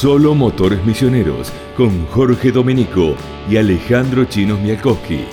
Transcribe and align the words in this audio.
Solo 0.00 0.32
Motores 0.32 0.84
Misioneros 0.84 1.52
con 1.76 2.06
Jorge 2.06 2.52
Domenico 2.52 3.16
y 3.50 3.56
Alejandro 3.56 4.26
Chinos 4.26 4.60
Mialkowski. 4.60 5.24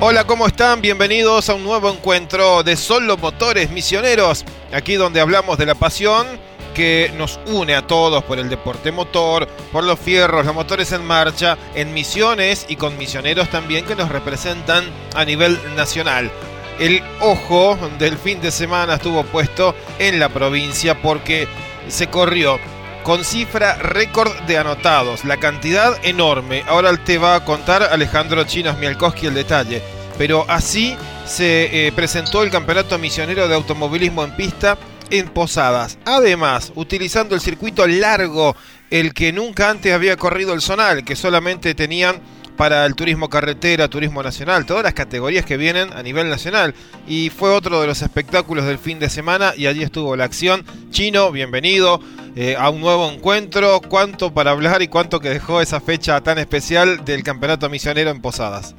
Hola, 0.00 0.24
¿cómo 0.24 0.48
están? 0.48 0.80
Bienvenidos 0.80 1.48
a 1.48 1.54
un 1.54 1.62
nuevo 1.62 1.88
encuentro 1.92 2.64
de 2.64 2.74
Solo 2.74 3.16
Motores 3.18 3.70
Misioneros, 3.70 4.44
aquí 4.72 4.94
donde 4.94 5.20
hablamos 5.20 5.58
de 5.58 5.66
la 5.66 5.76
pasión 5.76 6.26
que 6.74 7.12
nos 7.16 7.38
une 7.46 7.76
a 7.76 7.86
todos 7.86 8.24
por 8.24 8.40
el 8.40 8.48
deporte 8.48 8.90
motor, 8.90 9.46
por 9.70 9.84
los 9.84 10.00
fierros, 10.00 10.44
los 10.44 10.56
motores 10.56 10.90
en 10.90 11.06
marcha, 11.06 11.56
en 11.76 11.94
misiones 11.94 12.66
y 12.68 12.74
con 12.74 12.98
misioneros 12.98 13.48
también 13.48 13.84
que 13.84 13.94
nos 13.94 14.08
representan 14.08 14.82
a 15.14 15.24
nivel 15.24 15.56
nacional. 15.76 16.32
El 16.80 17.00
ojo 17.20 17.78
del 18.00 18.18
fin 18.18 18.40
de 18.40 18.50
semana 18.50 18.94
estuvo 18.94 19.22
puesto 19.22 19.76
en 20.00 20.18
la 20.18 20.30
provincia 20.30 21.00
porque 21.00 21.46
se 21.88 22.08
corrió 22.08 22.58
con 23.02 23.24
cifra 23.24 23.74
récord 23.74 24.32
de 24.46 24.58
anotados, 24.58 25.24
la 25.24 25.38
cantidad 25.38 25.98
enorme. 26.04 26.62
Ahora 26.68 26.96
te 26.96 27.18
va 27.18 27.34
a 27.34 27.44
contar 27.44 27.82
Alejandro 27.82 28.44
Chinos 28.44 28.78
Mialkowski 28.78 29.26
el 29.26 29.34
detalle. 29.34 29.82
Pero 30.18 30.44
así 30.48 30.96
se 31.26 31.86
eh, 31.86 31.92
presentó 31.92 32.42
el 32.42 32.50
Campeonato 32.50 32.98
Misionero 32.98 33.48
de 33.48 33.54
Automovilismo 33.54 34.24
en 34.24 34.36
Pista 34.36 34.78
en 35.10 35.28
Posadas. 35.28 35.98
Además, 36.04 36.72
utilizando 36.74 37.34
el 37.34 37.40
circuito 37.40 37.86
largo, 37.86 38.56
el 38.90 39.14
que 39.14 39.32
nunca 39.32 39.70
antes 39.70 39.92
había 39.92 40.16
corrido 40.16 40.54
el 40.54 40.62
Zonal, 40.62 41.04
que 41.04 41.16
solamente 41.16 41.74
tenían 41.74 42.20
para 42.56 42.86
el 42.86 42.94
turismo 42.94 43.28
carretera, 43.28 43.88
turismo 43.88 44.22
nacional, 44.22 44.66
todas 44.66 44.82
las 44.82 44.94
categorías 44.94 45.44
que 45.44 45.56
vienen 45.56 45.92
a 45.92 46.02
nivel 46.02 46.28
nacional. 46.28 46.74
Y 47.06 47.30
fue 47.30 47.50
otro 47.50 47.80
de 47.80 47.86
los 47.86 48.02
espectáculos 48.02 48.64
del 48.64 48.78
fin 48.78 48.98
de 48.98 49.08
semana 49.08 49.52
y 49.56 49.66
allí 49.66 49.82
estuvo 49.82 50.16
la 50.16 50.24
acción. 50.24 50.64
Chino, 50.90 51.32
bienvenido 51.32 52.00
eh, 52.36 52.56
a 52.58 52.70
un 52.70 52.80
nuevo 52.80 53.10
encuentro. 53.10 53.80
¿Cuánto 53.88 54.32
para 54.32 54.50
hablar 54.50 54.82
y 54.82 54.88
cuánto 54.88 55.20
que 55.20 55.30
dejó 55.30 55.60
esa 55.60 55.80
fecha 55.80 56.20
tan 56.20 56.38
especial 56.38 57.04
del 57.04 57.22
Campeonato 57.22 57.68
Misionero 57.68 58.10
en 58.10 58.20
Posadas? 58.20 58.74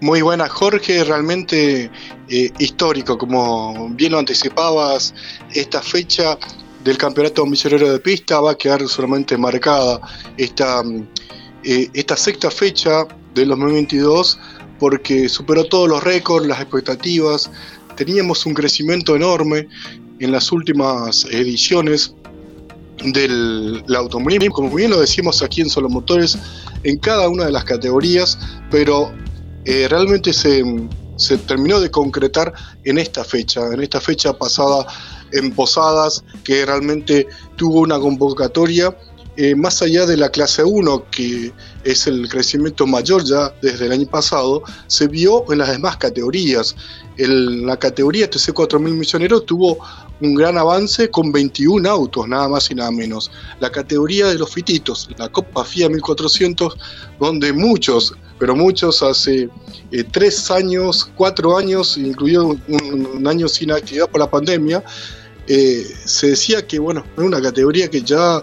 Muy 0.00 0.22
buena, 0.22 0.48
Jorge, 0.48 1.02
realmente 1.04 1.90
eh, 2.28 2.50
histórico, 2.58 3.16
como 3.16 3.88
bien 3.90 4.12
lo 4.12 4.18
anticipabas, 4.18 5.14
esta 5.52 5.80
fecha 5.80 6.36
del 6.84 6.98
Campeonato 6.98 7.46
Misionero 7.46 7.90
de 7.90 7.98
Pista 7.98 8.40
va 8.40 8.50
a 8.52 8.54
quedar 8.54 8.86
solamente 8.86 9.38
marcada 9.38 10.00
esta 10.36 10.82
mm, 10.82 11.08
eh, 11.64 11.90
esta 11.94 12.16
sexta 12.16 12.50
fecha 12.50 13.06
del 13.34 13.48
2022 13.48 14.38
porque 14.78 15.28
superó 15.28 15.64
todos 15.64 15.88
los 15.88 16.02
récords, 16.02 16.46
las 16.46 16.60
expectativas, 16.60 17.50
teníamos 17.96 18.44
un 18.44 18.54
crecimiento 18.54 19.16
enorme 19.16 19.68
en 20.18 20.32
las 20.32 20.52
últimas 20.52 21.24
ediciones 21.26 22.14
del 23.04 23.84
automovilismo, 23.96 24.54
como 24.54 24.74
bien 24.74 24.90
lo 24.90 25.00
decimos 25.00 25.42
aquí 25.42 25.60
en 25.60 25.70
Solo 25.70 25.88
Motores, 25.88 26.38
en 26.82 26.98
cada 26.98 27.28
una 27.28 27.46
de 27.46 27.52
las 27.52 27.64
categorías, 27.64 28.38
pero 28.70 29.12
eh, 29.64 29.86
realmente 29.88 30.32
se, 30.32 30.62
se 31.16 31.38
terminó 31.38 31.80
de 31.80 31.90
concretar 31.90 32.52
en 32.84 32.98
esta 32.98 33.24
fecha, 33.24 33.72
en 33.72 33.82
esta 33.82 34.00
fecha 34.00 34.32
pasada 34.36 34.86
en 35.32 35.50
Posadas, 35.52 36.24
que 36.44 36.64
realmente 36.64 37.26
tuvo 37.56 37.80
una 37.80 37.98
convocatoria 37.98 38.96
eh, 39.36 39.54
más 39.54 39.82
allá 39.82 40.06
de 40.06 40.16
la 40.16 40.28
clase 40.28 40.62
1, 40.62 41.06
que 41.10 41.52
es 41.82 42.06
el 42.06 42.28
crecimiento 42.28 42.86
mayor 42.86 43.24
ya 43.24 43.52
desde 43.60 43.86
el 43.86 43.92
año 43.92 44.06
pasado, 44.06 44.62
se 44.86 45.08
vio 45.08 45.50
en 45.52 45.58
las 45.58 45.70
demás 45.70 45.96
categorías. 45.96 46.76
En 47.16 47.66
la 47.66 47.76
categoría 47.76 48.30
TC4000 48.30 48.94
Misioneros 48.94 49.46
tuvo 49.46 49.78
un 50.20 50.34
gran 50.34 50.56
avance 50.56 51.10
con 51.10 51.32
21 51.32 51.88
autos, 51.88 52.28
nada 52.28 52.48
más 52.48 52.70
y 52.70 52.74
nada 52.74 52.90
menos. 52.90 53.30
La 53.60 53.70
categoría 53.70 54.28
de 54.28 54.38
los 54.38 54.50
fititos, 54.52 55.08
la 55.18 55.28
Copa 55.28 55.64
FIA 55.64 55.88
1400, 55.88 56.76
donde 57.18 57.52
muchos, 57.52 58.14
pero 58.38 58.54
muchos 58.54 59.02
hace 59.02 59.48
eh, 59.90 60.04
tres 60.10 60.50
años, 60.50 61.10
cuatro 61.16 61.56
años, 61.56 61.96
incluido 61.96 62.56
un, 62.68 63.26
año 63.26 63.48
sin 63.48 63.72
actividad 63.72 64.08
por 64.08 64.20
la 64.20 64.30
pandemia, 64.30 64.82
eh, 65.46 65.86
se 66.04 66.28
decía 66.28 66.66
que 66.66 66.78
bueno, 66.78 67.04
era 67.16 67.26
una 67.26 67.42
categoría 67.42 67.88
que 67.90 68.02
ya 68.02 68.42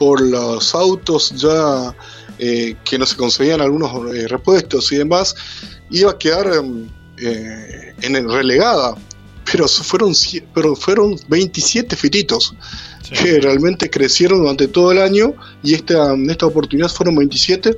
por 0.00 0.22
los 0.22 0.74
autos 0.74 1.30
ya 1.36 1.94
eh, 2.38 2.74
que 2.84 2.98
no 2.98 3.04
se 3.04 3.16
conseguían 3.16 3.60
algunos 3.60 4.16
eh, 4.16 4.26
repuestos 4.28 4.90
y 4.92 4.96
demás, 4.96 5.34
iba 5.90 6.12
a 6.12 6.16
quedar 6.16 6.46
em, 6.54 6.88
eh, 7.18 7.94
en 8.00 8.28
relegada. 8.30 8.94
Pero 9.52 9.68
fueron, 9.68 10.14
pero 10.54 10.74
fueron 10.74 11.16
27 11.28 11.94
fititos 11.96 12.54
que 13.10 13.40
realmente 13.40 13.90
crecieron 13.90 14.38
durante 14.38 14.68
todo 14.68 14.90
el 14.92 15.02
año 15.02 15.34
y 15.62 15.74
esta, 15.74 16.14
en 16.14 16.30
esta 16.30 16.46
oportunidad 16.46 16.88
fueron 16.88 17.16
27 17.16 17.76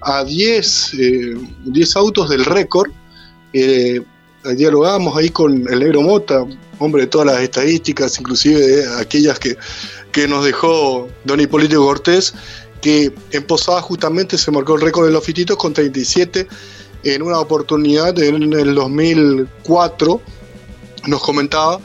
a 0.00 0.24
10, 0.24 0.92
10 1.66 1.96
autos 1.96 2.30
del 2.30 2.44
récord. 2.46 2.90
Dialogamos 4.56 5.16
ahí 5.16 5.30
con 5.30 5.66
el 5.70 5.80
negro 5.80 6.02
Mota, 6.02 6.44
hombre 6.78 7.02
de 7.02 7.08
todas 7.08 7.26
las 7.26 7.40
estadísticas, 7.40 8.18
inclusive 8.18 8.84
aquellas 8.98 9.38
que 9.38 9.56
que 10.12 10.28
nos 10.28 10.44
dejó 10.44 11.08
don 11.24 11.40
Hipólito 11.40 11.80
Cortés, 11.80 12.34
que 12.80 13.12
en 13.32 13.42
Posada 13.44 13.80
justamente 13.82 14.38
se 14.38 14.50
marcó 14.50 14.74
el 14.76 14.82
récord 14.82 15.06
de 15.06 15.12
los 15.12 15.24
fititos 15.24 15.56
con 15.56 15.72
37 15.72 16.46
en 17.02 17.22
una 17.22 17.38
oportunidad 17.38 18.18
en 18.18 18.52
el 18.52 18.74
2004 18.74 20.20
nos 21.06 21.22
comentaba 21.22 21.80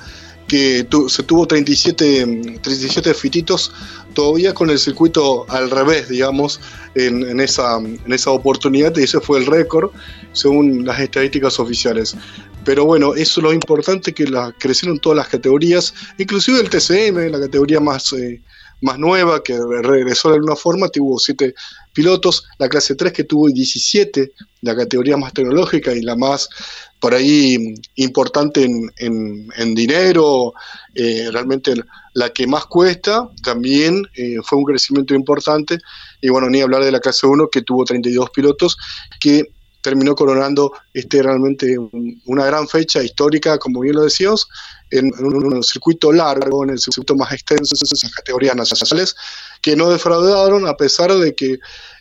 que 0.47 0.87
se 1.07 1.23
tuvo 1.23 1.47
37, 1.47 2.59
37 2.61 3.13
fititos 3.13 3.71
todavía 4.15 4.55
con 4.55 4.71
el 4.71 4.79
circuito 4.79 5.45
al 5.49 5.69
revés, 5.69 6.09
digamos, 6.09 6.59
en, 6.95 7.39
esa, 7.39 7.77
en 7.77 8.11
esa 8.11 8.31
oportunidad, 8.31 8.97
y 8.97 9.03
ese 9.03 9.19
fue 9.19 9.37
el 9.37 9.45
récord 9.45 9.91
según 10.31 10.83
las 10.85 10.99
estadísticas 10.99 11.59
oficiales. 11.59 12.15
Pero 12.63 12.85
bueno, 12.85 13.13
eso 13.13 13.39
es 13.39 13.43
lo 13.43 13.53
importante, 13.53 14.11
que 14.11 14.25
crecieron 14.57 14.97
todas 14.97 15.17
las 15.17 15.27
categorías, 15.27 15.93
inclusive 16.17 16.59
el 16.59 16.69
TCM, 16.69 17.29
la 17.31 17.39
categoría 17.39 17.79
más, 17.79 18.11
eh, 18.13 18.41
más 18.81 18.97
nueva, 18.97 19.43
que 19.43 19.55
regresó 19.83 20.29
de 20.29 20.35
alguna 20.35 20.55
forma, 20.55 20.87
tuvo 20.89 21.19
siete 21.19 21.53
pilotos, 21.93 22.47
la 22.57 22.67
clase 22.67 22.95
3 22.95 23.13
que 23.13 23.23
tuvo 23.23 23.49
17, 23.49 24.31
la 24.61 24.75
categoría 24.75 25.15
más 25.15 25.33
tecnológica 25.33 25.93
y 25.93 26.01
la 26.01 26.15
más 26.15 26.49
por 27.05 27.13
ahí 27.13 27.75
importante 27.97 28.63
en, 28.63 29.47
en, 29.55 29.75
dinero, 29.75 30.55
eh, 30.95 31.29
realmente 31.31 31.75
la 32.13 32.31
que 32.31 32.47
más 32.47 32.65
cuesta, 32.65 33.29
también 33.43 34.07
eh, 34.15 34.37
fue 34.43 34.57
un 34.57 34.63
crecimiento 34.63 35.13
importante. 35.13 35.77
Y 36.19 36.29
bueno, 36.29 36.49
ni 36.49 36.61
hablar 36.61 36.83
de 36.83 36.91
la 36.91 36.99
clase 36.99 37.27
1 37.27 37.49
que 37.51 37.61
tuvo 37.61 37.85
32 37.85 38.31
pilotos, 38.31 38.75
que 39.19 39.43
terminó 39.81 40.15
coronando 40.15 40.71
este 40.95 41.21
realmente 41.21 41.77
una 42.25 42.45
gran 42.47 42.67
fecha 42.67 43.03
histórica, 43.03 43.59
como 43.59 43.81
bien 43.81 43.97
lo 43.97 44.01
decíamos, 44.01 44.47
en, 44.89 45.11
un, 45.23 45.61
circuito 45.61 46.11
largo, 46.11 46.63
en 46.63 46.71
el 46.71 46.79
circuito 46.79 47.15
más 47.15 47.31
extenso, 47.33 47.75
en 47.75 47.99
las 48.01 48.15
categorías 48.15 48.55
nacionales, 48.55 49.15
que 49.61 49.75
no 49.75 49.91
defraudaron 49.91 50.67
a 50.67 50.73
pesar 50.73 51.13
de 51.13 51.35
que 51.35 51.59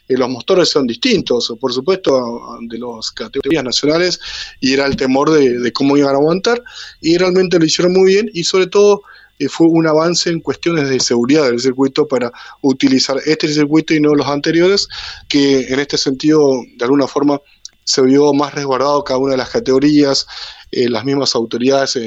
eh, 0.09 0.17
los 0.17 0.29
motores 0.29 0.69
son 0.69 0.87
distintos, 0.87 1.53
por 1.59 1.73
supuesto, 1.73 2.59
de 2.63 2.79
las 2.79 3.11
categorías 3.11 3.65
nacionales, 3.65 4.21
y 4.61 4.75
era 4.75 4.87
el 4.87 4.97
temor 4.97 5.31
de, 5.31 5.73
cómo 5.73 5.97
iban 5.97 6.15
a 6.15 6.19
aguantar, 6.19 6.63
y 7.01 7.17
realmente 7.17 7.59
lo 7.59 7.65
hicieron 7.65 7.93
muy 7.93 8.13
bien, 8.13 8.31
y 8.35 8.45
sobre 8.45 8.67
todo 8.67 9.03
eh, 9.39 9.49
fue 9.49 9.67
un 9.69 9.87
avance 9.87 10.31
en 10.31 10.41
cuestiones 10.41 10.89
de 10.89 11.01
seguridad 11.01 11.45
del 11.47 11.59
circuito 11.59 12.07
para 12.07 12.31
utilizar 12.61 13.17
este 13.25 13.49
circuito 13.49 13.95
y 13.95 14.01
no 14.01 14.15
los 14.15 14.27
anteriores, 14.27 14.89
que 15.29 15.63
en 15.69 15.81
este 15.81 15.97
sentido, 15.97 16.53
de 16.77 16.85
alguna 16.85 17.07
forma, 17.07 17.41
se 17.85 18.03
vio 18.03 18.33
más 18.33 18.55
resguardado 18.55 19.05
cada 19.05 19.19
una 19.19 19.33
de 19.33 19.39
las 19.39 19.51
categorías, 19.51 20.27
eh, 20.71 20.89
las 20.89 21.05
mismas 21.05 21.35
autoridades 21.35 21.99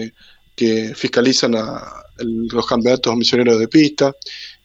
que 0.55 0.93
fiscalizan 0.95 1.55
a, 1.55 2.03
los 2.19 2.65
campeonatos 2.65 3.15
misioneros 3.15 3.59
de 3.59 3.67
pista, 3.67 4.11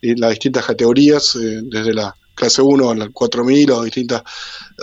y 0.00 0.16
las 0.16 0.30
distintas 0.30 0.64
categorías, 0.64 1.32
desde 1.34 1.92
la 1.92 2.16
clase 2.34 2.62
1 2.62 2.90
a 2.90 2.94
la 2.94 3.08
4000 3.08 3.70
o 3.70 3.82
distintas 3.84 4.22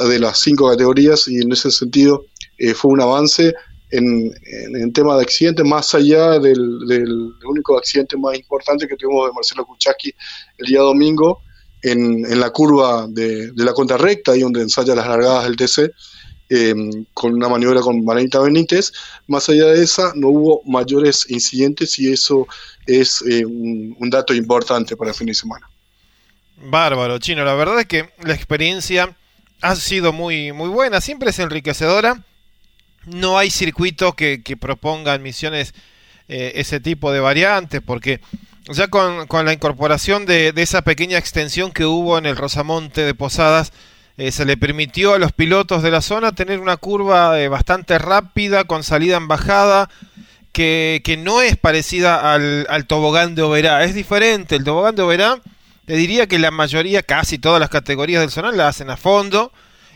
de 0.07 0.19
las 0.19 0.39
cinco 0.39 0.69
categorías 0.69 1.27
y 1.27 1.37
en 1.37 1.51
ese 1.51 1.71
sentido 1.71 2.25
eh, 2.57 2.73
fue 2.73 2.91
un 2.91 3.01
avance 3.01 3.53
en, 3.91 4.31
en, 4.75 4.93
tema 4.93 5.15
de 5.15 5.23
accidentes, 5.23 5.65
más 5.65 5.95
allá 5.95 6.37
del, 6.39 6.79
del, 6.87 7.33
único 7.43 7.77
accidente 7.77 8.17
más 8.17 8.37
importante 8.37 8.87
que 8.87 8.95
tuvimos 8.95 9.27
de 9.27 9.33
Marcelo 9.33 9.65
Kuchaki 9.65 10.13
el 10.59 10.67
día 10.67 10.81
domingo 10.81 11.41
en, 11.81 12.25
en 12.25 12.39
la 12.39 12.51
curva 12.51 13.07
de, 13.09 13.51
de 13.51 13.63
la 13.63 13.73
cuenta 13.73 13.97
recta, 13.97 14.33
ahí 14.33 14.41
donde 14.41 14.61
ensaya 14.61 14.93
las 14.93 15.07
largadas 15.07 15.45
del 15.45 15.55
TC, 15.55 15.91
eh, 16.49 16.73
con 17.13 17.33
una 17.33 17.47
maniobra 17.47 17.81
con 17.81 18.03
Maranita 18.03 18.39
Benítez. 18.39 18.91
Más 19.27 19.47
allá 19.49 19.67
de 19.67 19.83
esa, 19.83 20.11
no 20.15 20.29
hubo 20.29 20.61
mayores 20.65 21.25
incidentes 21.29 21.97
y 21.99 22.11
eso 22.11 22.47
es 22.85 23.23
eh, 23.27 23.45
un 23.45 24.09
dato 24.09 24.33
importante 24.33 24.95
para 24.97 25.11
el 25.11 25.15
fin 25.15 25.27
de 25.27 25.35
semana. 25.35 25.67
Bárbaro, 26.61 27.19
Chino. 27.19 27.43
La 27.43 27.53
verdad 27.53 27.79
es 27.79 27.85
que 27.85 28.09
la 28.23 28.33
experiencia 28.33 29.15
ha 29.61 29.75
sido 29.75 30.13
muy, 30.13 30.51
muy 30.51 30.69
buena, 30.69 31.01
siempre 31.01 31.31
es 31.31 31.39
enriquecedora. 31.39 32.23
No 33.05 33.37
hay 33.37 33.49
circuito 33.49 34.13
que, 34.13 34.43
que 34.43 34.57
propongan 34.57 35.21
misiones 35.21 35.73
eh, 36.31 36.59
ese 36.61 36.79
tipo 36.79 37.11
de 37.11 37.19
variantes, 37.19 37.81
porque 37.83 38.21
ya 38.71 38.87
con, 38.87 39.25
la 39.45 39.51
incorporación 39.51 40.27
de, 40.27 40.53
esa 40.57 40.83
pequeña 40.83 41.17
extensión 41.17 41.71
que 41.71 41.85
hubo 41.85 42.19
en 42.19 42.27
el 42.27 42.37
Rosamonte 42.37 43.01
de 43.01 43.15
Posadas, 43.15 43.73
eh, 44.17 44.31
se 44.31 44.45
le 44.45 44.55
permitió 44.55 45.15
a 45.15 45.17
los 45.17 45.31
pilotos 45.31 45.81
de 45.81 45.89
la 45.89 46.01
zona 46.01 46.33
tener 46.33 46.59
una 46.59 46.77
curva 46.77 47.39
eh, 47.39 47.47
bastante 47.47 47.97
rápida, 47.97 48.65
con 48.65 48.83
salida 48.83 49.17
en 49.17 49.27
bajada, 49.27 49.89
que, 50.51 51.01
no 51.17 51.41
es 51.41 51.57
parecida 51.57 52.31
al, 52.31 52.67
al, 52.69 52.85
tobogán 52.85 53.33
de 53.33 53.41
Oberá, 53.41 53.83
es 53.83 53.95
diferente. 53.95 54.55
El 54.55 54.63
tobogán 54.63 54.95
de 54.95 55.01
Oberá, 55.01 55.41
te 55.89 55.95
diría 55.95 56.27
que 56.27 56.37
la 56.37 56.51
mayoría, 56.51 57.01
casi 57.01 57.39
todas 57.39 57.59
las 57.59 57.71
categorías 57.71 58.21
del 58.21 58.29
zonal 58.29 58.55
la 58.55 58.67
hacen 58.67 58.91
a 58.91 58.95
fondo 58.95 59.51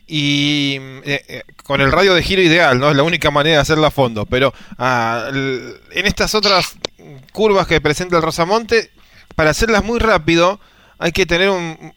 y 0.07 0.79
eh, 1.05 1.43
con 1.63 1.81
el 1.81 1.91
radio 1.91 2.15
de 2.15 2.23
giro 2.23 2.41
ideal, 2.41 2.79
¿no? 2.79 2.89
Es 2.89 2.97
la 2.97 3.03
única 3.03 3.29
manera 3.29 3.57
de 3.57 3.61
hacerla 3.61 3.89
a 3.89 3.91
fondo, 3.91 4.25
pero 4.25 4.55
ah, 4.79 5.27
en 5.31 6.05
estas 6.07 6.33
otras 6.33 6.77
curvas 7.31 7.67
que 7.67 7.79
presenta 7.79 8.17
el 8.17 8.23
Rosamonte, 8.23 8.89
para 9.35 9.51
hacerlas 9.51 9.83
muy 9.83 9.99
rápido, 9.99 10.59
hay 10.97 11.11
que 11.11 11.27
tener 11.27 11.51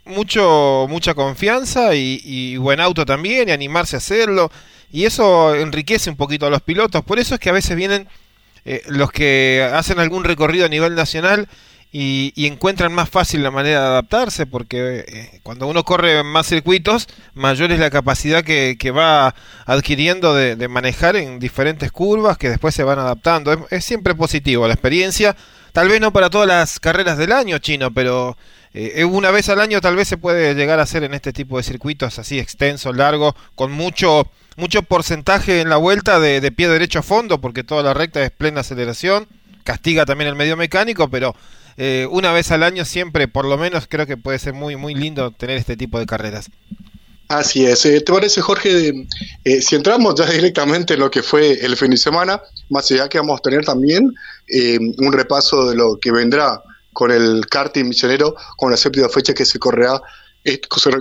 mucho, 0.05 0.85
mucha 0.91 1.15
confianza 1.15 1.95
y, 1.95 2.59
buen 2.59 2.81
auto 2.81 3.07
también 3.07 3.49
y 3.49 3.53
animarse 3.53 3.97
a 3.97 4.01
hacerlo. 4.01 4.53
Y 4.93 5.07
eso 5.07 5.55
enriquece 5.55 6.11
un 6.11 6.17
poquito 6.17 6.45
a 6.45 6.51
los 6.51 6.61
pilotos. 6.61 7.03
Por 7.03 7.19
eso 7.19 7.33
es 7.33 7.41
que 7.41 7.49
a 7.49 7.55
veces 7.55 7.75
vienen 7.75 8.09
eh, 8.67 8.83
los 8.89 9.11
que 9.11 9.67
hacen 9.73 9.99
algún 10.01 10.23
recorrido 10.23 10.67
a 10.67 10.69
nivel 10.69 10.95
nacional 10.95 11.49
y, 11.93 12.47
encuentran 12.47 12.93
más 12.93 13.09
fácil 13.09 13.43
la 13.43 13.51
manera 13.51 13.81
de 13.81 13.87
adaptarse, 13.87 14.47
porque 14.47 15.05
eh, 15.07 15.41
cuando 15.43 15.67
uno 15.67 15.85
corre 15.85 16.23
más 16.25 16.47
circuitos, 16.47 17.09
mayor 17.35 17.73
es 17.73 17.79
la 17.79 17.91
capacidad 17.91 18.45
que, 18.45 18.91
va 18.91 19.35
adquiriendo 19.65 20.35
de, 20.35 20.69
manejar 20.69 21.17
en 21.17 21.39
diferentes 21.39 21.91
curvas 21.93 22.37
que 22.39 22.51
después 22.51 22.75
se 22.75 22.85
van 22.85 22.99
adaptando. 22.99 23.67
Es, 23.71 23.85
siempre 23.85 24.15
positivo 24.15 24.67
la 24.67 24.75
experiencia, 24.75 25.37
tal 25.73 25.89
vez 25.89 26.01
no 26.01 26.13
para 26.13 26.29
todas 26.29 26.49
las 26.49 26.81
carreras 26.81 27.19
del 27.19 27.33
año 27.33 27.59
chino, 27.59 27.93
pero 27.93 28.37
eh, 28.75 29.05
una 29.05 29.31
vez 29.31 29.49
al 29.49 29.61
año 29.61 29.81
tal 29.81 29.97
vez 29.97 30.09
se 30.09 30.19
puede 30.19 30.55
llegar 30.55 30.81
a 30.81 30.83
hacer 30.83 31.05
en 31.05 31.15
este 31.15 31.33
tipo 31.33 31.57
de 31.57 31.63
circuitos 31.63 32.19
así 32.19 32.39
extensos, 32.39 32.95
largos, 32.97 33.35
con 33.55 33.73
mucho 33.73 34.31
mucho 34.57 34.83
porcentaje 34.83 35.61
en 35.61 35.69
la 35.69 35.77
vuelta 35.77 36.19
de, 36.19 36.41
de 36.41 36.51
pie 36.51 36.69
derecho 36.69 37.01
a 37.01 37.03
fondo, 37.03 37.41
porque 37.41 37.63
toda 37.63 37.83
la 37.83 37.95
recta 37.95 38.23
es 38.23 38.31
plena 38.31 38.61
aceleración, 38.61 39.29
castiga 39.65 40.07
también 40.07 40.29
el 40.29 40.35
medio 40.35 40.57
mecánico, 40.57 41.09
pero 41.09 41.35
eh, 41.77 42.07
una 42.11 42.33
vez 42.33 42.51
al 42.51 42.63
año 42.63 42.85
siempre, 42.85 43.29
por 43.29 43.45
lo 43.45 43.59
menos 43.59 43.87
creo 43.89 44.07
que 44.07 44.17
puede 44.17 44.39
ser 44.39 44.55
muy, 44.55 44.77
muy 44.77 44.95
lindo 44.95 45.31
tener 45.31 45.59
este 45.59 45.77
tipo 45.77 45.99
de 45.99 46.07
carreras. 46.07 46.51
Así 47.29 47.67
es. 47.67 47.85
Eh, 47.85 48.01
¿Te 48.01 48.13
parece, 48.13 48.41
Jorge? 48.41 49.07
Eh, 49.45 49.61
si 49.61 49.75
entramos 49.75 50.15
ya 50.15 50.27
directamente 50.31 50.95
en 50.95 51.01
lo 51.01 51.11
que 51.11 51.23
fue 51.23 51.53
el 51.65 51.77
fin 51.77 51.91
de 51.91 51.97
semana, 51.97 52.41
más 52.71 52.91
allá 52.91 53.09
que 53.09 53.19
vamos 53.19 53.41
a 53.41 53.43
tener 53.43 53.65
también 53.65 54.15
un 54.99 55.13
repaso 55.13 55.69
de 55.69 55.75
lo 55.75 55.99
que 55.99 56.13
vendrá 56.13 56.63
con 56.93 57.11
el 57.11 57.47
karting 57.51 57.85
misionero, 57.85 58.37
con 58.57 58.71
la 58.71 58.77
séptima 58.77 59.09
fecha 59.09 59.35
que 59.35 59.45
se 59.45 59.59
correrá 59.59 60.01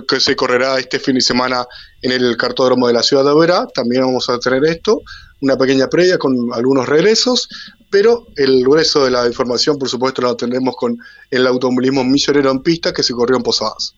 que 0.08 0.20
se 0.20 0.34
correrá 0.34 0.78
este 0.78 0.98
fin 0.98 1.14
de 1.14 1.20
semana 1.20 1.64
en 2.02 2.10
el 2.10 2.36
cartódromo 2.36 2.88
de 2.88 2.94
la 2.94 3.02
ciudad 3.02 3.24
de 3.24 3.30
Oberá. 3.30 3.66
También 3.68 4.02
vamos 4.02 4.28
a 4.28 4.38
tener 4.38 4.64
esto, 4.64 5.02
una 5.40 5.56
pequeña 5.56 5.88
previa 5.88 6.18
con 6.18 6.34
algunos 6.52 6.88
regresos, 6.88 7.48
pero 7.90 8.26
el 8.36 8.62
grueso 8.62 9.04
de 9.04 9.10
la 9.10 9.26
información, 9.26 9.78
por 9.78 9.88
supuesto, 9.88 10.22
lo 10.22 10.36
tendremos 10.36 10.76
con 10.76 10.98
el 11.30 11.46
automovilismo 11.46 12.04
misionero 12.04 12.50
en 12.50 12.62
pista 12.62 12.92
que 12.92 13.02
se 13.02 13.14
corrió 13.14 13.36
en 13.36 13.42
Posadas. 13.42 13.94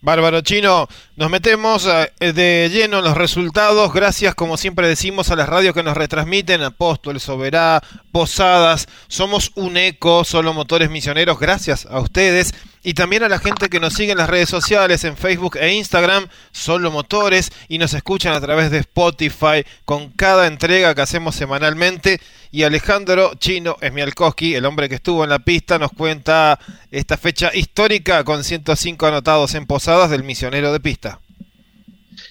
Bárbaro 0.00 0.40
Chino, 0.42 0.88
nos 1.16 1.30
metemos 1.30 1.88
eh, 2.20 2.32
de 2.32 2.70
lleno 2.72 2.98
en 2.98 3.04
los 3.04 3.16
resultados, 3.16 3.92
gracias 3.92 4.34
como 4.34 4.56
siempre 4.56 4.86
decimos 4.86 5.30
a 5.30 5.36
las 5.36 5.48
radios 5.48 5.74
que 5.74 5.82
nos 5.82 5.96
retransmiten, 5.96 6.62
Apóstol, 6.62 7.18
Soberá, 7.18 7.82
Posadas, 8.12 8.86
somos 9.08 9.52
un 9.54 9.76
eco, 9.76 10.24
solo 10.24 10.52
motores 10.52 10.90
misioneros, 10.90 11.40
gracias 11.40 11.86
a 11.86 11.98
ustedes 11.98 12.52
y 12.86 12.94
también 12.94 13.24
a 13.24 13.28
la 13.28 13.40
gente 13.40 13.68
que 13.68 13.80
nos 13.80 13.94
sigue 13.94 14.12
en 14.12 14.18
las 14.18 14.30
redes 14.30 14.48
sociales, 14.48 15.02
en 15.02 15.16
Facebook 15.16 15.56
e 15.56 15.74
Instagram, 15.74 16.28
Solo 16.52 16.92
Motores, 16.92 17.50
y 17.66 17.78
nos 17.78 17.94
escuchan 17.94 18.32
a 18.32 18.40
través 18.40 18.70
de 18.70 18.78
Spotify 18.78 19.66
con 19.84 20.12
cada 20.12 20.46
entrega 20.46 20.94
que 20.94 21.00
hacemos 21.00 21.34
semanalmente. 21.34 22.20
Y 22.50 22.62
Alejandro 22.62 23.32
Chino 23.38 23.76
Esmialkowski, 23.80 24.54
el 24.54 24.64
hombre 24.64 24.88
que 24.88 24.96
estuvo 24.96 25.24
en 25.24 25.30
la 25.30 25.40
pista, 25.40 25.78
nos 25.78 25.92
cuenta 25.92 26.58
esta 26.90 27.16
fecha 27.16 27.50
histórica 27.54 28.24
con 28.24 28.44
105 28.44 29.06
anotados 29.06 29.54
en 29.54 29.66
posadas 29.66 30.10
del 30.10 30.24
misionero 30.24 30.72
de 30.72 30.80
pista. 30.80 31.20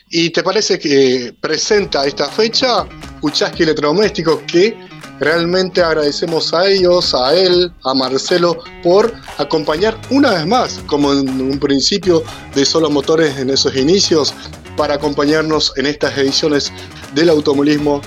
¿Y 0.09 0.29
te 0.29 0.43
parece 0.43 0.79
que 0.79 1.33
presenta 1.39 2.05
esta 2.05 2.29
fecha 2.29 2.85
Uchaski 3.21 3.63
Electrodoméstico 3.63 4.41
que 4.45 4.75
Realmente 5.19 5.81
agradecemos 5.81 6.53
a 6.53 6.67
ellos, 6.67 7.15
a 7.15 7.33
él, 7.33 7.71
a 7.85 7.93
Marcelo, 7.93 8.57
por 8.83 9.13
acompañar 9.37 9.97
una 10.09 10.31
vez 10.31 10.45
más, 10.45 10.79
como 10.87 11.13
en 11.13 11.39
un 11.39 11.57
principio 11.57 12.21
de 12.53 12.65
Solo 12.65 12.89
Motores 12.89 13.37
en 13.37 13.49
esos 13.49 13.73
inicios, 13.77 14.33
para 14.75 14.95
acompañarnos 14.95 15.71
en 15.77 15.85
estas 15.85 16.17
ediciones 16.17 16.71
del 17.13 17.29
automovilismo 17.29 18.01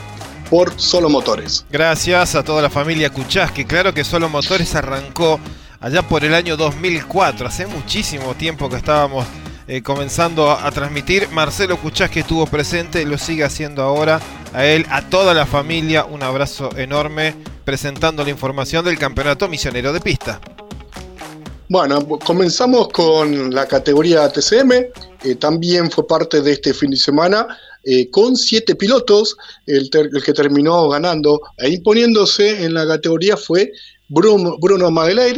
por 0.48 0.72
Solo 0.80 1.08
Motores. 1.08 1.64
Gracias 1.70 2.34
a 2.34 2.42
toda 2.42 2.62
la 2.62 2.70
familia 2.70 3.10
que 3.52 3.66
claro 3.66 3.92
que 3.92 4.04
Solo 4.04 4.28
Motores 4.28 4.74
arrancó 4.74 5.38
allá 5.80 6.02
por 6.02 6.24
el 6.24 6.34
año 6.34 6.56
2004, 6.56 7.46
hace 7.46 7.66
muchísimo 7.66 8.34
tiempo 8.34 8.68
que 8.68 8.76
estábamos 8.76 9.26
eh, 9.70 9.82
comenzando 9.82 10.50
a, 10.50 10.70
transmitir. 10.70 11.28
Marcelo 11.28 11.78
que 12.10 12.20
estuvo 12.20 12.46
presente, 12.46 13.04
lo 13.04 13.18
sigue 13.18 13.44
haciendo 13.44 13.82
ahora. 13.82 14.18
A 14.54 14.64
él, 14.64 14.86
a 14.88 15.02
toda 15.02 15.34
la 15.34 15.44
familia, 15.44 16.06
un 16.06 16.22
abrazo 16.22 16.70
enorme 16.76 17.34
presentando 17.66 18.24
la 18.24 18.30
información 18.30 18.82
del 18.82 18.98
Campeonato 18.98 19.46
Misionero 19.46 19.92
de 19.92 20.00
Pista. 20.00 20.40
Bueno, 21.68 22.02
comenzamos 22.24 22.88
con 22.88 23.54
la 23.54 23.66
categoría 23.66 24.32
TCM, 24.32 24.72
eh, 24.72 25.34
también 25.38 25.90
fue 25.90 26.06
parte 26.06 26.40
de 26.40 26.52
este 26.52 26.72
fin 26.72 26.90
de 26.90 26.96
semana, 26.96 27.46
eh, 27.90 28.10
con 28.10 28.36
siete 28.36 28.74
pilotos, 28.74 29.34
el, 29.64 29.88
que 30.22 30.34
terminó 30.34 30.90
ganando 30.90 31.40
e 31.56 31.70
imponiéndose 31.70 32.62
en 32.62 32.74
la 32.74 32.86
categoría 32.86 33.34
fue 33.34 33.72
Bruno, 34.08 34.58
Bruno 34.60 34.92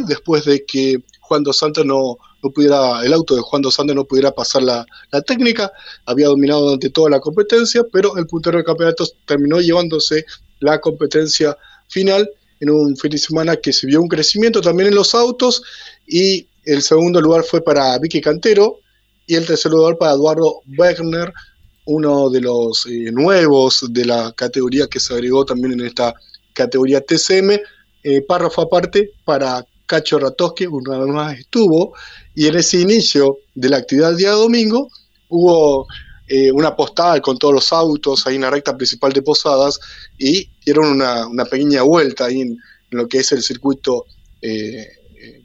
después 0.05 0.43
de 0.43 0.65
que 0.65 1.01
Juan 1.21 1.43
Dos 1.43 1.59
Santos 1.59 1.85
no, 1.85 2.17
pudiera, 2.53 3.05
el 3.05 3.13
auto 3.13 3.37
de 3.37 3.41
Juan 3.41 3.61
Dos 3.61 3.75
Santos 3.75 3.95
no 3.95 4.03
pudiera 4.03 4.33
pasar 4.33 4.63
la, 4.63 4.85
técnica, 5.25 5.71
había 6.05 6.27
dominado 6.27 6.63
durante 6.63 6.89
toda 6.89 7.09
la 7.09 7.21
competencia, 7.21 7.85
pero 7.89 8.17
el 8.17 8.27
puntero 8.27 8.57
del 8.57 8.65
campeonato 8.65 9.07
terminó 9.25 9.61
llevándose 9.61 10.25
la 10.59 10.81
competencia 10.81 11.57
final 11.87 12.29
en 12.59 12.69
un 12.69 12.97
fin 12.97 13.11
de 13.11 13.17
semana 13.17 13.55
que 13.55 13.71
se 13.71 13.87
vio 13.87 14.01
un 14.01 14.09
crecimiento 14.09 14.59
también 14.59 14.89
en 14.89 14.95
los 14.95 15.15
autos 15.15 15.63
y 16.05 16.47
el 16.65 16.81
segundo 16.81 17.21
lugar 17.21 17.45
fue 17.45 17.61
para 17.61 17.97
Vicky 17.97 18.19
Cantero 18.19 18.79
y 19.25 19.35
el 19.35 19.45
tercer 19.45 19.71
lugar 19.71 19.97
para 19.97 20.11
Eduardo 20.11 20.63
Wegner, 20.77 21.31
uno 21.85 22.29
de 22.29 22.41
los 22.41 22.85
eh, 22.85 23.11
nuevos 23.11 23.85
de 23.89 24.05
la 24.05 24.31
categoría 24.33 24.87
que 24.87 24.99
se 24.99 25.13
agregó 25.13 25.45
también 25.45 25.73
en 25.73 25.87
esta 25.87 26.13
categoría 26.53 27.01
TCM. 27.01 27.59
Eh, 28.03 28.21
párrafo 28.21 28.61
aparte 28.61 29.11
para 29.25 29.65
Cacho 29.85 30.19
Ratoski, 30.19 30.65
una 30.67 30.99
vez 30.99 31.07
más 31.07 31.39
estuvo, 31.39 31.93
y 32.33 32.47
en 32.47 32.55
ese 32.55 32.79
inicio 32.79 33.39
de 33.53 33.69
la 33.69 33.77
actividad 33.77 34.15
día 34.15 34.31
domingo 34.31 34.89
hubo 35.29 35.87
eh, 36.27 36.51
una 36.51 36.75
postal 36.75 37.21
con 37.21 37.37
todos 37.37 37.53
los 37.53 37.73
autos 37.73 38.25
ahí 38.25 38.35
en 38.35 38.41
la 38.41 38.49
recta 38.49 38.75
principal 38.75 39.11
de 39.11 39.21
Posadas 39.21 39.79
y 40.17 40.49
dieron 40.65 40.87
una, 40.87 41.45
pequeña 41.45 41.81
vuelta 41.81 42.25
ahí 42.25 42.41
en, 42.41 42.57
lo 42.91 43.07
que 43.07 43.19
es 43.19 43.31
el 43.31 43.41
circuito 43.41 44.05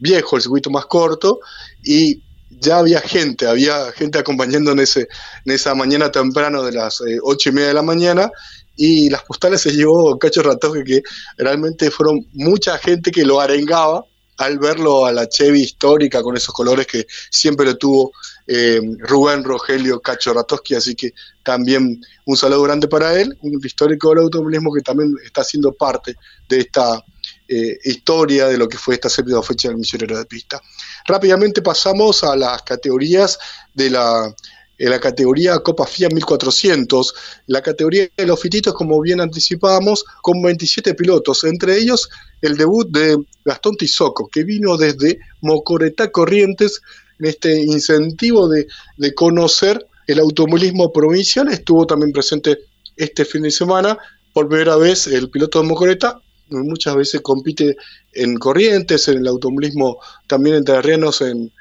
viejo, 0.00 0.37
el 0.37 0.43
circuito 0.43 0.71
más 0.71 0.87
corto, 0.87 1.40
y 1.85 2.21
ya 2.60 2.78
había 2.78 3.00
gente, 3.00 3.46
había 3.46 3.92
gente 3.92 4.18
acompañando 4.18 4.72
en, 4.72 4.80
ese, 4.80 5.08
en 5.44 5.52
esa 5.52 5.75
mañana 5.75 6.10
temprano 6.10 6.62
de 6.62 6.72
las 6.72 7.00
eh, 7.00 7.18
ocho 7.22 7.50
y 7.50 7.52
media 7.52 7.68
de 7.68 7.75
la 7.75 7.82
mañana, 7.82 8.30
y 8.76 9.08
las 9.08 9.22
postales 9.22 9.62
se 9.62 9.72
llevó 9.72 10.18
Cacho 10.18 10.42
Ratoski, 10.42 10.84
que 10.84 11.02
realmente 11.38 11.90
fueron 11.90 12.26
mucha 12.32 12.76
gente 12.78 13.10
que 13.10 13.25
lo 13.25 13.40
arengaba 13.40 14.04
al 14.38 14.58
verlo 14.58 15.06
a 15.06 15.12
la 15.12 15.28
Chevy 15.28 15.62
histórica 15.62 16.22
con 16.22 16.36
esos 16.36 16.54
colores 16.54 16.86
que 16.86 17.06
siempre 17.30 17.64
lo 17.64 17.76
tuvo 17.76 18.12
eh, 18.46 18.80
Rubén 18.98 19.42
Rogelio 19.42 20.00
Cacho 20.00 20.34
Ratoski, 20.34 20.75
así 20.75 20.94
que 20.94 21.12
también 21.42 22.02
un 22.26 22.36
saludo 22.36 22.62
grande 22.62 22.86
para 22.86 23.18
él, 23.18 23.36
un 23.40 23.58
histórico 23.64 24.10
del 24.10 24.18
automovilismo 24.18 24.75
que 24.75 24.82
también 24.82 25.14
está 25.25 25.42
siendo 25.42 25.72
parte 25.72 26.16
de 26.48 26.60
esta 26.60 27.02
eh, 27.48 27.78
historia 27.84 28.48
de 28.48 28.58
lo 28.58 28.68
que 28.68 28.76
fue 28.76 28.94
esta 28.94 29.08
séptima 29.08 29.42
fecha 29.42 29.68
del 29.68 29.78
misionero 29.78 30.18
de 30.18 30.26
pista. 30.26 30.60
Rápidamente 31.06 31.62
pasamos 31.62 32.25
a 32.25 32.36
las 32.36 32.62
categorías 32.62 33.38
de 33.75 33.90
la 33.90 34.34
en 34.78 34.90
la 34.90 35.00
categoría 35.00 35.58
Copa 35.60 35.86
FIA 35.86 36.08
1400, 36.10 37.14
la 37.46 37.62
categoría 37.62 38.08
de 38.16 38.26
los 38.26 38.40
fititos, 38.40 38.75
como 38.75 39.00
bien 39.00 39.20
anticipábamos, 39.20 40.04
con 40.22 40.42
27 40.42 40.94
pilotos, 40.94 41.44
entre 41.44 41.78
ellos 41.78 42.08
el 42.42 42.56
debut 42.56 42.88
de 42.90 43.16
Gastón 43.44 43.76
Tizoco, 43.76 44.28
que 44.28 44.44
vino 44.44 44.76
desde 44.76 45.18
Mocoretá 45.40 46.10
Corrientes 46.10 46.82
en 47.18 47.26
este 47.26 47.62
incentivo 47.62 48.48
de, 48.48 48.66
conocer 49.14 49.86
el 50.06 50.18
automovilismo 50.18 50.92
provincial, 50.92 51.48
estuvo 51.48 51.86
también 51.86 52.12
presente 52.12 52.58
este 52.96 53.25
fin 53.25 53.42
de 53.42 53.50
semana, 53.50 53.96
por 54.32 54.48
primera 54.48 54.76
vez 54.76 55.06
el 55.06 55.30
piloto 55.30 55.62
de 55.62 55.68
Mocoretá 55.68 56.20
muchas 56.50 56.96
veces 56.96 57.20
compite 57.20 57.76
en 58.12 58.36
Corrientes, 58.36 59.08
en 59.08 59.18
el 59.18 59.26
automovilismo 59.26 59.98
también 60.26 60.56
en 60.56 60.64
terrenos 60.64 61.20
en, 61.20 61.52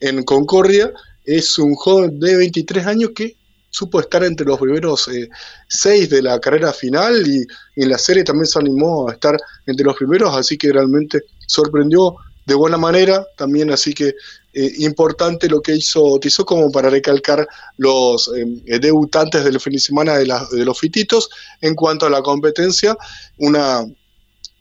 en 0.00 0.22
Concordia. 0.24 0.92
Es 1.24 1.58
un 1.58 1.74
joven 1.74 2.18
de 2.18 2.36
23 2.36 2.86
años 2.86 3.10
que 3.14 3.36
supo 3.72 4.00
estar 4.00 4.22
entre 4.22 4.46
los 4.46 4.60
primeros 4.60 5.08
eh, 5.08 5.28
seis 5.66 6.10
de 6.10 6.22
la 6.22 6.38
carrera 6.38 6.72
final 6.72 7.26
y, 7.26 7.44
en 7.76 7.88
la 7.88 7.98
serie 7.98 8.22
también 8.22 8.46
se 8.46 8.58
animó 8.58 9.08
a 9.08 9.12
estar 9.14 9.36
entre 9.66 9.84
los 9.84 9.96
primeros, 9.96 10.36
así 10.36 10.58
que 10.58 10.72
realmente 10.72 11.22
sorprendió 11.46 12.14
de 12.44 12.54
buena 12.54 12.76
manera 12.76 13.24
también, 13.36 13.70
así 13.70 13.94
que 13.94 14.14
eh, 14.52 14.72
importante 14.78 15.48
lo 15.48 15.62
que 15.62 15.74
hizo 15.74 16.18
Tizó 16.20 16.44
como 16.44 16.70
para 16.70 16.90
recalcar 16.90 17.48
los 17.78 18.30
eh, 18.36 18.78
debutantes 18.78 19.44
del 19.44 19.58
fin 19.58 19.72
de 19.72 19.78
semana 19.78 20.16
de, 20.16 20.24
de, 20.24 20.64
los 20.64 20.78
fititos. 20.78 21.30
En 21.62 21.74
cuanto 21.74 22.04
a 22.04 22.10
la 22.10 22.20
competencia, 22.20 22.94
una, 23.38 23.86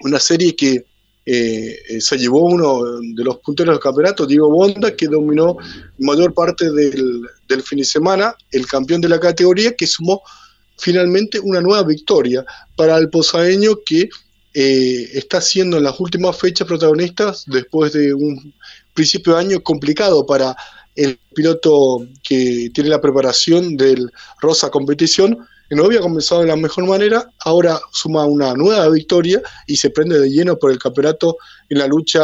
una 0.03 0.19
serie 0.19 0.55
que 0.55 0.85
eh, 1.25 1.99
se 1.99 2.17
llevó 2.17 2.45
uno 2.45 2.81
de 2.99 3.23
los 3.23 3.37
punteros 3.37 3.75
del 3.75 3.81
campeonato, 3.81 4.25
Diego 4.25 4.49
Bonda, 4.49 4.95
que 4.95 5.07
dominó 5.07 5.57
mayor 5.99 6.33
parte 6.33 6.71
del, 6.71 7.27
fin 7.63 7.79
de 7.79 7.85
semana, 7.85 8.35
el 8.51 8.65
campeón 8.65 9.01
de 9.01 9.09
la 9.09 9.19
categoría, 9.19 9.75
que 9.75 9.85
sumó 9.85 10.21
finalmente 10.77 11.39
una 11.39 11.61
nueva 11.61 11.83
victoria 11.83 12.43
para 12.75 12.97
el 12.97 13.09
posaeño 13.09 13.77
que 13.85 14.09
eh, 14.53 15.09
está 15.13 15.39
siendo 15.39 15.77
en 15.77 15.83
las 15.83 15.99
últimas 15.99 16.37
fechas 16.37 16.67
protagonistas 16.67 17.45
después 17.47 17.93
de 17.93 18.13
un 18.13 18.53
principio 18.93 19.33
de 19.33 19.39
año 19.39 19.63
complicado 19.63 20.25
para 20.25 20.55
el 20.95 21.19
piloto 21.33 22.05
que 22.23 22.69
tiene 22.73 22.89
la 22.89 22.99
preparación 22.99 23.77
del 23.77 24.11
Rosa 24.41 24.69
Competición, 24.69 25.37
no 25.75 25.85
había 25.85 26.01
comenzado 26.01 26.41
de 26.41 26.47
la 26.47 26.55
mejor 26.55 26.85
manera, 26.85 27.31
ahora 27.45 27.79
suma 27.91 28.25
una 28.25 28.53
nueva 28.53 28.89
victoria 28.89 29.41
y 29.67 29.77
se 29.77 29.89
prende 29.89 30.19
de 30.19 30.29
lleno 30.29 30.57
por 30.57 30.71
el 30.71 30.79
campeonato 30.79 31.37
en 31.69 31.79
la 31.79 31.87
lucha 31.87 32.21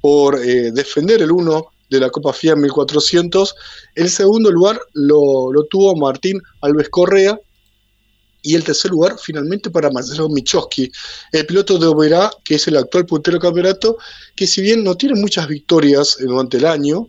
por 0.00 0.36
eh, 0.36 0.70
defender 0.72 1.22
el 1.22 1.32
uno 1.32 1.66
de 1.90 2.00
la 2.00 2.10
Copa 2.10 2.32
FIA 2.32 2.56
1400. 2.56 3.54
El 3.94 4.10
segundo 4.10 4.50
lugar 4.50 4.80
lo, 4.92 5.50
tuvo 5.70 5.96
Martín 5.96 6.40
Alves 6.60 6.88
Correa, 6.88 7.38
y 8.40 8.54
el 8.54 8.62
tercer 8.62 8.92
lugar 8.92 9.16
finalmente 9.20 9.68
para 9.68 9.90
Marcelo 9.90 10.28
Michowski, 10.28 10.90
el 11.32 11.44
piloto 11.44 11.76
de 11.76 11.86
Oberá, 11.86 12.30
que 12.44 12.54
es 12.54 12.68
el 12.68 12.76
actual 12.76 13.04
puntero 13.04 13.38
campeonato, 13.40 13.98
que 14.36 14.46
si 14.46 14.62
bien 14.62 14.84
no 14.84 14.96
tiene 14.96 15.20
muchas 15.20 15.48
victorias 15.48 16.16
durante 16.20 16.58
el 16.58 16.66
año, 16.66 17.08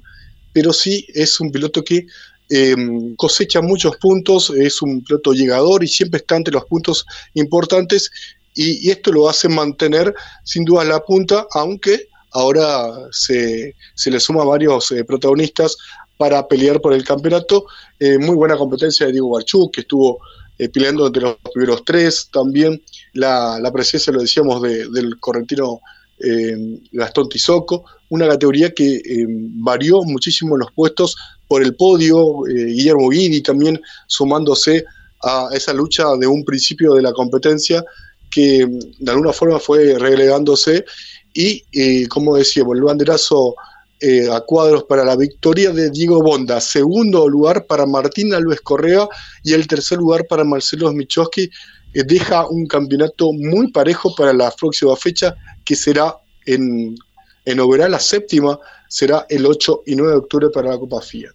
pero 0.54 0.74
sí 0.74 1.06
es 1.14 1.40
un 1.40 1.52
piloto 1.52 1.84
que 1.84 2.08
Em, 2.50 3.16
cosecha 3.16 3.62
muchos 3.62 3.98
puntos, 3.98 4.50
es 4.50 4.82
un 4.82 5.04
piloto 5.04 5.34
llegador 5.34 5.84
y 5.84 5.88
siempre 5.88 6.18
está 6.20 6.36
entre 6.36 6.54
los 6.54 6.66
puntos 6.66 7.06
importantes 7.36 8.10
y, 8.56 8.90
esto 8.90 9.12
lo 9.12 9.30
hace 9.30 9.48
mantener 9.48 10.14
sin 10.44 10.66
duda 10.66 10.84
la 10.84 11.00
punta, 11.00 11.46
aunque 11.52 12.08
ahora 12.32 13.08
se, 13.12 13.76
se 13.94 14.10
le 14.10 14.20
suma 14.20 14.44
varios 14.44 14.92
eh, 14.92 15.04
protagonistas 15.04 15.78
para 16.18 16.48
pelear 16.48 16.82
por 16.82 16.94
el 16.94 17.04
campeonato. 17.04 17.66
Eh, 18.00 18.18
muy 18.18 18.36
buena 18.36 18.58
competencia 18.58 19.06
de 19.06 19.12
Diego 19.14 19.30
Barchuk, 19.30 19.72
que 19.72 19.82
estuvo 19.82 20.20
eh, 20.58 20.70
peleando 20.70 21.06
entre 21.06 21.22
los 21.22 21.38
primeros 21.54 21.86
tres. 21.86 22.30
También 22.32 22.82
la, 23.14 23.70
presencia, 23.72 24.12
lo 24.12 24.22
decíamos, 24.22 24.62
del 24.62 25.20
correntino 25.20 25.82
Gastón 26.92 27.30
Tizoco, 27.30 27.86
una 28.10 28.28
categoría 28.28 28.74
que 28.74 29.02
varió 29.56 30.04
muchísimo 30.04 30.56
en 30.56 30.62
los 30.62 30.72
puestos 30.74 31.16
por 31.50 31.64
el 31.64 31.76
podio, 31.76 32.48
eh, 32.48 32.66
Guillermo 32.66 33.10
Guidi 33.10 33.42
también 33.42 33.82
sumándose 34.08 34.86
a 35.24 35.50
esa 35.52 35.74
lucha 35.74 36.16
de 36.18 36.28
un 36.28 36.46
principio 36.46 36.94
de 36.94 37.02
la 37.02 37.12
competencia 37.12 37.84
que 38.30 38.68
de 39.00 39.12
alguna 39.12 39.34
forma 39.34 39.60
fue 39.60 39.98
relegándose 39.98 40.86
y, 41.34 41.64
eh, 41.74 42.08
como 42.08 42.38
decíamos, 42.38 42.78
el 42.78 42.84
banderazo 42.84 43.56
eh, 44.00 44.30
a 44.32 44.42
cuadros 44.42 44.84
para 44.84 45.04
la 45.04 45.16
victoria 45.16 45.72
de 45.72 45.90
Diego 45.90 46.22
Bonda, 46.22 46.62
segundo 46.62 47.28
lugar 47.28 47.66
para 47.66 47.88
Martín 47.88 48.34
Alves 48.34 48.62
Correa 48.62 49.08
y 49.44 49.54
el 49.54 49.68
tercer 49.68 49.98
lugar 49.98 50.28
para 50.28 50.44
Marcelo 50.44 50.94
Michowski, 50.94 51.50
deja 51.94 52.48
un 52.48 52.68
campeonato 52.68 53.32
muy 53.34 53.72
parejo 53.72 54.14
para 54.16 54.34
la 54.34 54.52
próxima 54.52 54.96
fecha 54.96 55.36
que 55.66 55.76
será 55.76 56.16
en, 56.46 56.96
en 57.46 57.60
Oberá, 57.60 57.90
la 57.90 58.00
séptima, 58.00 58.60
será 58.88 59.26
el 59.30 59.46
8 59.46 59.84
y 59.86 59.96
9 59.96 60.12
de 60.12 60.18
octubre 60.18 60.48
para 60.54 60.70
la 60.70 60.78
Copa 60.78 61.02
FIA. 61.02 61.32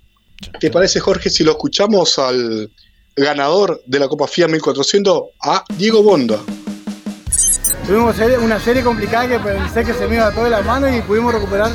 ¿Te 0.60 0.70
parece, 0.70 1.00
Jorge, 1.00 1.30
si 1.30 1.44
lo 1.44 1.52
escuchamos 1.52 2.18
al 2.18 2.70
ganador 3.16 3.82
de 3.86 3.98
la 3.98 4.08
Copa 4.08 4.26
FIA 4.26 4.48
1400, 4.48 5.22
a 5.42 5.64
Diego 5.76 6.02
Bonda? 6.02 6.40
Tuvimos 7.86 8.16
una 8.42 8.58
serie 8.58 8.82
complicada 8.82 9.28
que 9.28 9.38
pensé 9.38 9.84
que 9.84 9.92
se 9.92 10.06
me 10.08 10.16
iba 10.16 10.28
a 10.28 10.34
toda 10.34 10.48
la 10.48 10.62
mano 10.62 10.94
y 10.94 11.02
pudimos 11.02 11.34
recuperar. 11.34 11.70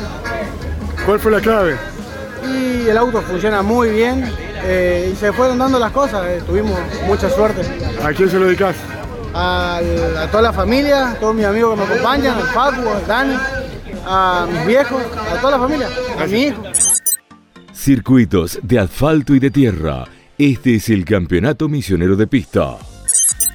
¿Cuál 1.05 1.19
fue 1.19 1.31
la 1.31 1.39
clave? 1.39 1.77
Y 2.47 2.89
el 2.89 2.97
auto 2.97 3.21
funciona 3.21 3.61
muy 3.61 3.89
bien 3.89 4.48
eh, 4.63 5.09
y 5.11 5.15
se 5.15 5.31
fueron 5.33 5.57
dando 5.57 5.79
las 5.79 5.91
cosas, 5.91 6.25
eh, 6.27 6.41
tuvimos 6.45 6.77
mucha 7.05 7.29
suerte. 7.29 7.61
¿A 8.03 8.13
quién 8.13 8.29
se 8.29 8.39
lo 8.39 8.45
dedicas? 8.45 8.75
A, 9.33 9.79
toda 10.31 10.43
la 10.43 10.53
familia, 10.53 11.11
a 11.11 11.15
todos 11.15 11.35
mis 11.35 11.45
amigos 11.45 11.71
que 11.71 11.85
me 11.85 11.93
acompañan, 11.93 12.37
al 12.37 12.47
Facu, 12.47 12.89
al 12.89 13.07
Dani, 13.07 13.35
a 14.05 14.47
mis 14.51 14.65
viejos, 14.65 15.01
a 15.31 15.39
toda 15.39 15.51
la 15.51 15.59
familia, 15.59 15.87
a 16.19 16.25
mi 16.25 16.43
hijo. 16.43 16.63
Circuitos 17.73 18.59
de 18.61 18.79
asfalto 18.79 19.35
y 19.35 19.39
de 19.39 19.51
tierra. 19.51 20.05
Este 20.37 20.75
es 20.75 20.89
el 20.89 21.05
Campeonato 21.05 21.69
Misionero 21.69 22.15
de 22.15 22.27
Pista. 22.27 22.77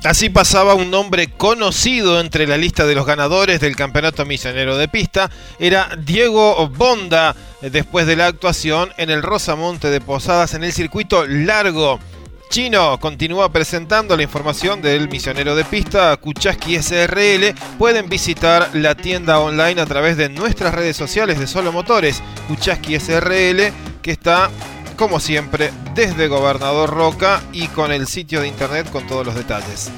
Así 0.04 0.28
pasaba 0.28 0.74
un 0.74 0.90
nombre 0.90 1.28
conocido 1.28 2.20
entre 2.20 2.46
la 2.46 2.58
lista 2.58 2.84
de 2.84 2.94
los 2.94 3.06
ganadores 3.06 3.58
del 3.58 3.74
Campeonato 3.74 4.26
Misionero 4.26 4.76
de 4.76 4.86
Pista. 4.86 5.30
Era 5.58 5.96
Diego 5.96 6.68
Bonda, 6.68 7.34
después 7.62 8.06
de 8.06 8.14
la 8.14 8.26
actuación 8.26 8.90
en 8.98 9.08
el 9.08 9.22
Rosamonte 9.22 9.88
de 9.88 10.02
Posadas 10.02 10.52
en 10.52 10.62
el 10.62 10.74
circuito 10.74 11.26
largo. 11.26 11.98
Chino 12.50 13.00
continúa 13.00 13.50
presentando 13.50 14.14
la 14.14 14.22
información 14.22 14.82
del 14.82 15.08
misionero 15.08 15.56
de 15.56 15.64
pista 15.64 16.14
Kuchaski 16.18 16.82
SRL. 16.82 17.54
Pueden 17.78 18.10
visitar 18.10 18.68
la 18.74 18.94
tienda 18.94 19.40
online 19.40 19.80
a 19.80 19.86
través 19.86 20.18
de 20.18 20.28
nuestras 20.28 20.74
redes 20.74 20.98
sociales 20.98 21.38
de 21.38 21.46
Solo 21.46 21.72
Motores, 21.72 22.22
Kuchaski 22.46 23.00
SRL, 23.00 23.72
que 24.02 24.10
está 24.10 24.50
como 24.96 25.20
siempre 25.20 25.70
desde 25.94 26.28
Gobernador 26.28 26.90
Roca 26.90 27.42
y 27.52 27.68
con 27.68 27.92
el 27.92 28.06
sitio 28.06 28.40
de 28.40 28.48
internet 28.48 28.90
con 28.90 29.06
todos 29.06 29.24
los 29.26 29.34
detalles. 29.34 29.90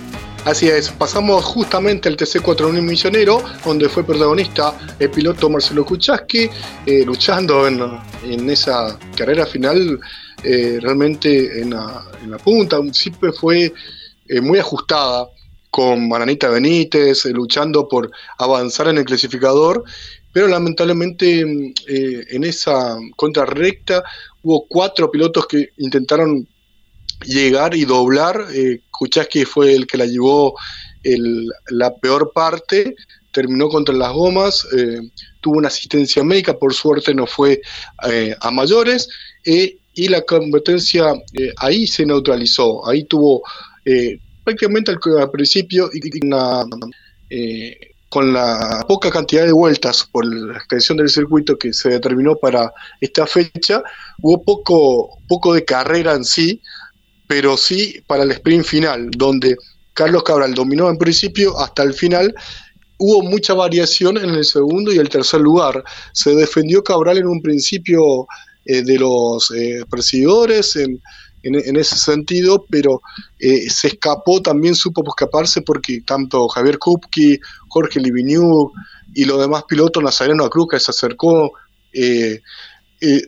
Así 0.44 0.68
es, 0.68 0.90
pasamos 0.90 1.44
justamente 1.44 2.08
al 2.08 2.16
TC41 2.16 2.80
Misionero, 2.80 3.42
donde 3.64 3.88
fue 3.88 4.04
protagonista 4.04 4.78
el 5.00 5.10
piloto 5.10 5.50
Marcelo 5.50 5.84
Kuchaski, 5.84 6.48
eh, 6.86 7.04
luchando 7.04 7.66
en, 7.66 7.80
en 8.24 8.48
esa 8.48 8.96
carrera 9.16 9.44
final 9.44 9.98
eh, 10.42 10.78
realmente 10.80 11.60
en 11.60 11.70
la, 11.70 12.38
punta, 12.42 12.78
siempre 12.92 13.32
fue 13.32 13.72
eh, 14.28 14.40
muy 14.40 14.58
ajustada 14.58 15.28
con 15.70 16.08
Maranita 16.08 16.48
Benítez, 16.48 17.24
luchando 17.26 17.88
por 17.88 18.10
avanzar 18.38 18.88
en 18.88 18.98
el 18.98 19.04
clasificador, 19.04 19.82
pero 20.36 20.48
lamentablemente 20.48 21.40
en 21.40 22.44
esa 22.44 22.98
contrarrecta 23.16 24.04
hubo 24.42 24.66
cuatro 24.68 25.10
pilotos 25.10 25.46
que 25.46 25.70
intentaron 25.78 26.46
llegar 27.24 27.74
y 27.74 27.86
doblar. 27.86 28.44
Eh, 28.52 28.82
que 29.30 29.46
fue 29.46 29.74
el 29.74 29.86
que 29.86 29.96
la 29.96 30.04
llevó 30.04 30.54
la 31.70 31.94
peor 31.96 32.32
parte, 32.34 32.94
terminó 33.32 33.70
contra 33.70 33.94
las 33.94 34.12
gomas, 34.12 34.66
tuvo 35.40 35.56
una 35.56 35.68
asistencia 35.68 36.22
médica, 36.22 36.58
por 36.58 36.74
suerte 36.74 37.14
no 37.14 37.26
fue 37.26 37.62
a 38.40 38.50
mayores, 38.50 39.08
y 39.96 40.08
la 40.08 40.20
competencia 40.20 41.14
eh, 41.32 41.52
ahí 41.56 41.86
se 41.86 42.04
neutralizó, 42.04 42.86
ahí 42.86 43.04
tuvo 43.04 43.42
eh, 43.86 44.18
prácticamente 44.44 44.92
al, 44.92 45.30
principio 45.30 45.90
y, 45.92 46.00
eh, 47.30 47.94
con 48.08 48.32
la 48.32 48.84
poca 48.88 49.10
cantidad 49.10 49.44
de 49.44 49.52
vueltas 49.52 50.08
por 50.10 50.24
la 50.24 50.56
extensión 50.56 50.98
del 50.98 51.10
circuito 51.10 51.58
que 51.58 51.72
se 51.72 51.90
determinó 51.90 52.36
para 52.36 52.72
esta 53.00 53.26
fecha, 53.26 53.82
hubo 54.22 54.42
poco, 54.42 55.18
poco 55.28 55.54
de 55.54 55.64
carrera 55.64 56.14
en 56.14 56.24
sí, 56.24 56.62
pero 57.26 57.56
sí 57.56 58.02
para 58.06 58.22
el 58.22 58.30
sprint 58.30 58.64
final, 58.64 59.10
donde 59.10 59.56
Carlos 59.94 60.22
Cabral 60.22 60.54
dominó 60.54 60.88
en 60.88 60.98
principio 60.98 61.58
hasta 61.58 61.82
el 61.82 61.94
final 61.94 62.34
hubo 62.98 63.22
mucha 63.22 63.54
variación 63.54 64.16
en 64.18 64.30
el 64.30 64.44
segundo 64.44 64.92
y 64.92 64.98
el 64.98 65.08
tercer 65.08 65.40
lugar. 65.40 65.84
Se 66.12 66.34
defendió 66.34 66.82
Cabral 66.82 67.18
en 67.18 67.26
un 67.26 67.42
principio 67.42 68.26
eh, 68.64 68.82
de 68.82 68.98
los 68.98 69.50
eh, 69.50 69.84
perseguidores 69.90 70.76
en, 70.76 71.00
en, 71.46 71.76
ese 71.76 71.96
sentido, 71.96 72.64
pero 72.68 73.02
eh, 73.38 73.68
se 73.70 73.88
escapó, 73.88 74.40
también 74.40 74.74
supo 74.74 75.02
escaparse 75.06 75.62
porque 75.62 76.02
tanto 76.04 76.48
Javier 76.48 76.78
Kupki, 76.78 77.38
Jorge 77.68 78.00
Livigno 78.00 78.72
y 79.14 79.24
los 79.24 79.40
demás 79.40 79.64
pilotos, 79.64 80.02
Nazareno 80.02 80.48
Cruz 80.50 80.68
que 80.70 80.80
se 80.80 80.90
acercó, 80.90 81.52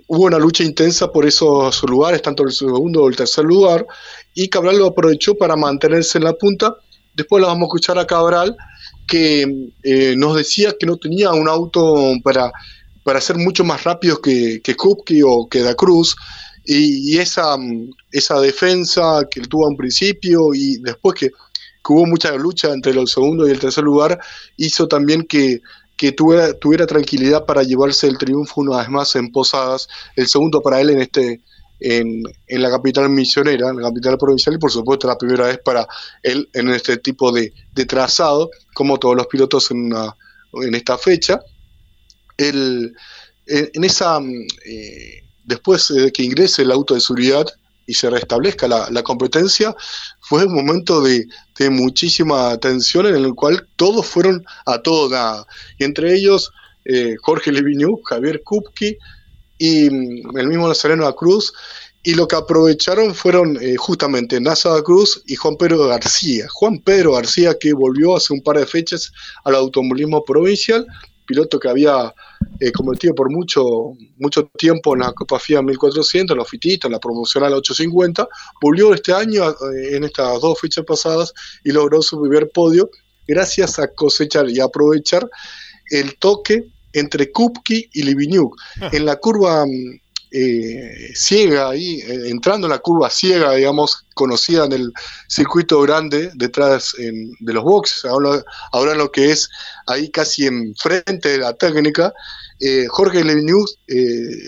hubo 0.09 0.25
una 0.25 0.39
lucha 0.39 0.65
intensa 0.65 1.11
por 1.11 1.27
esos 1.27 1.83
lugares, 1.85 2.21
tanto 2.23 2.43
el 2.43 2.53
segundo 2.53 3.05
o 3.05 3.09
el 3.09 3.17
tercer 3.17 3.45
lugar, 3.45 3.87
y 4.35 4.49
Cabral 4.49 4.79
lo 4.79 4.87
aprovechó 4.87 5.37
para 5.37 5.57
mantenerse 5.57 6.19
en 6.19 6.25
la 6.25 6.33
punta. 6.33 6.77
Después 7.15 7.41
lo 7.41 7.49
vamos 7.49 7.63
a 7.63 7.67
escuchar 7.67 7.99
a 7.99 8.07
Cabral, 8.07 8.57
que 9.09 9.71
eh, 9.83 10.15
nos 10.17 10.37
decía 10.37 10.77
que 10.79 10.87
no 10.87 10.97
tenía 10.97 11.33
un 11.33 11.49
auto 11.49 12.13
para, 12.23 12.53
para 13.03 13.21
ser 13.21 13.37
mucho 13.37 13.65
más 13.65 13.83
rápido 13.83 14.21
que, 14.21 14.61
que 14.63 14.77
Kupke 14.77 15.23
o 15.25 15.49
que 15.49 15.63
Da 15.63 15.75
Cruz. 15.75 16.15
Y, 16.71 17.17
esa, 17.17 17.57
esa 18.13 18.41
defensa 18.41 19.27
que 19.31 19.41
tuvo 19.41 19.65
a 19.65 19.71
un 19.71 19.77
principio 19.77 20.53
y 20.53 20.77
después 20.83 21.15
que, 21.19 21.31
hubo 21.91 22.05
mucha 22.05 22.37
lucha 22.37 22.71
entre 22.71 22.93
el 22.93 23.09
segundo 23.09 23.49
y 23.49 23.51
el 23.51 23.59
tercer 23.59 23.83
lugar, 23.83 24.21
hizo 24.59 24.87
también 24.87 25.23
que, 25.23 25.63
que 25.97 26.13
tuviera, 26.13 26.53
tuviera 26.53 26.87
tranquilidad 26.87 27.47
para 27.47 27.63
llevarse 27.63 28.07
el 28.07 28.19
triunfo 28.19 28.61
una 28.61 28.77
vez 28.77 28.91
más 28.91 29.17
en 29.17 29.33
Posadas, 29.33 29.89
el 30.15 30.29
segundo 30.29 30.61
para 30.61 30.83
él 30.83 30.91
en 30.91 31.01
este 31.01 31.41
en, 31.81 32.25
en, 32.47 32.63
la 32.63 32.71
capital 32.71 33.09
misionera, 33.09 33.71
en 33.71 33.77
la 33.77 33.89
capital 33.89 34.19
provincial, 34.19 34.57
y 34.57 34.59
por 34.59 34.71
supuesto 34.71 35.07
la 35.07 35.17
primera 35.17 35.47
vez 35.47 35.61
para 35.65 35.87
él 36.23 36.47
en 36.53 36.69
este 36.69 36.99
tipo 36.99 37.33
de, 37.33 37.55
de 37.75 37.87
trazado, 37.87 38.51
como 38.75 38.99
todos 38.99 39.17
los 39.17 39.27
pilotos 39.27 39.71
en, 39.71 39.91
en 40.53 40.75
esta 40.75 40.99
fecha. 40.99 41.41
El, 42.37 42.95
en, 43.47 43.85
esa, 43.85 44.21
eh, 44.67 45.23
después 45.49 45.88
de 45.88 46.12
que 46.12 46.23
ingrese 46.23 46.62
el 46.62 46.71
auto 46.71 46.95
de 46.95 47.00
seguridad 47.00 47.47
y 47.87 47.95
se 47.95 48.11
restablezca 48.11 48.69
la, 48.69 48.88
la 48.90 49.02
competencia, 49.02 49.75
fue 50.21 50.45
un 50.45 50.55
momento 50.55 51.00
de, 51.00 51.26
de, 51.59 51.71
muchísima 51.71 52.57
tensión 52.59 53.07
en 53.07 53.17
el 53.17 53.35
cual 53.35 53.67
todos 53.76 54.07
fueron 54.07 54.45
a 54.67 54.83
todo 54.83 55.09
nada. 55.09 55.47
Y 55.78 55.85
entre 55.85 56.14
ellos 56.14 56.52
eh, 56.85 57.17
Jorge 57.21 57.50
Leviñú, 57.50 58.00
Javier 58.05 58.43
Kupki, 58.43 58.97
y 59.57 59.90
mm, 59.90 60.38
el 60.38 60.49
mismo 60.49 60.69
Nazareno 60.69 61.12
Cruz, 61.14 61.52
y 62.02 62.14
lo 62.14 62.28
que 62.28 62.37
aprovecharon 62.37 63.14
fueron 63.14 63.59
eh, 63.61 63.76
justamente 63.76 64.40
Nasa 64.40 64.81
Cruz 64.83 65.23
y 65.26 65.35
Juan 65.35 65.57
Pedro 65.57 65.87
García. 65.87 66.47
Juan 66.50 66.78
Pedro 66.78 67.12
García 67.12 67.57
que 67.59 67.73
volvió 67.73 68.17
hace 68.17 68.33
un 68.33 68.43
par 68.43 68.59
de 68.59 68.67
fechas 68.67 69.12
al 69.45 69.55
automovilismo 69.55 70.25
provincial, 70.25 70.87
piloto 71.26 71.59
que 71.59 71.69
había 71.69 72.14
eh, 72.61 72.73
cometido 72.73 73.14
por 73.14 73.31
mucho, 73.31 73.93
mucho 74.17 74.50
tiempo 74.59 74.95
en 74.95 75.00
la 75.00 75.12
Copa 75.12 75.38
FIA 75.38 75.62
1400, 75.62 76.35
en 76.35 76.38
la 76.38 76.45
FITITA, 76.45 76.88
en 76.88 76.93
la 76.93 76.99
promocional 76.99 77.55
850, 77.55 78.28
volvió 78.61 78.93
este 78.93 79.12
año 79.12 79.49
eh, 79.49 79.97
en 79.97 80.05
estas 80.05 80.40
dos 80.40 80.61
fechas 80.61 80.85
pasadas 80.85 81.33
y 81.64 81.71
logró 81.71 82.02
su 82.02 82.21
primer 82.21 82.50
podio 82.50 82.90
gracias 83.26 83.78
a 83.78 83.88
cosechar 83.88 84.49
y 84.49 84.59
aprovechar 84.59 85.28
el 85.90 86.17
toque 86.19 86.64
entre 86.93 87.31
Kupki 87.31 87.88
y 87.93 88.02
Livignyuk. 88.02 88.57
Ah. 88.81 88.90
En 88.93 89.05
la 89.05 89.17
curva 89.17 89.64
mm, 89.67 90.00
eh, 90.31 91.13
ciega, 91.15 91.71
ahí, 91.71 92.01
eh, 92.01 92.29
entrando 92.29 92.67
en 92.67 92.73
la 92.73 92.79
curva 92.79 93.09
ciega, 93.09 93.55
digamos, 93.55 94.05
conocida 94.15 94.67
en 94.67 94.73
el 94.73 94.93
circuito 95.27 95.81
grande, 95.81 96.31
detrás 96.35 96.95
de 96.99 97.53
los 97.53 97.65
boxes, 97.65 98.05
ahora, 98.05 98.95
lo 98.95 99.11
que 99.11 99.31
es 99.31 99.49
ahí 99.87 100.11
casi 100.11 100.47
enfrente 100.47 101.31
de 101.31 101.39
la 101.39 101.55
técnica, 101.55 102.13
eh, 102.61 102.87
Jorge 102.89 103.25
Livignyuk 103.25 103.69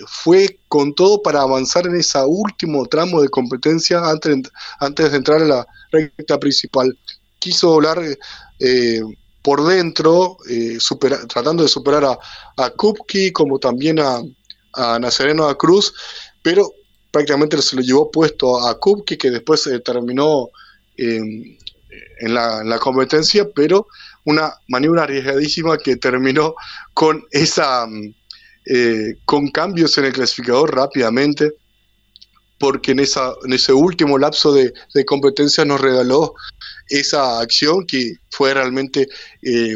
fue 0.08 0.58
con 0.68 0.94
todo 0.94 1.22
para 1.22 1.42
avanzar 1.42 1.86
en 1.86 1.96
ese 1.96 2.18
último 2.26 2.84
tramo 2.86 3.22
de 3.22 3.28
competencia 3.28 4.00
antes, 4.00 4.36
antes 4.80 5.12
de 5.12 5.16
entrar 5.16 5.40
a 5.40 5.46
la 5.46 5.66
recta 5.92 6.38
principal. 6.38 6.98
Quiso 7.38 7.70
volar 7.70 8.02
por 9.42 9.64
dentro, 9.64 10.36
tratando 11.28 11.62
de 11.62 11.68
superar 11.68 12.04
a, 12.04 12.18
a 12.56 12.70
Kupki 12.70 13.30
como 13.30 13.58
también 13.58 14.00
a, 14.00 14.20
a 14.74 14.98
Nazareno 14.98 15.46
a 15.48 15.56
Cruz, 15.56 15.92
pero 16.42 16.72
prácticamente 17.10 17.60
se 17.62 17.76
lo 17.76 17.82
llevó 17.82 18.10
puesto 18.10 18.66
a 18.66 18.78
Kupki, 18.78 19.16
que 19.16 19.30
después 19.30 19.66
eh, 19.66 19.80
terminó 19.80 20.48
en, 20.96 21.56
la, 22.34 22.78
competencia, 22.78 23.48
pero 23.54 23.86
una 24.24 24.52
maniobra 24.68 25.04
arriesgadísima 25.04 25.78
que 25.78 25.96
terminó 25.96 26.54
con 26.92 27.24
esa 27.30 27.86
eh, 28.66 29.14
con 29.24 29.48
cambios 29.48 29.96
en 29.96 30.04
el 30.04 30.12
clasificador 30.12 30.74
rápidamente 30.74 31.54
porque 32.60 32.92
en, 32.92 33.00
esa, 33.00 33.32
en 33.44 33.54
ese 33.54 33.72
último 33.72 34.18
lapso 34.18 34.52
de, 34.52 34.72
competencia 35.06 35.64
nos 35.64 35.80
regaló 35.80 36.34
esa 36.88 37.40
acción 37.40 37.86
que 37.86 38.16
fue 38.30 38.52
realmente 38.52 39.08
eh, 39.42 39.74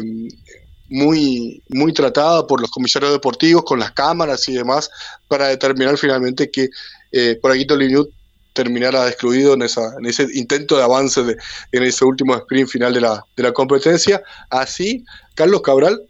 muy, 0.89 1.61
muy 1.69 1.93
tratada 1.93 2.45
por 2.45 2.61
los 2.61 2.71
comisarios 2.71 3.11
deportivos 3.11 3.63
con 3.63 3.79
las 3.79 3.91
cámaras 3.91 4.47
y 4.49 4.53
demás 4.53 4.89
para 5.27 5.47
determinar 5.47 5.97
finalmente 5.97 6.49
que 6.51 6.69
eh, 7.11 7.37
por 7.41 7.51
aquí 7.51 7.65
Toliniut 7.65 8.09
terminara 8.53 9.07
excluido 9.07 9.53
en, 9.53 9.63
esa, 9.63 9.95
en 9.99 10.05
ese 10.05 10.27
intento 10.33 10.77
de 10.77 10.83
avance 10.83 11.21
de, 11.23 11.35
en 11.73 11.83
ese 11.83 12.05
último 12.05 12.35
sprint 12.35 12.69
final 12.69 12.93
de 12.93 13.01
la, 13.01 13.23
de 13.35 13.43
la 13.43 13.51
competencia. 13.51 14.23
Así, 14.49 15.03
Carlos 15.33 15.61
Cabral 15.61 16.01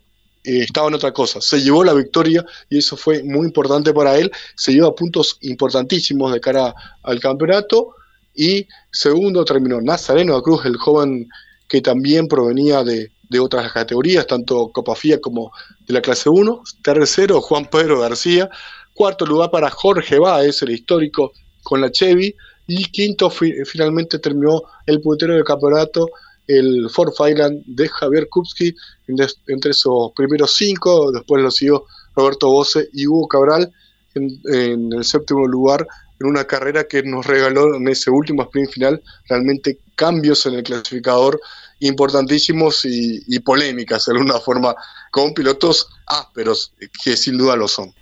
eh, 0.43 0.59
estaba 0.59 0.88
en 0.88 0.93
otra 0.93 1.11
cosa. 1.11 1.41
Se 1.41 1.61
llevó 1.61 1.83
la 1.83 1.93
victoria 1.93 2.45
y 2.69 2.77
eso 2.77 2.95
fue 2.95 3.23
muy 3.23 3.47
importante 3.47 3.93
para 3.93 4.15
él. 4.17 4.31
Se 4.55 4.71
lleva 4.71 4.93
puntos 4.93 5.39
importantísimos 5.41 6.31
de 6.31 6.39
cara 6.39 6.73
al 7.01 7.19
campeonato 7.19 7.95
y 8.35 8.67
segundo 8.91 9.43
terminó 9.43 9.81
Nazareno 9.81 10.39
Cruz, 10.43 10.65
el 10.65 10.77
joven 10.77 11.27
que 11.67 11.81
también 11.81 12.27
provenía 12.27 12.83
de, 12.83 13.11
otras 13.39 13.71
categorías, 13.71 14.27
tanto 14.27 14.69
Copa 14.71 14.95
FIA 14.95 15.19
como 15.19 15.51
de 15.85 15.93
la 15.93 16.01
clase 16.01 16.29
1. 16.29 16.63
Tercero, 16.81 17.41
Juan 17.41 17.65
Pedro 17.65 17.99
García. 17.99 18.49
Cuarto 18.93 19.25
lugar 19.25 19.51
para 19.51 19.69
Jorge 19.69 20.19
Báez, 20.19 20.61
el 20.61 20.71
histórico 20.71 21.33
con 21.63 21.81
la 21.81 21.91
Chevy. 21.91 22.35
Y 22.67 22.85
quinto, 22.85 23.29
finalmente 23.29 24.19
terminó 24.19 24.63
el 24.85 25.01
puntero 25.01 25.33
del 25.35 25.43
campeonato, 25.43 26.09
el 26.47 26.89
Ford 26.89 27.13
Island 27.27 27.63
de 27.65 27.88
Javier 27.88 28.27
Kupski, 28.29 28.73
entre 29.07 29.71
esos 29.71 30.11
primeros 30.15 30.55
cinco. 30.55 31.11
Después 31.11 31.43
lo 31.43 31.51
siguió 31.51 31.85
Roberto 32.15 32.49
Bose 32.49 32.89
y 32.93 33.05
Hugo 33.05 33.27
Cabral 33.27 33.71
en 34.15 34.93
el 34.93 35.03
séptimo 35.03 35.45
lugar 35.45 35.85
en 36.19 36.27
una 36.27 36.45
carrera 36.45 36.85
que 36.85 37.03
nos 37.03 37.25
regaló 37.25 37.75
en 37.75 37.88
ese 37.88 38.09
último 38.09 38.43
sprint 38.43 38.71
final 38.71 39.03
realmente 39.27 39.79
cambios 39.95 40.45
en 40.45 40.55
el 40.55 40.63
clasificador 40.63 41.39
importantísimos 41.85 42.85
y, 42.85 43.39
polémicas 43.39 44.05
de 44.05 44.13
alguna 44.13 44.39
forma 44.39 44.75
con 45.11 45.33
pilotos 45.33 45.87
ásperos 46.07 46.73
que 47.03 47.15
sin 47.15 47.37
duda 47.37 47.55
lo 47.55 47.67
son. 47.67 47.93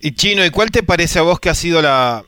Y 0.00 0.14
Chino, 0.14 0.44
¿y 0.44 0.50
cuál 0.50 0.70
te 0.70 0.82
parece 0.82 1.18
a 1.18 1.22
vos 1.22 1.40
que 1.40 1.48
ha 1.50 1.54
sido 1.54 1.80
la, 1.80 2.24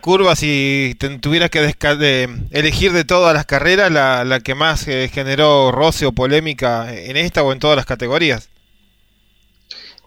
curva 0.00 0.36
si 0.36 0.96
tuvieras 1.20 1.50
que 1.50 2.28
elegir 2.50 2.92
de 2.92 3.04
todas 3.04 3.34
las 3.34 3.46
carreras 3.46 3.90
la, 3.90 4.40
que 4.40 4.54
más 4.54 4.86
eh, 4.88 5.10
generó 5.12 5.72
roce 5.72 6.06
o 6.06 6.12
polémica 6.12 6.92
en 6.92 7.16
esta 7.16 7.42
o 7.42 7.52
en 7.52 7.58
todas 7.58 7.76
las 7.76 7.86
categorías? 7.86 8.48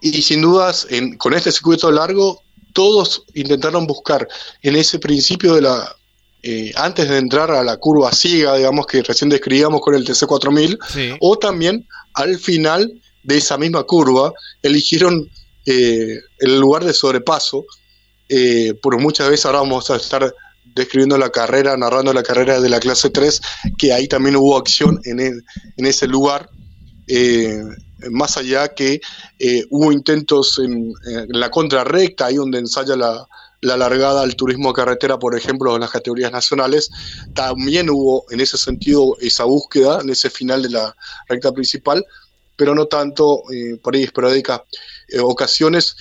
Y 0.00 0.22
sin 0.22 0.42
dudas, 0.42 0.86
con 1.18 1.34
este 1.34 1.50
circuito 1.50 1.90
largo, 1.90 2.42
todos 2.74 3.24
intentaron 3.34 3.86
buscar 3.86 4.28
en 4.60 4.76
ese 4.76 4.98
principio 4.98 5.54
de 5.54 5.62
la, 5.62 5.96
eh, 6.48 6.72
antes 6.76 7.08
de 7.08 7.18
entrar 7.18 7.50
a 7.50 7.64
la 7.64 7.76
curva 7.76 8.12
ciega, 8.12 8.54
digamos 8.54 8.86
que 8.86 9.02
recién 9.02 9.28
describíamos 9.28 9.80
con 9.80 9.96
el 9.96 10.06
TC4000, 10.06 11.18
o 11.20 11.36
también 11.38 11.88
al 12.14 12.38
final 12.38 13.02
de 13.24 13.36
esa 13.36 13.58
misma 13.58 13.82
curva, 13.82 14.32
eligieron 14.62 15.28
eh, 15.64 16.20
el 16.38 16.60
lugar 16.60 16.84
de 16.84 16.92
sobrepaso, 16.92 17.64
eh, 18.28 18.74
por 18.80 18.96
muchas 19.00 19.28
veces 19.28 19.44
ahora 19.46 19.58
vamos 19.58 19.90
a 19.90 19.96
estar 19.96 20.32
describiendo 20.72 21.18
la 21.18 21.30
carrera, 21.30 21.76
narrando 21.76 22.12
la 22.12 22.22
carrera 22.22 22.60
de 22.60 22.68
la 22.68 22.78
clase 22.78 23.10
3, 23.10 23.40
que 23.76 23.92
ahí 23.92 24.06
también 24.06 24.36
hubo 24.36 24.56
acción 24.56 25.00
en, 25.02 25.18
en 25.18 25.84
ese 25.84 26.06
lugar. 26.06 26.48
Eh, 27.08 27.60
más 28.10 28.36
allá 28.36 28.68
que 28.68 29.00
eh, 29.38 29.64
hubo 29.70 29.90
intentos 29.90 30.58
en, 30.58 30.92
la 31.28 31.50
contrarrecta, 31.50 32.26
ahí 32.26 32.36
donde 32.36 32.58
ensaya 32.58 32.96
la, 32.96 33.26
largada 33.60 34.22
al 34.22 34.36
turismo 34.36 34.72
carretera, 34.72 35.18
por 35.18 35.36
ejemplo, 35.36 35.74
en 35.74 35.80
las 35.80 35.90
categorías 35.90 36.32
nacionales, 36.32 36.90
también 37.34 37.90
hubo 37.90 38.24
en 38.30 38.40
ese 38.40 38.56
sentido 38.56 39.16
esa 39.20 39.44
búsqueda 39.44 40.00
en 40.00 40.10
ese 40.10 40.30
final 40.30 40.62
de 40.62 40.70
la 40.70 40.96
recta 41.28 41.52
principal, 41.52 42.04
pero 42.56 42.74
no 42.74 42.86
tanto 42.86 43.42
eh, 43.52 43.76
por 43.82 43.94
ahí 43.94 44.04
esporádicas 44.04 44.62
eh, 45.08 45.20
ocasiones. 45.20 45.96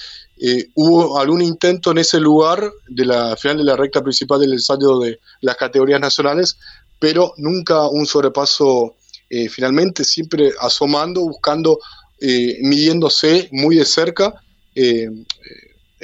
hubo 0.76 1.18
algún 1.18 1.41
intento 1.41 1.91
en 1.91 2.00
ese 2.00 2.20
lugar 2.20 2.72
de 2.89 3.06
la 3.06 3.38
final 3.38 3.58
de 3.58 3.63
la 3.63 3.78
recta 3.78 4.02
principal 4.02 4.39
del 4.39 4.54
ensayo 4.54 5.00
de 5.00 5.20
las 5.41 5.56
categorías 5.56 6.02
nacionales, 6.02 6.58
pero 7.00 7.34
nunca 7.38 7.88
un 7.88 8.06
sobrepaso 8.06 8.96
eh, 9.30 9.50
finalmente 9.50 10.04
siempre 10.04 10.52
asomando, 10.60 11.22
buscando, 11.22 11.80
eh, 12.20 12.58
midiéndose 12.62 13.50
muy 13.52 13.76
de 13.76 13.86
cerca. 13.86 14.41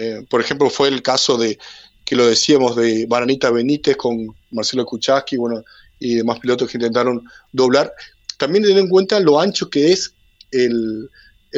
Eh, 0.01 0.25
por 0.27 0.41
ejemplo, 0.41 0.67
fue 0.71 0.87
el 0.87 1.03
caso 1.03 1.37
de, 1.37 1.59
que 2.03 2.15
lo 2.15 2.25
decíamos, 2.25 2.75
de 2.75 3.05
Baranita 3.05 3.51
Benítez 3.51 3.95
con 3.97 4.35
Marcelo 4.49 4.83
Kuchaski 4.83 5.37
bueno, 5.37 5.63
y 5.99 6.15
demás 6.15 6.39
pilotos 6.39 6.69
que 6.69 6.77
intentaron 6.77 7.23
doblar. 7.51 7.93
También 8.39 8.63
tener 8.63 8.79
en 8.79 8.89
cuenta 8.89 9.19
lo 9.19 9.39
ancho 9.39 9.69
que 9.69 9.91
es 9.91 10.15
el, 10.49 11.07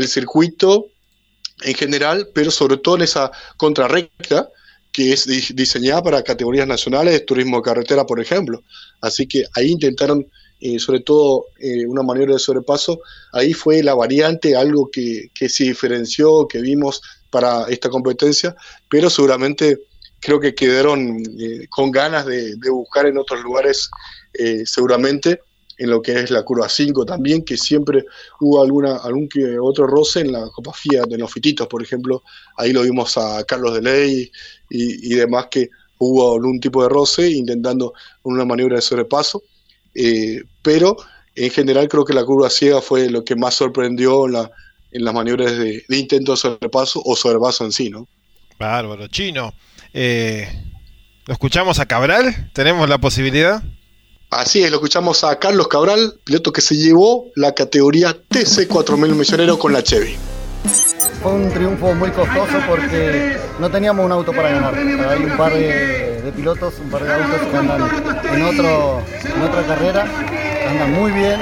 circuito 0.08 0.88
en 1.62 1.74
general, 1.74 2.28
pero 2.34 2.52
sobre 2.52 2.78
todo 2.78 2.98
en 2.98 3.04
esa 3.04 3.32
contrarrecta 3.56 4.50
que 4.92 5.14
es 5.14 5.26
diseñada 5.56 6.04
para 6.04 6.24
categorías 6.24 6.68
nacionales, 6.68 7.26
turismo 7.26 7.58
de 7.58 7.64
carretera, 7.64 8.06
por 8.06 8.20
ejemplo. 8.20 8.62
Así 9.00 9.26
que 9.26 9.46
ahí 9.56 9.72
intentaron 9.72 10.28
sobre 10.78 11.00
todo 11.00 11.46
una 11.88 12.04
maniobra 12.04 12.34
de 12.34 12.40
sobrepaso, 12.40 13.00
ahí 13.32 13.54
fue 13.54 13.82
la 13.84 13.96
variante, 13.96 14.56
algo 14.56 14.90
que 14.92 15.30
se 15.50 15.64
diferenció, 15.64 16.48
que 16.48 16.62
vimos 16.62 17.02
para 17.34 17.66
esta 17.68 17.90
competencia, 17.90 18.56
pero 18.88 19.10
seguramente 19.10 19.80
creo 20.20 20.40
que 20.40 20.54
quedaron 20.54 21.22
con 21.70 21.92
ganas 21.92 22.28
de, 22.28 22.56
buscar 22.70 23.08
en 23.08 23.18
otros 23.18 23.42
lugares 23.42 23.90
seguramente 24.64 25.40
en 25.78 25.90
lo 25.90 26.02
que 26.02 26.20
es 26.20 26.32
la 26.32 26.44
curva 26.44 26.70
5 26.70 27.06
también, 27.06 27.44
que 27.44 27.58
siempre 27.58 28.06
hubo 28.40 28.62
alguna, 28.62 28.98
algún 28.98 29.28
que 29.28 29.58
otro 29.60 29.88
roce 29.88 30.22
en 30.22 30.32
la 30.32 30.50
Copa 30.50 30.72
FIA 30.74 31.04
de 31.04 31.18
los 31.18 31.32
Fititos, 31.32 31.68
por 31.68 31.82
ejemplo, 31.82 32.24
ahí 32.58 32.72
lo 32.72 32.84
vimos 32.84 33.18
a 33.18 33.44
Carlos 33.44 33.74
de 33.74 33.82
Ley 33.82 34.32
y, 34.70 35.16
demás 35.16 35.48
que 35.50 35.70
hubo 35.98 36.36
algún 36.36 36.60
tipo 36.60 36.84
de 36.84 36.90
roce 36.90 37.30
intentando 37.30 37.94
una 38.24 38.46
maniobra 38.46 38.78
de 38.78 38.82
sobrepaso, 38.82 39.44
eh, 39.96 40.44
pero 40.62 40.98
en 41.36 41.50
general 41.50 41.88
creo 41.88 42.06
que 42.06 42.14
la 42.14 42.26
curva 42.26 42.50
ciega 42.50 42.82
fue 42.82 43.10
lo 43.10 43.24
que 43.24 43.36
más 43.36 43.56
sorprendió 43.56 44.26
en, 44.28 44.34
la, 44.34 44.52
en 44.94 45.04
las 45.04 45.14
maniobras 45.14 45.58
de, 45.58 45.84
intento 45.90 46.32
de 46.32 46.38
sobrepaso 46.38 47.02
o 47.04 47.16
sobrepaso 47.16 47.66
en 47.66 47.72
sí, 47.72 47.90
¿no? 47.90 48.08
Bárbaro, 48.60 49.08
chino. 49.08 49.54
Eh, 49.94 50.48
¿Lo 51.26 51.34
escuchamos 51.34 51.80
a 51.80 51.86
Cabral? 51.86 52.52
¿Tenemos 52.54 52.88
la 52.88 52.98
posibilidad? 53.00 53.64
Así 54.30 54.64
es, 54.64 54.72
lo 54.72 54.78
escuchamos 54.78 55.24
a 55.24 55.38
Carlos 55.38 55.68
Cabral, 55.68 56.16
piloto 56.24 56.52
que 56.52 56.62
se 56.62 56.76
llevó 56.76 57.28
la 57.36 57.54
categoría 57.54 58.18
TC4000 58.30 59.10
Misionero 59.10 59.60
con 59.60 59.74
la 59.74 59.84
Chevy. 59.84 60.18
Fue 61.22 61.34
un 61.34 61.52
triunfo 61.52 61.94
muy 61.94 62.10
costoso 62.12 62.58
porque 62.68 63.38
no 63.60 63.70
teníamos 63.70 64.06
un 64.06 64.12
auto 64.12 64.32
para 64.32 64.50
ganar. 64.50 64.76
Hay 64.76 65.24
un 65.24 65.38
par 65.38 65.54
de, 65.54 66.34
pilotos, 66.36 66.74
un 66.80 66.90
par 66.90 67.04
de 67.04 67.14
autos 67.14 67.48
que 67.48 67.58
andan 67.58 67.82
en, 68.34 68.42
otro, 68.44 69.02
en 69.24 69.42
otra 69.42 69.64
carrera, 69.68 70.08
andan 70.68 70.94
muy 70.94 71.12
bien. 71.12 71.40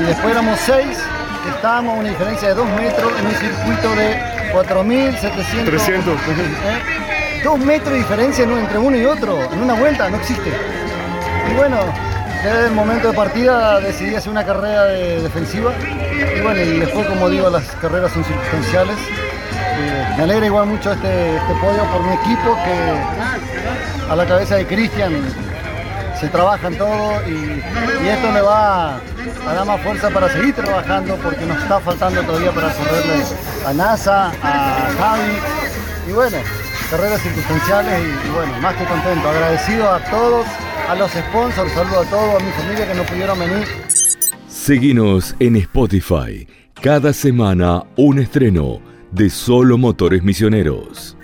Y 0.00 0.06
después 0.06 0.32
éramos 0.32 0.58
seis, 0.60 0.98
estábamos 1.48 1.96
a 1.96 2.00
una 2.00 2.08
diferencia 2.08 2.48
de 2.48 2.54
dos 2.54 2.68
metros 2.70 3.12
en 3.18 3.26
un 3.26 3.34
circuito 3.34 3.94
de 3.94 4.52
4.700. 4.52 5.64
300. 5.64 6.14
¿Eh? 6.14 7.40
Dos 7.42 7.58
metros 7.58 7.92
de 7.92 7.98
diferencia 7.98 8.44
entre 8.44 8.78
uno 8.78 8.96
y 8.96 9.04
otro, 9.04 9.42
en 9.52 9.60
una 9.60 9.74
vuelta, 9.74 10.08
no 10.08 10.16
existe. 10.16 10.50
Y 11.50 11.54
bueno, 11.54 11.78
desde 12.42 12.66
el 12.66 12.72
momento 12.72 13.08
de 13.08 13.14
partida 13.14 13.80
decidí 13.80 14.14
hacer 14.14 14.30
una 14.30 14.44
carrera 14.44 14.84
defensiva 14.86 15.72
y 16.36 16.40
bueno, 16.40 16.60
y 16.60 16.78
después 16.78 17.06
como 17.06 17.28
digo, 17.28 17.50
las 17.50 17.64
carreras 17.76 18.12
son 18.12 18.24
circunstanciales. 18.24 18.96
Eh, 18.96 20.14
me 20.16 20.22
alegra 20.24 20.46
igual 20.46 20.66
mucho 20.66 20.92
este, 20.92 21.36
este, 21.36 21.54
podio 21.60 21.82
por 21.90 22.02
mi 22.02 22.14
equipo 22.14 22.56
que 22.64 24.10
a 24.10 24.16
la 24.16 24.26
cabeza 24.26 24.56
de 24.56 24.66
Cristian 24.66 25.12
se 26.20 26.28
trabajan 26.28 26.76
todo 26.76 27.20
y, 27.28 27.62
esto 28.08 28.30
me 28.32 28.40
va 28.40 28.96
a 28.96 29.54
dar 29.54 29.66
más 29.66 29.80
fuerza 29.80 30.10
para 30.10 30.28
seguir 30.28 30.54
trabajando 30.54 31.16
porque 31.16 31.44
nos 31.46 31.58
está 31.62 31.80
faltando 31.80 32.22
todavía 32.22 32.52
para 32.52 32.72
correrle 32.72 33.24
a 33.66 33.72
NASA, 33.72 34.26
a 34.42 34.90
Javi 34.98 35.32
y 36.08 36.12
bueno, 36.12 36.36
carreras 36.90 37.20
circunstanciales 37.22 38.00
y 38.26 38.30
bueno, 38.30 38.52
más 38.60 38.74
que 38.76 38.84
contento, 38.84 39.28
agradecido 39.28 39.90
a 39.90 40.00
todos 40.10 40.46
a 40.88 40.94
los 40.94 41.10
sponsors, 41.10 41.72
saludo 41.72 42.00
a 42.00 42.04
todos, 42.04 42.42
a 42.42 42.44
mi 42.44 42.52
familia 42.52 42.86
que 42.86 42.94
no 42.94 43.02
pudieron 43.04 43.38
venir. 43.38 43.66
Seguinos 44.48 45.34
en 45.38 45.56
Spotify. 45.56 46.46
Cada 46.80 47.12
semana 47.12 47.82
un 47.96 48.18
estreno 48.18 48.80
de 49.10 49.30
Solo 49.30 49.78
Motores 49.78 50.22
Misioneros. 50.22 51.16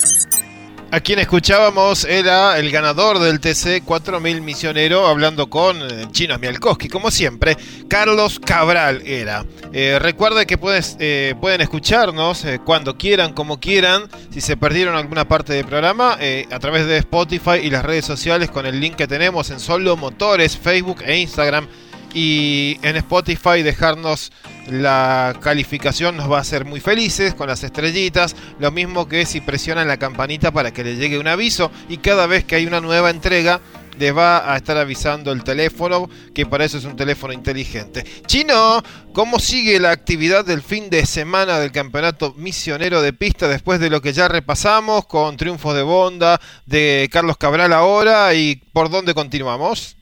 A 0.93 0.99
quien 0.99 1.21
escuchábamos 1.21 2.05
era 2.05 2.59
el 2.59 2.73
ganador 2.73 3.21
del 3.21 3.39
TC 3.39 3.85
4000 3.85 4.41
Misionero, 4.41 5.07
hablando 5.07 5.49
con 5.49 5.81
eh, 5.81 6.07
Chino 6.11 6.37
Mialkowski, 6.37 6.89
como 6.89 7.13
siempre. 7.13 7.57
Carlos 7.87 8.41
Cabral 8.41 9.01
era. 9.07 9.47
Eh, 9.73 10.01
recuerde 10.01 10.47
que 10.47 10.59
puedes, 10.59 10.97
eh, 10.99 11.37
pueden 11.41 11.61
escucharnos 11.61 12.45
cuando 12.65 12.99
quieran, 12.99 13.35
como 13.35 13.61
quieran. 13.61 14.09
Si 14.31 14.41
se 14.41 14.57
perdieron 14.57 14.97
alguna 14.97 15.29
parte 15.29 15.53
del 15.53 15.65
programa, 15.65 16.19
a 16.51 16.59
través 16.59 16.87
de 16.87 16.97
Spotify 16.97 17.61
y 17.63 17.71
las 17.71 17.85
redes 17.85 18.05
sociales 18.05 18.51
con 18.51 18.67
el 18.67 18.81
link 18.81 18.97
que 18.97 19.07
tenemos 19.07 19.51
en 19.51 19.61
Solo 19.61 19.97
Motores, 19.97 20.59
Facebook 20.59 21.03
e 21.07 21.19
Instagram 21.19 21.69
y 22.15 22.79
en 22.83 22.97
Spotify 22.97 23.63
dejarnos 23.63 24.33
la 24.69 25.37
calificación 25.41 26.17
nos 26.17 26.31
va 26.31 26.39
a 26.39 26.43
hacer 26.43 26.65
muy 26.65 26.81
felices 26.81 27.35
con 27.35 27.49
las 27.49 27.65
estrellitas, 27.65 28.37
lo 28.59 28.71
mismo 28.71 29.09
que 29.09 29.27
si 29.27 29.41
presionan 29.41 29.89
la 29.89 29.97
campanita 29.97 30.53
para 30.53 30.73
que 30.73 30.85
le 30.85 30.97
llegue 30.97 31.19
un 31.19 31.29
aviso 31.29 31.71
y 31.89 31.99
cada 31.99 32.27
vez 32.27 32.45
que 32.45 32.57
hay 32.57 32.67
una 32.67 32.81
nueva 32.81 33.11
entrega 33.11 33.61
les 33.99 34.17
va 34.17 34.53
a 34.53 34.57
estar 34.57 34.79
avisando 34.79 35.31
el 35.31 35.45
teléfono, 35.45 36.09
que 36.35 36.47
para 36.47 36.65
eso 36.65 36.79
es 36.79 36.85
un 36.87 36.97
teléfono 36.97 37.35
inteligente. 37.35 38.03
Chino, 38.27 38.83
¿cómo 39.13 39.39
sigue 39.39 39.79
la 39.79 39.91
actividad 39.91 40.45
del 40.45 40.63
fin 40.63 40.89
de 40.89 41.05
semana 41.05 41.59
del 41.59 41.71
campeonato 41.71 42.33
misionero 42.39 43.03
de 43.03 43.13
pista 43.13 43.47
después 43.47 43.79
de 43.79 43.91
lo 43.91 44.01
que 44.01 44.15
ya 44.15 44.27
repasamos 44.27 45.05
con 45.05 45.37
triunfos 45.37 45.75
de 45.75 45.83
Bonda, 45.83 46.41
de 46.65 47.11
Carlos 47.13 47.37
Cabral 47.37 47.75
ahora 47.75 48.33
y 48.33 48.57
por 48.73 48.89
dónde 48.89 49.13
continuamos? 49.13 49.97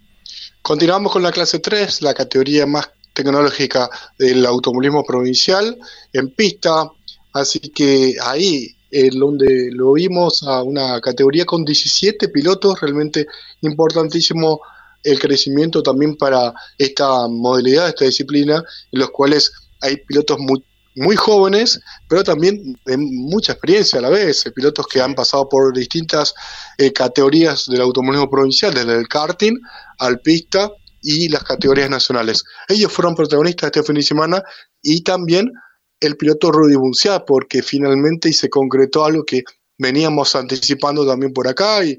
Continuamos 0.69 1.15
con 1.15 1.23
la 1.23 1.33
clase 1.33 1.61
3, 1.61 2.03
la 2.03 2.13
categoría 2.13 2.67
más 2.67 2.91
tecnológica 3.15 3.89
del 4.19 4.45
automovilismo 4.45 5.03
provincial 5.03 5.79
en 6.13 6.29
pista, 6.29 6.91
así 7.33 7.59
que 7.59 8.17
ahí 8.23 8.77
en 8.91 9.19
donde 9.19 9.71
lo 9.73 9.95
vimos 9.95 10.43
a 10.43 10.63
una 10.63 11.01
categoría 11.01 11.47
con 11.47 11.65
17 11.65 12.29
pilotos, 12.29 12.83
realmente 12.83 13.27
importantísimo 13.63 14.61
el 15.03 15.19
crecimiento 15.19 15.83
también 15.83 16.17
para 16.17 16.53
esta 16.77 17.29
modalidad, 17.29 17.89
esta 17.89 18.05
disciplina, 18.05 18.63
en 18.93 19.01
los 19.01 19.09
cuales 19.09 19.51
hay 19.81 19.97
pilotos 19.97 20.39
muy 20.39 20.63
muy 20.97 21.17
jóvenes, 21.17 21.81
pero 22.09 22.25
también 22.25 22.79
de 22.85 22.97
mucha 22.97 23.53
experiencia 23.53 23.99
a 23.99 24.03
la 24.03 24.09
vez, 24.09 24.45
eh, 24.47 24.53
pilotos 24.53 24.87
que 24.87 25.01
han 25.01 25.15
pasado 25.15 25.49
por 25.49 25.73
distintas 25.73 26.35
eh, 26.77 26.93
categorías 26.93 27.67
del 27.67 27.81
automovilismo 27.81 28.31
provincial, 28.31 28.75
desde 28.75 28.97
el 28.97 29.09
karting 29.09 29.55
al 29.99 30.21
pista 30.21 30.71
y 31.03 31.29
las 31.29 31.45
categorías 31.45 31.89
nacionales. 31.89 32.45
Ellos 32.69 32.93
fueron 32.93 33.15
protagonistas 33.15 33.69
este 33.69 33.83
fin 33.83 33.97
de 33.97 34.03
semana 34.03 34.43
y 34.83 35.03
también 35.03 35.53
el 36.01 36.17
piloto 36.17 36.51
Rudy 36.51 36.77
Bunciá, 36.77 37.25
porque 37.25 37.63
finalmente 37.63 38.33
se 38.33 38.49
concretó 38.49 39.05
algo 39.05 39.25
que 39.25 39.43
veníamos 39.79 40.35
anticipando 40.35 41.07
también 41.07 41.33
por 41.33 41.49
acá 41.49 41.85
y, 41.85 41.99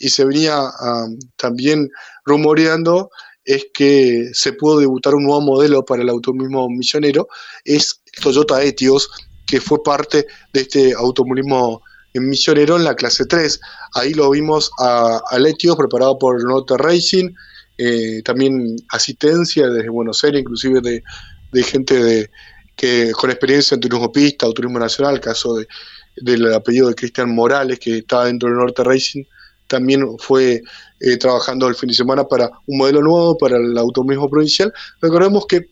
se 0.00 0.24
venía 0.24 0.62
también 1.36 1.88
rumoreando 2.24 3.10
es 3.48 3.68
que 3.72 4.28
se 4.34 4.52
pudo 4.52 4.78
debutar 4.78 5.14
un 5.14 5.24
nuevo 5.24 5.40
modelo 5.40 5.82
para 5.82 6.02
el 6.02 6.10
automovilismo 6.10 6.68
misionero, 6.68 7.28
es 7.64 8.02
Toyota 8.22 8.62
Etios, 8.62 9.08
que 9.46 9.58
fue 9.58 9.82
parte 9.82 10.26
de 10.52 10.60
este 10.60 10.92
automovilismo 10.92 11.80
misionero 12.12 12.76
en 12.76 12.84
la 12.84 12.94
clase 12.94 13.24
3. 13.24 13.58
Ahí 13.94 14.12
lo 14.12 14.28
vimos 14.28 14.70
a, 14.78 15.22
Etios 15.46 15.76
preparado 15.76 16.18
por 16.18 16.44
Nota 16.44 16.76
Racing, 16.76 17.30
eh, 17.78 18.20
también 18.22 18.76
asistencia 18.90 19.70
desde 19.70 19.88
Buenos 19.88 20.22
Aires, 20.24 20.42
inclusive 20.42 20.82
de, 20.82 21.62
gente 21.62 21.94
de, 21.94 22.30
que 22.76 23.12
con 23.12 23.30
experiencia 23.30 23.76
en 23.76 23.80
turismo 23.80 24.12
pista 24.12 24.46
o 24.46 24.52
turismo 24.52 24.78
nacional, 24.78 25.20
caso 25.20 25.54
de, 25.54 25.66
del 26.16 26.52
apellido 26.52 26.88
de 26.88 26.94
Cristian 26.94 27.34
Morales, 27.34 27.78
que 27.78 27.96
está 27.96 28.26
dentro 28.26 28.50
del 28.50 28.58
Norte 28.58 28.84
Racing, 28.84 29.24
también 29.68 30.18
fue 30.18 30.62
eh, 31.00 31.16
trabajando 31.16 31.68
el 31.68 31.76
fin 31.76 31.88
de 31.88 31.94
semana 31.94 32.24
para 32.24 32.50
un 32.66 32.76
modelo 32.76 33.00
nuevo 33.00 33.38
para 33.38 33.56
el 33.56 33.78
automovilismo 33.78 34.28
provincial. 34.28 34.72
Recordemos 35.00 35.46
que 35.46 35.68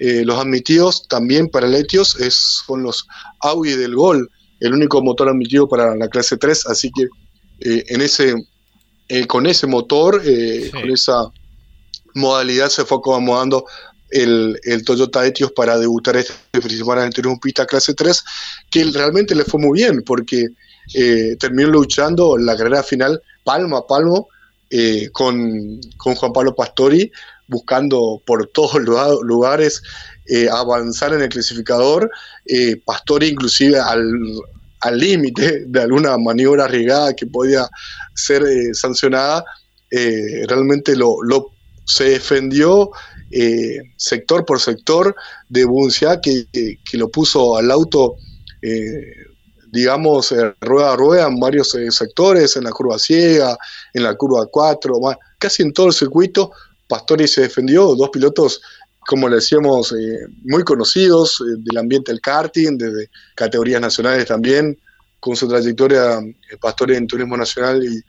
eh, 0.00 0.24
los 0.24 0.36
admitidos 0.36 1.06
también 1.06 1.48
para 1.48 1.68
el 1.68 1.76
Etios 1.76 2.18
es, 2.18 2.34
son 2.66 2.82
los 2.82 3.06
Audi 3.38 3.76
del 3.76 3.94
Gol, 3.94 4.28
el 4.58 4.74
único 4.74 5.00
motor 5.00 5.28
admitido 5.28 5.68
para 5.68 5.94
la 5.94 6.08
clase 6.08 6.36
3, 6.38 6.66
así 6.66 6.90
que 6.90 7.04
eh, 7.60 7.84
en 7.86 8.00
ese, 8.00 8.34
con 9.28 9.46
ese 9.46 9.68
motor, 9.68 10.20
con 10.72 10.90
esa 10.90 11.30
modalidad 12.14 12.68
se 12.68 12.84
fue 12.84 12.98
acomodando 12.98 13.66
el, 14.10 14.58
el, 14.64 14.84
Toyota 14.84 15.24
Etios 15.24 15.52
para 15.52 15.78
debutar 15.78 16.16
este 16.16 16.34
fin 16.52 16.68
de 16.68 16.78
semana 16.78 17.04
en 17.04 17.26
un 17.28 17.38
pista 17.38 17.64
clase 17.64 17.94
3, 17.94 18.24
que 18.72 18.84
realmente 18.86 19.36
le 19.36 19.44
fue 19.44 19.60
muy 19.60 19.78
bien, 19.78 20.02
porque 20.04 20.48
terminó 21.38 21.68
luchando 21.68 22.36
la 22.36 22.56
carrera 22.56 22.82
final 22.82 23.22
palmo 23.44 23.76
a 23.76 23.86
palmo 23.86 24.28
eh, 24.70 25.10
con, 25.12 25.80
Juan 25.98 26.32
Pablo 26.32 26.54
Pastori, 26.54 27.10
buscando 27.46 28.22
por 28.26 28.48
todos 28.48 28.74
los 28.82 29.22
lugares 29.22 29.82
eh, 30.26 30.48
avanzar 30.50 31.12
en 31.12 31.22
el 31.22 31.28
clasificador. 31.28 32.10
Eh, 32.46 32.76
Pastori 32.84 33.28
inclusive 33.28 33.78
al 33.78 34.98
límite 34.98 35.64
de 35.66 35.80
alguna 35.80 36.18
maniobra 36.18 36.64
arriesgada 36.66 37.14
que 37.14 37.26
podía 37.26 37.68
ser 38.14 38.42
sancionada, 38.74 39.42
realmente 39.90 40.94
lo, 40.94 41.16
se 41.86 42.04
defendió 42.04 42.90
sector 43.96 44.44
por 44.44 44.60
sector 44.60 45.14
de 45.48 45.64
Buncia 45.64 46.20
que, 46.20 46.46
que, 46.52 46.98
lo 46.98 47.08
puso 47.08 47.56
al 47.56 47.70
auto 47.70 48.16
digamos, 49.74 50.30
eh, 50.30 50.54
rueda 50.60 50.92
a 50.92 50.96
rueda 50.96 51.26
en 51.26 51.40
varios 51.40 51.74
eh, 51.74 51.90
sectores, 51.90 52.56
en 52.56 52.62
la 52.62 52.70
curva 52.70 52.96
ciega, 52.96 53.58
en 53.92 54.04
la 54.04 54.14
curva 54.14 54.46
4, 54.46 54.94
casi 55.36 55.64
en 55.64 55.72
todo 55.72 55.88
el 55.88 55.92
circuito, 55.92 56.52
Pastori 56.88 57.26
se 57.26 57.40
defendió, 57.40 57.96
dos 57.96 58.10
pilotos, 58.10 58.62
como 59.00 59.28
le 59.28 59.36
decíamos, 59.36 59.90
eh, 59.90 60.26
muy 60.44 60.62
conocidos 60.62 61.42
del 61.58 61.76
ambiente 61.76 62.12
del 62.12 62.20
karting, 62.20 62.78
desde 62.78 63.10
categorías 63.34 63.80
nacionales 63.80 64.26
también, 64.26 64.78
con 65.18 65.34
su 65.34 65.48
trayectoria 65.48 66.20
Pastori 66.60 66.94
en 66.94 67.08
Turismo 67.08 67.36
Nacional 67.36 67.82
y 67.84 68.00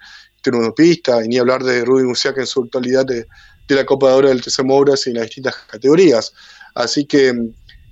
Turismo 0.44 0.76
Pista, 0.76 1.26
y 1.26 1.30
ni 1.30 1.40
hablar 1.40 1.64
de 1.64 1.84
Rudy 1.84 2.04
Musiac 2.04 2.38
en 2.38 2.46
su 2.46 2.62
actualidad 2.62 3.06
de, 3.08 3.26
la 3.70 3.86
Copa 3.86 4.10
de 4.10 4.14
Oro 4.14 4.30
del 4.30 4.44
TC 4.44 4.64
Mouras 4.64 5.08
y 5.08 5.10
en 5.10 5.16
las 5.16 5.26
distintas 5.26 5.56
categorías. 5.68 6.32
Así 6.76 7.06
que 7.06 7.34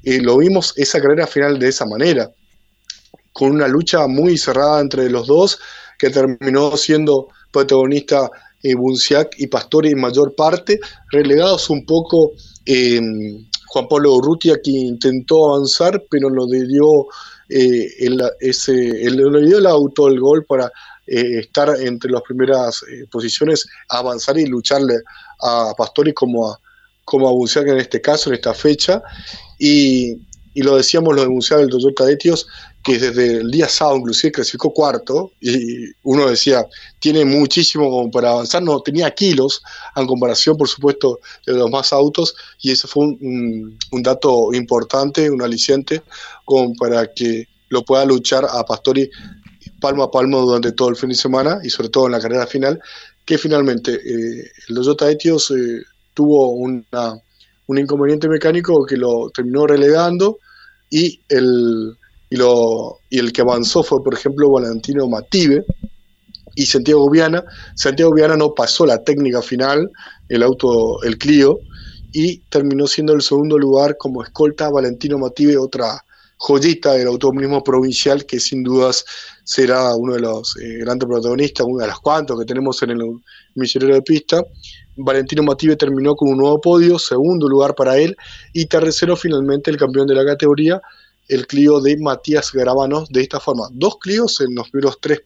lo 0.04 0.38
vimos 0.38 0.74
esa 0.76 1.02
carrera 1.02 1.26
final 1.26 1.58
de 1.58 1.70
esa 1.70 1.88
manera, 1.88 2.30
con 3.34 3.52
una 3.52 3.68
lucha 3.68 4.08
muy 4.08 4.38
cerrada 4.38 4.80
entre 4.80 5.10
los 5.10 5.28
dos, 5.28 5.60
que 5.98 6.10
terminó 6.10 6.78
siendo 6.78 7.28
protagonista 7.52 8.30
eh, 8.62 8.76
Bunciac 8.76 9.34
y 9.38 9.48
Pastori 9.48 9.90
en 9.90 10.00
mayor 10.00 10.36
parte, 10.36 10.80
relegados 11.12 11.70
un 11.70 11.86
poco 11.86 12.32
eh, 12.66 13.02
Juan 13.68 13.88
Pablo 13.88 14.16
Urrutia, 14.16 14.60
que 14.64 14.72
intentó 14.72 15.50
avanzar, 15.54 16.04
pero 16.10 16.30
lo 16.30 16.46
dio, 16.48 17.08
eh, 17.50 17.88
el, 18.00 18.22
el, 18.40 19.16
le 19.18 19.46
dio 19.46 19.58
el 19.58 19.66
auto, 19.66 20.08
el 20.08 20.20
gol 20.20 20.46
para 20.46 20.72
eh, 21.08 21.40
estar 21.40 21.70
entre 21.82 22.12
las 22.12 22.22
primeras 22.22 22.84
posiciones, 23.12 23.66
avanzar 23.90 24.38
y 24.38 24.46
lucharle 24.46 24.96
a 25.42 25.74
Pastori 25.76 26.14
como 26.14 26.52
a, 26.52 26.60
como 27.04 27.28
a 27.28 27.32
Bunciac 27.32 27.68
en 27.68 27.80
este 27.80 28.00
caso, 28.00 28.30
en 28.30 28.36
esta 28.36 28.54
fecha. 28.54 29.02
Y, 29.58 30.18
y 30.54 30.62
lo 30.62 30.78
decíamos, 30.78 31.16
lo 31.16 31.24
de 31.26 31.58
del 31.58 31.70
Toyota 31.70 32.10
Etios, 32.10 32.48
que 32.84 33.00
desde 33.00 33.38
el 33.38 33.50
día 33.50 33.70
sábado 33.70 33.98
inclusive 33.98 34.34
clasificó 34.34 34.74
cuarto 34.74 35.32
y 35.40 35.86
uno 36.04 36.30
decía, 36.30 36.66
tiene 37.00 37.24
muchísimo 37.24 38.12
para 38.12 38.32
avanzar, 38.32 38.62
no 38.62 38.82
tenía 38.82 39.10
kilos 39.12 39.64
en 39.96 40.06
comparación 40.06 40.58
por 40.58 40.68
supuesto 40.68 41.20
de 41.46 41.54
los 41.54 41.72
más 41.72 41.94
autos 41.94 42.36
y 42.62 42.72
ese 42.72 42.88
fue 42.88 43.06
un, 43.06 43.78
dato 44.02 44.54
importante, 44.54 45.32
un 45.32 45.42
aliciente 45.42 46.02
como 46.44 46.76
para 46.76 47.08
que 47.14 47.48
lo 47.70 47.84
pueda 47.86 48.04
luchar 48.06 48.46
a 48.50 48.66
Pastori 48.66 49.10
palmo 49.80 50.04
a 50.04 50.12
palmo 50.12 50.42
durante 50.42 50.74
todo 50.74 50.90
el 50.90 50.98
fin 50.98 51.10
de 51.10 51.16
semana 51.16 51.60
y 51.64 51.70
sobre 51.70 51.90
todo 51.90 52.06
en 52.08 52.12
la 52.14 52.20
carrera 52.20 52.46
final, 52.46 52.82
que 53.26 53.38
finalmente 53.38 53.94
eh, 53.94 54.52
el 54.68 54.76
Toyota 54.76 55.10
Etios 55.10 55.52
eh, 55.52 55.84
tuvo 56.14 56.50
una, 56.52 57.18
un 57.68 57.78
inconveniente 57.78 58.28
mecánico 58.28 58.86
que 58.86 58.98
lo 58.98 59.30
terminó 59.30 59.68
relegando 59.68 60.38
y 60.90 61.22
el 61.30 61.98
y, 63.10 63.20
el 63.20 63.32
que 63.32 63.42
avanzó 63.42 63.84
fue, 63.84 64.04
por 64.04 64.14
ejemplo, 64.14 64.50
Valentino 64.50 65.08
Mative 65.08 65.66
y 66.56 66.66
Santiago 66.66 67.10
Viana. 67.10 67.44
Santiago 67.76 68.14
Viana 68.14 68.36
no 68.36 68.54
pasó 68.54 68.86
la 68.86 69.04
técnica 69.04 69.42
final, 69.42 69.92
el 70.30 70.44
auto, 70.44 71.02
el 71.04 71.18
Clio, 71.18 71.60
y 72.12 72.40
terminó 72.50 72.88
siendo 72.88 73.14
el 73.14 73.22
segundo 73.22 73.58
lugar 73.58 73.98
como 73.98 74.24
escolta 74.24 74.70
Valentino 74.70 75.18
Mative, 75.18 75.58
otra 75.58 76.04
joyita 76.38 76.94
del 76.94 77.08
automovilismo 77.08 77.64
provincial 77.64 78.26
que 78.26 78.40
sin 78.40 78.64
dudas 78.64 79.06
será 79.44 79.96
uno 79.96 80.16
de 80.16 80.20
los 80.20 80.58
eh, 80.58 80.80
grandes 80.80 81.08
protagonistas, 81.08 81.66
uno 81.66 81.82
de 81.82 81.88
los 81.88 82.00
cuantos 82.00 82.38
que 82.38 82.46
tenemos 82.46 82.82
en 82.84 82.90
el 82.92 83.00
misionero 83.56 83.96
de 83.96 84.02
pista. 84.02 84.44
Valentino 84.96 85.44
Mative 85.44 85.76
terminó 85.76 86.16
con 86.16 86.30
un 86.30 86.38
nuevo 86.38 86.60
podio, 86.60 87.00
segundo 87.00 87.48
lugar 87.48 87.76
para 87.76 87.98
él, 87.98 88.16
y 88.52 88.66
tercero 88.66 89.16
finalmente 89.16 89.72
el 89.72 89.78
campeón 89.78 90.06
de 90.06 90.16
la 90.16 90.26
categoría, 90.26 90.82
el 91.28 91.48
Clio 91.48 91.80
de 91.80 91.98
Matías 91.98 92.52
Garabanos 92.52 93.10
de 93.10 93.22
esta 93.22 93.40
forma. 93.40 93.68
Dos 93.72 93.98
Clios 94.00 94.42
en 94.42 94.56
los 94.56 94.70
primeros 94.70 95.00
tres 95.00 95.22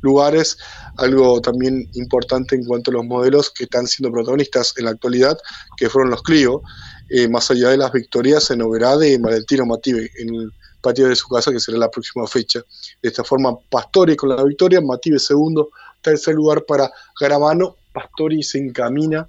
lugares, 0.00 0.58
algo 0.96 1.40
también 1.40 1.88
importante 1.94 2.56
en 2.56 2.64
cuanto 2.64 2.90
a 2.90 2.94
los 2.94 3.04
modelos 3.04 3.50
que 3.50 3.64
están 3.64 3.86
siendo 3.86 4.12
protagonistas 4.12 4.74
en 4.76 4.86
la 4.86 4.90
actualidad, 4.90 5.38
que 5.76 5.88
fueron 5.88 6.10
los 6.10 6.22
Clio, 6.22 6.62
eh, 7.08 7.28
más 7.28 7.50
allá 7.50 7.70
de 7.70 7.76
las 7.76 7.92
victorias 7.92 8.50
en 8.50 8.62
Oberá 8.62 8.96
de 8.96 9.18
Valentino 9.18 9.66
Mative 9.66 10.10
en 10.18 10.34
el 10.34 10.52
patio 10.80 11.08
de 11.08 11.16
su 11.16 11.28
casa, 11.28 11.52
que 11.52 11.60
será 11.60 11.78
la 11.78 11.90
próxima 11.90 12.26
fecha. 12.26 12.60
De 13.02 13.08
esta 13.08 13.24
forma, 13.24 13.56
Pastori 13.68 14.16
con 14.16 14.30
la 14.30 14.42
victoria, 14.42 14.80
Mative 14.80 15.18
segundo, 15.18 15.70
tercer 16.00 16.34
lugar 16.34 16.64
para 16.64 16.90
Garabano, 17.20 17.76
Pastori 17.92 18.42
se 18.42 18.58
encamina 18.58 19.28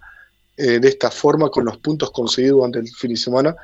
eh, 0.57 0.79
de 0.79 0.87
esta 0.87 1.11
forma 1.11 1.49
con 1.49 1.65
los 1.65 1.77
puntos 1.77 2.11
conseguidos 2.11 2.57
durante 2.57 2.79
el 2.79 2.87
fin 2.89 3.11
de 3.11 3.17
semana 3.17 3.55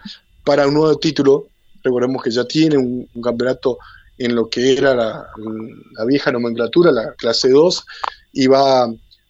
para 0.43 0.67
un 0.67 0.73
nuevo 0.73 0.97
título 0.97 1.47
Recordemos 1.83 2.23
que 2.23 2.31
ya 2.31 2.45
tiene 2.45 2.77
un, 2.77 3.07
campeonato 3.23 3.77
en 4.17 4.35
lo 4.35 4.49
que 4.49 4.73
era 4.73 4.95
la, 4.95 5.27
vieja 6.05 6.31
nomenclatura, 6.31 6.91
la 6.91 7.13
clase 7.13 7.49
2, 7.49 7.85
y 8.33 8.47
va, 8.47 8.87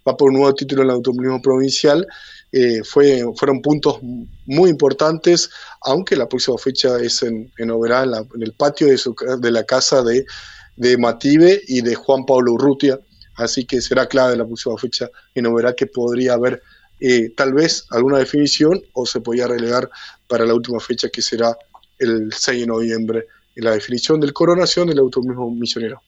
va 0.08 0.18
por 0.18 0.30
un 0.30 0.36
nuevo 0.36 0.54
título 0.56 0.84
en 0.84 0.90
el 0.90 0.96
automovilismo 0.96 1.42
provincial. 1.42 2.08
Eh, 2.52 2.82
fue, 2.84 3.24
fueron 3.36 3.62
puntos 3.62 4.00
muy 4.46 4.70
importantes, 4.70 5.50
aunque 5.82 6.16
la 6.16 6.30
próxima 6.30 6.58
fecha 6.58 6.98
es 7.00 7.22
en, 7.24 7.52
en 7.58 7.72
Oberá, 7.72 8.04
en, 8.04 8.42
el 8.42 8.54
patio 8.54 8.88
de, 8.88 8.98
su, 8.98 9.14
de 9.40 9.52
la 9.52 9.66
casa 9.66 10.02
de, 10.02 10.26
de 10.78 10.98
Mative 10.98 11.62
y 11.68 11.82
de 11.82 11.96
Juan 11.96 12.26
Pablo 12.26 12.54
Urrutia, 12.54 13.00
así 13.36 13.66
que 13.66 13.82
será 13.82 14.08
clave 14.08 14.38
la 14.38 14.46
próxima 14.46 14.78
fecha 14.78 15.10
en 15.36 15.46
Oberá 15.48 15.74
que 15.74 15.88
podría 15.88 16.34
haber 16.34 16.62
eh, 17.00 17.32
tal 17.36 17.54
vez 17.54 17.86
alguna 17.92 18.18
definición 18.18 18.82
o 18.94 19.06
se 19.06 19.22
podría 19.22 19.48
relegar 19.48 19.90
para 20.28 20.46
la 20.46 20.56
última 20.56 20.80
fecha 20.80 21.10
que 21.10 21.22
será 21.22 21.56
el 22.00 22.32
6 22.32 22.62
de 22.62 22.68
noviembre, 22.68 23.28
en 23.56 23.64
la 23.66 23.72
definición 23.72 24.20
del 24.20 24.34
coronación 24.34 24.88
del 24.88 25.00
automismo 25.00 25.50
misionero. 25.52 26.02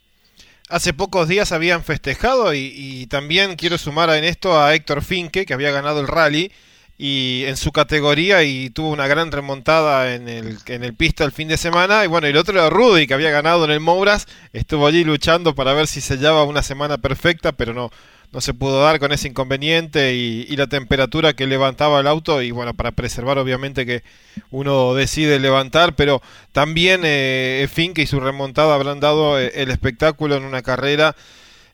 Hace 0.70 0.94
pocos 0.94 1.28
días 1.28 1.52
habían 1.52 1.84
festejado 1.84 2.54
y, 2.54 3.08
también 3.10 3.56
quiero 3.56 3.80
sumar 3.80 4.12
en 4.12 4.24
esto 4.24 4.60
a 4.60 4.76
Héctor 4.76 5.02
Finke, 5.02 5.46
que 5.46 5.54
había 5.54 5.72
ganado 5.72 6.00
el 6.00 6.08
rally 6.08 6.52
y 6.96 7.44
en 7.46 7.58
su 7.58 7.72
categoría 7.72 8.44
y 8.44 8.70
tuvo 8.70 8.92
una 8.92 9.08
gran 9.08 9.32
remontada 9.32 10.14
en 10.14 10.28
el, 10.28 10.60
en 10.68 10.84
el 10.84 10.94
pista 10.94 11.24
el 11.24 11.32
fin 11.32 11.48
de 11.48 11.58
semana. 11.58 12.06
Y 12.06 12.08
bueno, 12.08 12.28
el 12.28 12.38
otro 12.38 12.54
era 12.54 12.70
Rudy, 12.70 13.08
que 13.08 13.16
había 13.16 13.32
ganado 13.32 13.66
en 13.66 13.72
el 13.72 13.80
Mouras, 13.80 14.28
estuvo 14.54 14.86
allí 14.86 15.04
luchando 15.04 15.56
para 15.56 15.74
ver 15.74 15.88
si 15.88 16.02
sellaba 16.02 16.44
una 16.44 16.62
semana 16.62 17.00
perfecta, 17.00 17.54
pero 17.54 17.74
no, 17.74 17.90
no 18.32 18.42
se 18.42 18.54
pudo 18.54 18.82
dar 18.82 19.00
con 19.00 19.12
ese 19.12 19.28
inconveniente 19.28 20.14
y, 20.14 20.56
la 20.56 20.68
temperatura 20.68 21.34
que 21.34 21.48
levantaba 21.48 22.00
el 22.00 22.08
auto 22.08 22.42
y 22.42 22.52
bueno, 22.52 22.74
para 22.74 22.92
preservar 22.92 23.38
obviamente 23.38 23.86
que 23.86 24.04
uno 24.52 24.94
decide 24.94 25.40
levantar, 25.40 25.96
pero 25.96 26.22
también 26.52 27.02
eh, 27.04 27.68
Finke 27.72 28.02
y 28.04 28.08
su 28.08 28.20
remontada 28.20 28.76
habrán 28.76 29.00
dado 29.00 29.40
eh, 29.40 29.52
el 29.56 29.72
espectáculo 29.72 30.36
en 30.36 30.44
una 30.44 30.62
carrera 30.62 31.16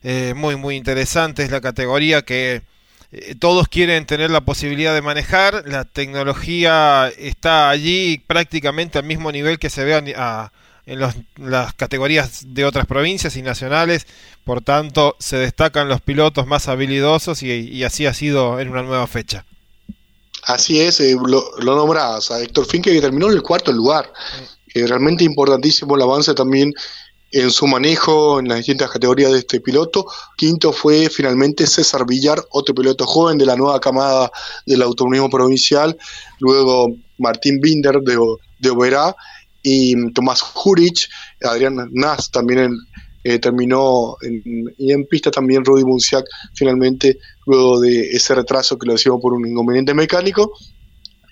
eh, 0.02 0.34
muy 0.36 0.56
muy 0.56 0.76
interesante, 0.76 1.42
es 1.42 1.50
la 1.50 1.60
categoría 1.60 2.22
que 2.22 2.62
eh, 3.12 3.34
todos 3.38 3.68
quieren 3.68 4.06
tener 4.06 4.30
la 4.30 4.40
posibilidad 4.40 4.94
de 4.94 5.02
manejar, 5.02 5.64
la 5.66 5.84
tecnología 5.84 7.10
está 7.18 7.70
allí 7.70 8.22
prácticamente 8.26 8.98
al 8.98 9.04
mismo 9.04 9.30
nivel 9.32 9.58
que 9.58 9.70
se 9.70 9.84
ve 9.84 10.14
a 10.16 10.52
en 10.86 11.00
las 11.00 11.74
categorías 11.74 12.54
de 12.54 12.64
otras 12.64 12.86
provincias 12.86 13.36
y 13.36 13.42
nacionales, 13.42 14.06
por 14.44 14.62
tanto 14.62 15.16
se 15.18 15.36
destacan 15.36 15.88
los 15.88 16.00
pilotos 16.00 16.46
más 16.46 16.68
habilidosos 16.68 17.42
y, 17.42 17.82
así 17.82 18.06
ha 18.06 18.14
sido 18.14 18.60
en 18.60 18.70
una 18.70 18.82
nueva 18.82 19.06
fecha. 19.08 19.44
Así 20.44 20.80
es, 20.80 21.00
eh, 21.00 21.16
lo, 21.26 21.50
lo 21.58 21.92
a 21.92 22.20
Héctor 22.40 22.66
Finke 22.66 22.92
que 22.92 23.00
terminó 23.00 23.26
en 23.26 23.34
el 23.34 23.42
cuarto 23.42 23.72
lugar. 23.72 24.12
Eh, 24.72 24.86
realmente 24.86 25.24
importantísimo 25.24 25.96
el 25.96 26.02
avance 26.02 26.34
también 26.34 26.72
en 27.32 27.50
su 27.50 27.66
manejo 27.66 28.38
en 28.38 28.48
las 28.48 28.58
distintas 28.58 28.90
categorías 28.90 29.32
de 29.32 29.38
este 29.38 29.60
piloto. 29.60 30.06
Quinto 30.36 30.72
fue 30.72 31.10
finalmente 31.10 31.66
César 31.66 32.06
Villar, 32.06 32.40
otro 32.50 32.74
piloto 32.74 33.04
joven 33.06 33.38
de 33.38 33.46
la 33.46 33.56
nueva 33.56 33.80
camada 33.80 34.30
del 34.66 34.82
automovilismo 34.82 35.30
provincial. 35.30 35.96
Luego 36.38 36.94
Martín 37.18 37.60
Binder 37.60 38.00
de, 38.02 38.16
de 38.60 38.70
Oberá 38.70 39.16
y 39.68 40.12
Tomás 40.12 40.42
Jurich, 40.42 41.08
Adrián 41.42 41.90
Nas 41.90 42.30
también 42.30 42.78
eh, 43.24 43.40
terminó 43.40 44.16
en, 44.22 44.72
y 44.78 44.92
en 44.92 45.04
pista 45.06 45.28
también 45.32 45.64
Rudy 45.64 45.82
Bunciac 45.82 46.24
finalmente 46.54 47.18
luego 47.46 47.80
de 47.80 48.10
ese 48.10 48.36
retraso 48.36 48.78
que 48.78 48.86
lo 48.86 48.94
hicimos 48.94 49.20
por 49.20 49.32
un 49.32 49.44
inconveniente 49.44 49.92
mecánico. 49.92 50.52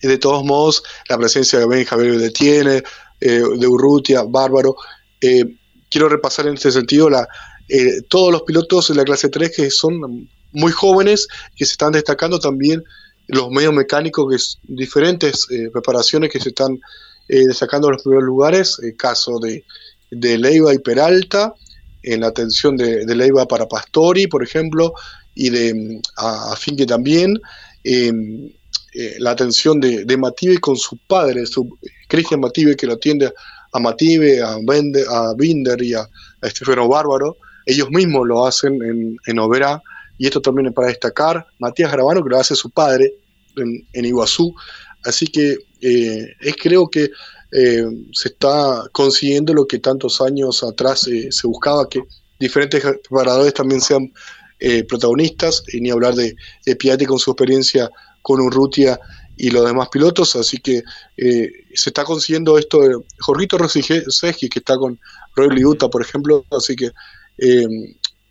Y 0.03 0.09
de 0.09 0.19
todos 0.19 0.43
modos, 0.43 0.83
la 1.09 1.17
presencia 1.17 1.61
de 1.61 1.67
Ben 1.67 1.85
Javier 1.85 2.19
detiene, 2.19 2.83
eh, 3.21 3.43
de 3.57 3.67
Urrutia, 3.69 4.25
Bárbaro. 4.25 4.75
Eh, 5.21 5.45
quiero 5.89 6.09
repasar 6.09 6.49
en 6.49 6.55
este 6.55 6.73
sentido 6.73 7.09
la, 7.09 7.29
todos 8.09 8.33
los 8.33 8.43
pilotos 8.43 8.89
de 8.89 8.97
la 8.97 9.05
clase 9.05 9.29
3 9.29 9.55
que 9.55 9.71
son 9.71 10.29
muy 10.51 10.73
jóvenes, 10.73 11.29
que 11.55 11.65
se 11.65 11.73
están 11.75 11.93
destacando 11.93 12.41
también 12.41 12.83
los 13.29 13.49
medios 13.51 13.73
mecánicos, 13.73 14.59
que 14.67 14.75
diferentes 14.75 15.47
preparaciones 15.73 16.33
que 16.33 16.41
se 16.41 16.49
están 16.49 16.81
eh, 17.29 17.47
destacando 17.47 17.91
los 17.91 18.03
primeros 18.03 18.25
lugares, 18.25 18.79
el 18.83 18.97
caso 18.97 19.39
de, 19.39 19.65
de 20.11 20.39
Leiva 20.39 20.75
y 20.75 20.79
Peralta, 20.79 21.55
en 22.03 22.21
la 22.21 22.29
atención 22.29 22.77
de, 22.77 23.05
Leiva 23.15 23.47
para 23.49 23.67
Pastori, 23.67 24.27
por 24.27 24.43
ejemplo, 24.43 24.95
y 25.35 25.51
de 25.51 26.01
a, 26.17 26.55
Finke 26.57 26.87
también, 26.87 27.41
em, 27.83 28.51
eh, 28.95 29.17
la 29.19 29.31
atención 29.31 29.81
de, 29.81 30.05
de, 30.05 30.17
Mative 30.17 30.59
con 30.59 30.77
su 30.77 30.99
padre, 30.99 31.47
su, 31.47 31.79
Cristian 32.09 32.41
Mative, 32.41 32.77
que 32.77 32.87
lo 32.87 32.95
atiende 32.95 33.33
a 33.73 33.81
Mative, 33.81 34.43
a, 34.43 34.55
a 34.55 35.35
Binder 35.35 35.83
y 35.83 35.95
a, 35.95 36.09
Estefano 36.43 36.87
Bárbaro, 36.89 37.39
ellos 37.65 37.89
mismos 37.91 38.27
lo 38.27 38.47
hacen 38.47 38.75
en, 38.83 39.17
en 39.27 39.39
Oberá, 39.39 39.83
y 40.19 40.27
esto 40.27 40.41
también 40.43 40.67
es 40.67 40.75
para 40.75 40.89
destacar, 40.89 41.47
Matías 41.59 41.91
Grabano, 41.91 42.23
que 42.23 42.31
lo 42.31 42.39
hace 42.39 42.55
su 42.55 42.71
padre, 42.71 43.15
en, 43.57 44.05
Iguazú. 44.05 44.55
Así 45.05 45.27
que 45.27 45.59
es, 45.81 46.57
creo 46.61 46.89
que 46.89 47.11
se 47.51 48.29
está 48.29 48.85
consiguiendo 48.91 49.55
lo 49.55 49.67
que 49.67 49.79
tantos 49.79 50.21
años 50.21 50.65
atrás 50.65 51.09
se 51.31 51.47
buscaba, 51.47 51.89
que 51.89 52.01
diferentes 52.41 52.83
preparadores 52.83 53.55
también 53.55 53.81
sean 53.81 54.13
protagonistas, 54.89 55.63
y 55.73 55.81
ni 55.81 55.91
hablar 55.91 56.15
de, 56.15 56.35
de 56.67 56.77
Piatti 56.77 57.05
con 57.05 57.19
su 57.19 57.31
experiencia 57.31 57.91
con 58.23 58.41
Urrutia 58.41 58.99
y 59.37 59.51
los 59.51 59.67
demás 59.67 59.89
pilotos, 59.91 60.37
así 60.37 60.59
que 60.59 60.83
eh, 61.17 61.51
se 61.75 61.91
está 61.91 62.05
consiguiendo 62.05 62.57
esto 62.59 62.81
de 62.81 62.97
Jorrito 63.19 63.59
Rosijewski, 63.59 64.49
que 64.49 64.61
está 64.61 64.77
con 64.77 64.99
Roy 65.35 65.51
Liuta, 65.51 65.89
por 65.89 66.03
ejemplo, 66.03 66.45
así 66.51 66.77
que 66.77 66.91
eh, 67.39 67.67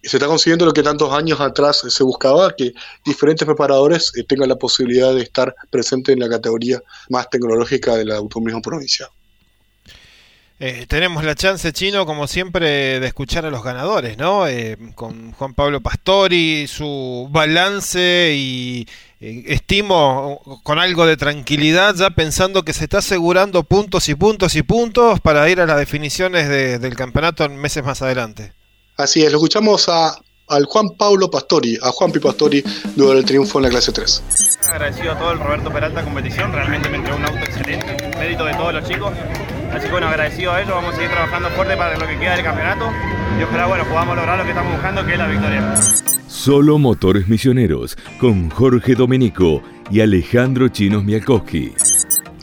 se 0.03 0.17
está 0.17 0.27
consiguiendo 0.27 0.65
lo 0.65 0.73
que 0.73 0.83
tantos 0.83 1.11
años 1.13 1.39
atrás 1.39 1.83
se 1.87 2.03
buscaba, 2.03 2.55
que 2.55 2.73
diferentes 3.05 3.45
preparadores 3.45 4.11
eh, 4.15 4.23
tengan 4.23 4.49
la 4.49 4.57
posibilidad 4.57 5.13
de 5.13 5.21
estar 5.21 5.55
presentes 5.69 6.13
en 6.13 6.19
la 6.19 6.29
categoría 6.29 6.81
más 7.09 7.29
tecnológica 7.29 7.95
del 7.95 8.11
automovilismo 8.11 8.61
provincial. 8.61 9.09
tenemos 10.87 11.23
la 11.23 11.35
chance, 11.35 11.73
Chino, 11.73 12.05
como 12.05 12.27
siempre, 12.27 12.99
de 12.99 13.07
escuchar 13.07 13.45
a 13.45 13.49
los 13.49 13.63
ganadores, 13.63 14.17
¿no? 14.17 14.45
con 14.95 15.33
Juan 15.33 15.53
Pablo 15.53 15.81
Pastori, 15.81 16.67
su 16.67 17.27
balance 17.31 18.33
y 18.35 18.87
eh, 19.23 19.45
estimo 19.53 20.41
con 20.63 20.79
algo 20.79 21.05
de 21.05 21.15
tranquilidad, 21.15 21.95
ya 21.95 22.09
pensando 22.09 22.63
que 22.65 22.73
se 22.73 22.83
está 22.83 22.97
asegurando 22.97 23.63
puntos 23.63 24.09
y 24.09 24.15
puntos 24.15 24.53
y 24.57 24.63
puntos 24.63 25.21
para 25.21 25.49
ir 25.49 25.61
a 25.61 25.65
las 25.65 25.77
definiciones 25.77 26.49
del 26.49 26.95
campeonato 26.97 27.45
en 27.45 27.55
meses 27.55 27.85
más 27.85 28.01
adelante. 28.01 28.51
Así 28.97 29.23
es, 29.23 29.31
lo 29.31 29.39
escuchamos 29.39 29.89
a, 29.89 30.15
al 30.49 30.65
Juan 30.65 30.89
Pablo 30.97 31.31
Pastori, 31.31 31.77
a 31.81 31.89
Juan 31.89 32.11
Pi 32.11 32.19
Pastori, 32.19 32.63
luego 32.95 33.15
del 33.15 33.25
triunfo 33.25 33.57
en 33.57 33.63
la 33.63 33.69
clase 33.69 33.91
3. 33.91 34.23
Agradecido 34.71 35.13
a 35.13 35.19
todo 35.19 35.31
el 35.31 35.39
Roberto 35.39 35.71
Peralta 35.71 36.03
competición, 36.03 36.51
realmente 36.53 36.89
me 36.89 36.97
entregó 36.97 37.17
un 37.17 37.25
auto 37.25 37.39
excelente, 37.39 37.97
mérito 38.19 38.45
de 38.45 38.53
todos 38.53 38.73
los 38.73 38.87
chicos. 38.87 39.11
Así 39.71 39.85
que 39.85 39.91
bueno, 39.91 40.07
agradecido 40.07 40.51
a 40.51 40.61
ellos, 40.61 40.75
vamos 40.75 40.93
a 40.93 40.95
seguir 40.95 41.09
trabajando 41.09 41.49
fuerte 41.49 41.75
para 41.75 41.97
lo 41.97 42.07
que 42.07 42.19
queda 42.19 42.35
del 42.35 42.43
campeonato 42.43 42.85
y 43.39 43.43
ojalá 43.43 43.65
bueno, 43.65 43.83
podamos 43.85 44.15
lograr 44.15 44.37
lo 44.37 44.43
que 44.43 44.51
estamos 44.51 44.73
buscando, 44.73 45.05
que 45.05 45.13
es 45.13 45.17
la 45.17 45.27
victoria. 45.27 45.75
Solo 46.27 46.77
Motores 46.77 47.27
Misioneros, 47.27 47.97
con 48.19 48.51
Jorge 48.51 48.93
Domenico 48.93 49.63
y 49.89 50.01
Alejandro 50.01 50.67
Chinos 50.67 51.03
Mialkowski. 51.03 51.73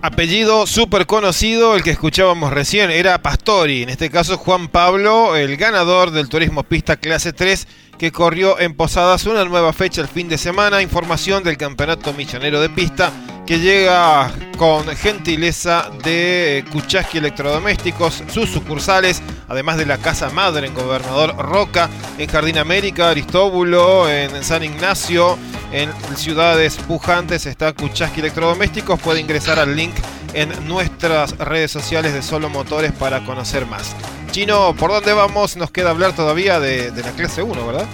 Apellido 0.02 0.66
súper 0.66 1.04
conocido, 1.04 1.76
el 1.76 1.82
que 1.82 1.90
escuchábamos 1.90 2.54
recién, 2.54 2.90
era 2.90 3.20
Pastori, 3.20 3.82
en 3.82 3.90
este 3.90 4.08
caso 4.08 4.38
Juan 4.38 4.68
Pablo, 4.68 5.36
el 5.36 5.58
ganador 5.58 6.10
del 6.10 6.30
Turismo 6.30 6.62
Pista 6.62 6.96
Clase 6.96 7.34
3, 7.34 7.68
que 8.00 8.12
corrió 8.12 8.58
en 8.58 8.72
Posadas 8.72 9.26
una 9.26 9.44
nueva 9.44 9.74
fecha 9.74 10.00
el 10.00 10.08
fin 10.08 10.26
de 10.26 10.38
semana, 10.38 10.80
información 10.80 11.44
del 11.44 11.58
Campeonato 11.58 12.14
Misionero 12.14 12.58
de 12.58 12.70
Pista 12.70 13.12
que 13.46 13.58
llega 13.58 14.32
con 14.56 14.86
gentileza 14.96 15.90
de 16.02 16.64
Kuchaski 16.72 17.18
Electrodomésticos, 17.18 18.24
sus 18.32 18.48
sucursales, 18.48 19.22
además 19.48 19.76
de 19.76 19.84
la 19.84 19.98
Casa 19.98 20.30
Madre 20.30 20.68
en 20.68 20.74
Gobernador 20.74 21.36
Roca, 21.36 21.90
en 22.16 22.26
Jardín 22.26 22.56
América, 22.56 23.10
Aristóbulo, 23.10 24.08
en 24.08 24.42
San 24.44 24.64
Ignacio, 24.64 25.36
en 25.70 25.90
ciudades 26.16 26.76
pujantes 26.76 27.44
está 27.44 27.74
Kuchaski 27.74 28.20
Electrodomésticos. 28.20 28.98
Puede 28.98 29.20
ingresar 29.20 29.58
al 29.58 29.76
link 29.76 29.92
en 30.32 30.48
nuestras 30.66 31.36
redes 31.36 31.70
sociales 31.70 32.14
de 32.14 32.22
Solo 32.22 32.48
Motores 32.48 32.92
para 32.92 33.26
conocer 33.26 33.66
más. 33.66 33.94
Chino, 34.30 34.76
¿por 34.78 34.92
dónde 34.92 35.12
vamos? 35.12 35.56
Nos 35.56 35.72
queda 35.72 35.90
hablar 35.90 36.14
todavía 36.14 36.60
de, 36.60 36.92
la 36.92 37.10
clase 37.12 37.42
1, 37.42 37.66
¿verdad? 37.66 37.88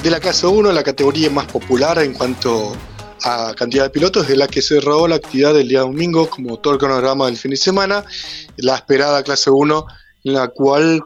De 0.00 0.08
la 0.08 0.20
clase 0.20 0.46
1, 0.46 0.70
la 0.70 0.84
categoría 0.84 1.28
más 1.28 1.46
popular 1.46 1.98
en 1.98 2.14
cuanto 2.14 2.76
a 3.24 3.52
cantidad 3.56 3.82
de 3.84 3.90
pilotos, 3.90 4.28
de 4.28 4.36
la 4.36 4.46
que 4.46 4.62
se 4.62 4.76
cerró 4.76 5.08
la 5.08 5.16
actividad 5.16 5.52
del 5.52 5.66
día 5.66 5.80
domingo, 5.80 6.30
como 6.30 6.58
todo 6.60 6.74
el 6.74 6.78
cronograma 6.78 7.26
del 7.26 7.36
fin 7.36 7.50
de 7.50 7.56
semana, 7.56 8.04
la 8.58 8.76
esperada 8.76 9.24
clase 9.24 9.50
1, 9.50 9.86
en 10.22 10.32
la 10.34 10.48
cual 10.48 11.02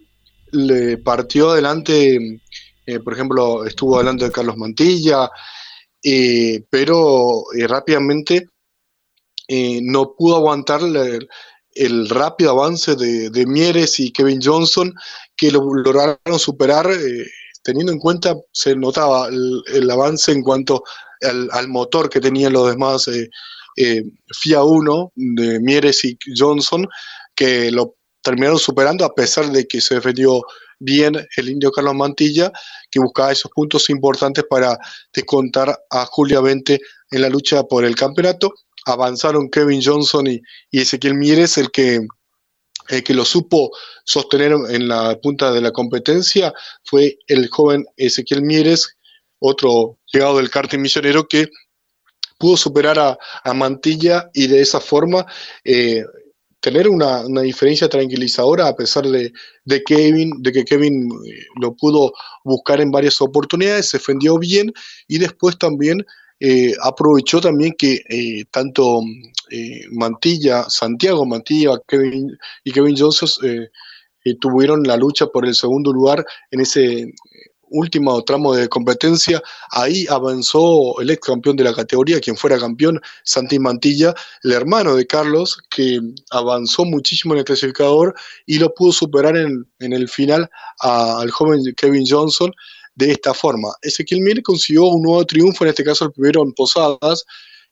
le 0.52 0.98
partió 0.98 1.52
adelante, 1.52 2.42
eh, 2.84 3.00
por 3.00 3.14
ejemplo, 3.14 3.64
estuvo 3.64 3.98
hablando 3.98 4.26
de 4.26 4.30
Carlos 4.30 4.58
Mantilla, 4.58 5.30
eh, 6.02 6.62
pero 6.68 7.44
eh, 7.56 7.66
rápidamente 7.66 8.48
no 9.82 10.14
pudo 10.16 10.36
aguantar 10.36 10.80
el, 11.74 12.08
rápido 12.08 12.52
avance 12.52 12.94
de, 12.96 13.46
Mieres 13.46 14.00
y 14.00 14.12
Kevin 14.12 14.40
Johnson, 14.42 14.94
que 15.36 15.50
lo 15.50 15.60
lograron 15.74 16.38
superar 16.38 16.88
teniendo 17.64 17.92
en 17.92 17.98
cuenta, 17.98 18.36
se 18.52 18.76
notaba 18.76 19.28
el, 19.28 19.90
avance 19.90 20.30
en 20.30 20.42
cuanto 20.42 20.84
al, 21.22 21.68
motor 21.68 22.08
que 22.08 22.20
tenían 22.20 22.52
los 22.52 22.70
demás 22.70 23.08
eh, 23.08 23.28
eh, 23.76 24.04
FIA 24.32 24.62
1 24.62 25.12
de 25.16 25.60
Mieres 25.60 26.04
y 26.04 26.16
Johnson, 26.36 26.86
que 27.34 27.70
lo 27.70 27.96
terminaron 28.22 28.58
superando 28.58 29.04
a 29.04 29.14
pesar 29.14 29.50
de 29.50 29.66
que 29.66 29.80
se 29.80 29.96
defendió 29.96 30.42
bien 30.78 31.14
el 31.36 31.48
indio 31.48 31.72
Carlos 31.72 31.94
Mantilla, 31.94 32.52
que 32.90 33.00
buscaba 33.00 33.32
esos 33.32 33.50
puntos 33.50 33.88
importantes 33.88 34.44
para 34.48 34.78
descontar 35.12 35.76
a 35.90 36.06
Julia 36.06 36.40
20 36.40 36.78
en 37.10 37.22
la 37.22 37.30
lucha 37.30 37.64
por 37.64 37.84
el 37.84 37.96
campeonato. 37.96 38.52
Avanzaron 38.84 39.50
Kevin 39.50 39.80
Johnson 39.82 40.26
y, 40.26 40.40
Ezequiel 40.72 41.14
Mieres, 41.14 41.58
el 41.58 41.70
que 41.70 42.00
que 43.02 43.14
lo 43.14 43.24
supo 43.24 43.70
sostener 44.04 44.52
en 44.68 44.88
la 44.88 45.18
punta 45.18 45.50
de 45.50 45.62
la 45.62 45.70
competencia 45.70 46.52
fue 46.84 47.16
el 47.28 47.48
joven 47.48 47.86
Ezequiel 47.96 48.42
Mieres, 48.42 48.98
otro 49.38 49.98
llegado 50.12 50.36
del 50.36 50.50
karting 50.50 50.80
misionero 50.80 51.26
que 51.26 51.48
pudo 52.38 52.56
superar 52.56 52.98
a, 52.98 53.54
Mantilla 53.54 54.30
y 54.34 54.46
de 54.48 54.60
esa 54.60 54.80
forma 54.80 55.24
eh, 55.64 56.04
tener 56.60 56.88
una, 56.88 57.22
diferencia 57.42 57.88
tranquilizadora 57.88 58.68
a 58.68 58.76
pesar 58.76 59.06
de, 59.06 59.32
Kevin, 59.84 60.42
de 60.42 60.52
que 60.52 60.64
Kevin 60.64 61.10
eh, 61.26 61.44
lo 61.60 61.74
pudo 61.74 62.12
buscar 62.42 62.80
en 62.80 62.90
varias 62.90 63.20
oportunidades, 63.20 63.88
se 63.88 63.98
defendió 63.98 64.38
bien 64.38 64.72
y 65.06 65.18
después 65.18 65.58
también 65.58 66.04
eh, 66.40 66.74
aprovechó 66.82 67.40
también 67.40 67.74
que 67.78 68.00
tanto 68.50 69.02
eh, 69.50 69.86
Mantilla, 69.90 70.68
Santiago 70.68 71.26
Mantilla 71.26 71.78
y 72.64 72.72
Kevin 72.72 72.96
Johnson 72.96 73.28
eh, 73.44 73.68
eh, 74.24 74.34
tuvieron 74.40 74.82
la 74.82 74.96
lucha 74.96 75.26
por 75.26 75.46
el 75.46 75.54
segundo 75.54 75.92
lugar 75.92 76.24
en 76.50 76.60
ese 76.60 77.12
último 77.68 78.22
tramo 78.24 78.54
de 78.54 78.68
competencia. 78.68 79.42
Ahí 79.70 80.06
avanzó 80.08 81.00
el 81.00 81.10
ex 81.10 81.26
campeón 81.26 81.56
de 81.56 81.64
la 81.64 81.74
categoría, 81.74 82.20
quien 82.20 82.36
fuera 82.36 82.58
campeón, 82.58 83.00
Santi 83.22 83.58
Mantilla, 83.58 84.14
el 84.42 84.52
hermano 84.52 84.96
de 84.96 85.06
Carlos, 85.06 85.58
que 85.70 86.00
avanzó 86.30 86.84
muchísimo 86.84 87.34
en 87.34 87.40
el 87.40 87.44
clasificador 87.44 88.14
y 88.46 88.58
lo 88.58 88.72
pudo 88.74 88.92
superar 88.92 89.36
en, 89.36 89.66
el 89.78 90.08
final 90.08 90.48
al 90.80 91.30
joven 91.30 91.62
Kevin 91.76 92.04
Johnson 92.08 92.50
de 92.94 93.10
esta 93.10 93.34
forma. 93.34 93.68
Ezequiel 93.82 94.20
Mir 94.20 94.42
consiguió 94.42 94.84
un 94.84 95.02
nuevo 95.02 95.24
triunfo, 95.24 95.64
en 95.64 95.70
este 95.70 95.84
caso 95.84 96.04
el 96.04 96.12
primero 96.12 96.42
en 96.42 96.52
Posadas, 96.52 97.24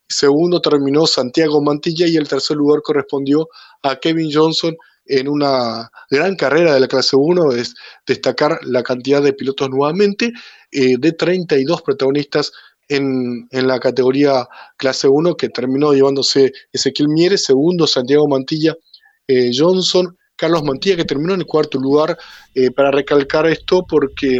Segundo 0.07 0.61
terminó 0.61 1.07
Santiago 1.07 1.61
Mantilla 1.61 2.07
y 2.07 2.17
el 2.17 2.27
tercer 2.27 2.57
lugar 2.57 2.81
correspondió 2.81 3.49
a 3.81 3.95
Kevin 3.95 4.29
Johnson 4.31 4.75
en 5.05 5.27
una 5.27 5.89
gran 6.09 6.35
carrera 6.35 6.73
de 6.73 6.79
la 6.79 6.87
clase 6.87 7.15
1, 7.15 7.51
es 7.53 7.73
destacar 8.05 8.59
la 8.63 8.83
cantidad 8.83 9.21
de 9.21 9.33
pilotos 9.33 9.69
nuevamente, 9.69 10.31
eh, 10.71 10.97
de 10.97 11.11
32 11.11 11.81
protagonistas 11.81 12.51
en, 12.87 13.47
la 13.51 13.79
categoría 13.79 14.47
clase 14.77 15.07
1, 15.07 15.35
que 15.35 15.49
terminó 15.49 15.93
llevándose 15.93 16.53
Ezequiel 16.71 17.09
Mieres, 17.09 17.43
segundo 17.43 17.87
Santiago 17.87 18.27
Mantilla, 18.27 18.75
eh, 19.27 19.51
Johnson, 19.53 20.17
Carlos 20.35 20.63
Mantilla, 20.63 20.95
que 20.95 21.05
terminó 21.05 21.33
en 21.33 21.41
el 21.41 21.45
cuarto 21.47 21.79
lugar, 21.79 22.17
eh, 22.53 22.71
para 22.71 22.91
recalcar 22.91 23.47
esto 23.47 23.85
porque 23.87 24.39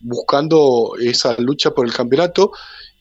buscando 0.00 0.94
esa 1.00 1.34
lucha 1.38 1.70
por 1.70 1.86
el 1.86 1.92
campeonato, 1.92 2.52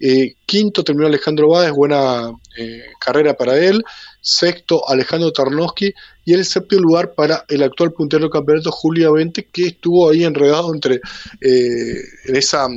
eh, 0.05 0.35
quinto 0.45 0.83
terminó 0.83 1.07
Alejandro 1.07 1.47
Báez, 1.47 1.71
buena 1.71 2.29
eh, 2.57 2.83
carrera 2.99 3.35
para 3.35 3.57
él. 3.57 3.81
Sexto, 4.19 4.87
Alejandro 4.89 5.31
Tarnowski. 5.31 5.93
Y 6.25 6.33
el 6.33 6.43
séptimo 6.43 6.81
lugar 6.81 7.13
para 7.13 7.45
el 7.47 7.63
actual 7.63 7.93
puntero 7.93 8.23
del 8.23 8.29
campeonato, 8.31 8.69
Julia 8.69 9.09
Vente, 9.11 9.47
que 9.49 9.67
estuvo 9.67 10.09
ahí 10.09 10.25
enredado 10.25 10.73
entre 10.73 10.99
eh, 11.39 12.01
esa, 12.25 12.67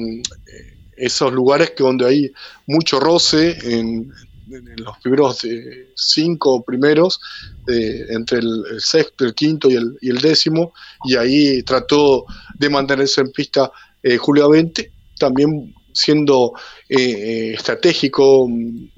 esos 0.97 1.33
lugares 1.33 1.71
que 1.71 1.83
donde 1.83 2.07
hay 2.07 2.33
mucho 2.67 3.01
roce 3.01 3.59
en, 3.63 4.13
los 4.77 4.99
primeros 4.99 5.47
cinco 5.95 6.65
primeros, 6.65 7.21
entre 7.67 8.39
el, 8.39 8.65
sexto, 8.79 9.25
el 9.25 9.35
quinto 9.35 9.71
y 9.71 9.75
el, 9.75 9.97
y 10.01 10.11
el, 10.11 10.19
décimo. 10.19 10.73
Y 11.05 11.17
ahí 11.17 11.63
trató 11.63 12.27
de 12.59 12.71
mantenerse 12.71 13.21
en 13.21 13.33
pista 13.33 13.71
Julia 14.19 14.47
Vente. 14.47 14.93
También 15.19 15.75
siendo 15.97 16.53
eh, 16.89 16.97
eh, 16.99 17.55
estratégico, 17.55 18.47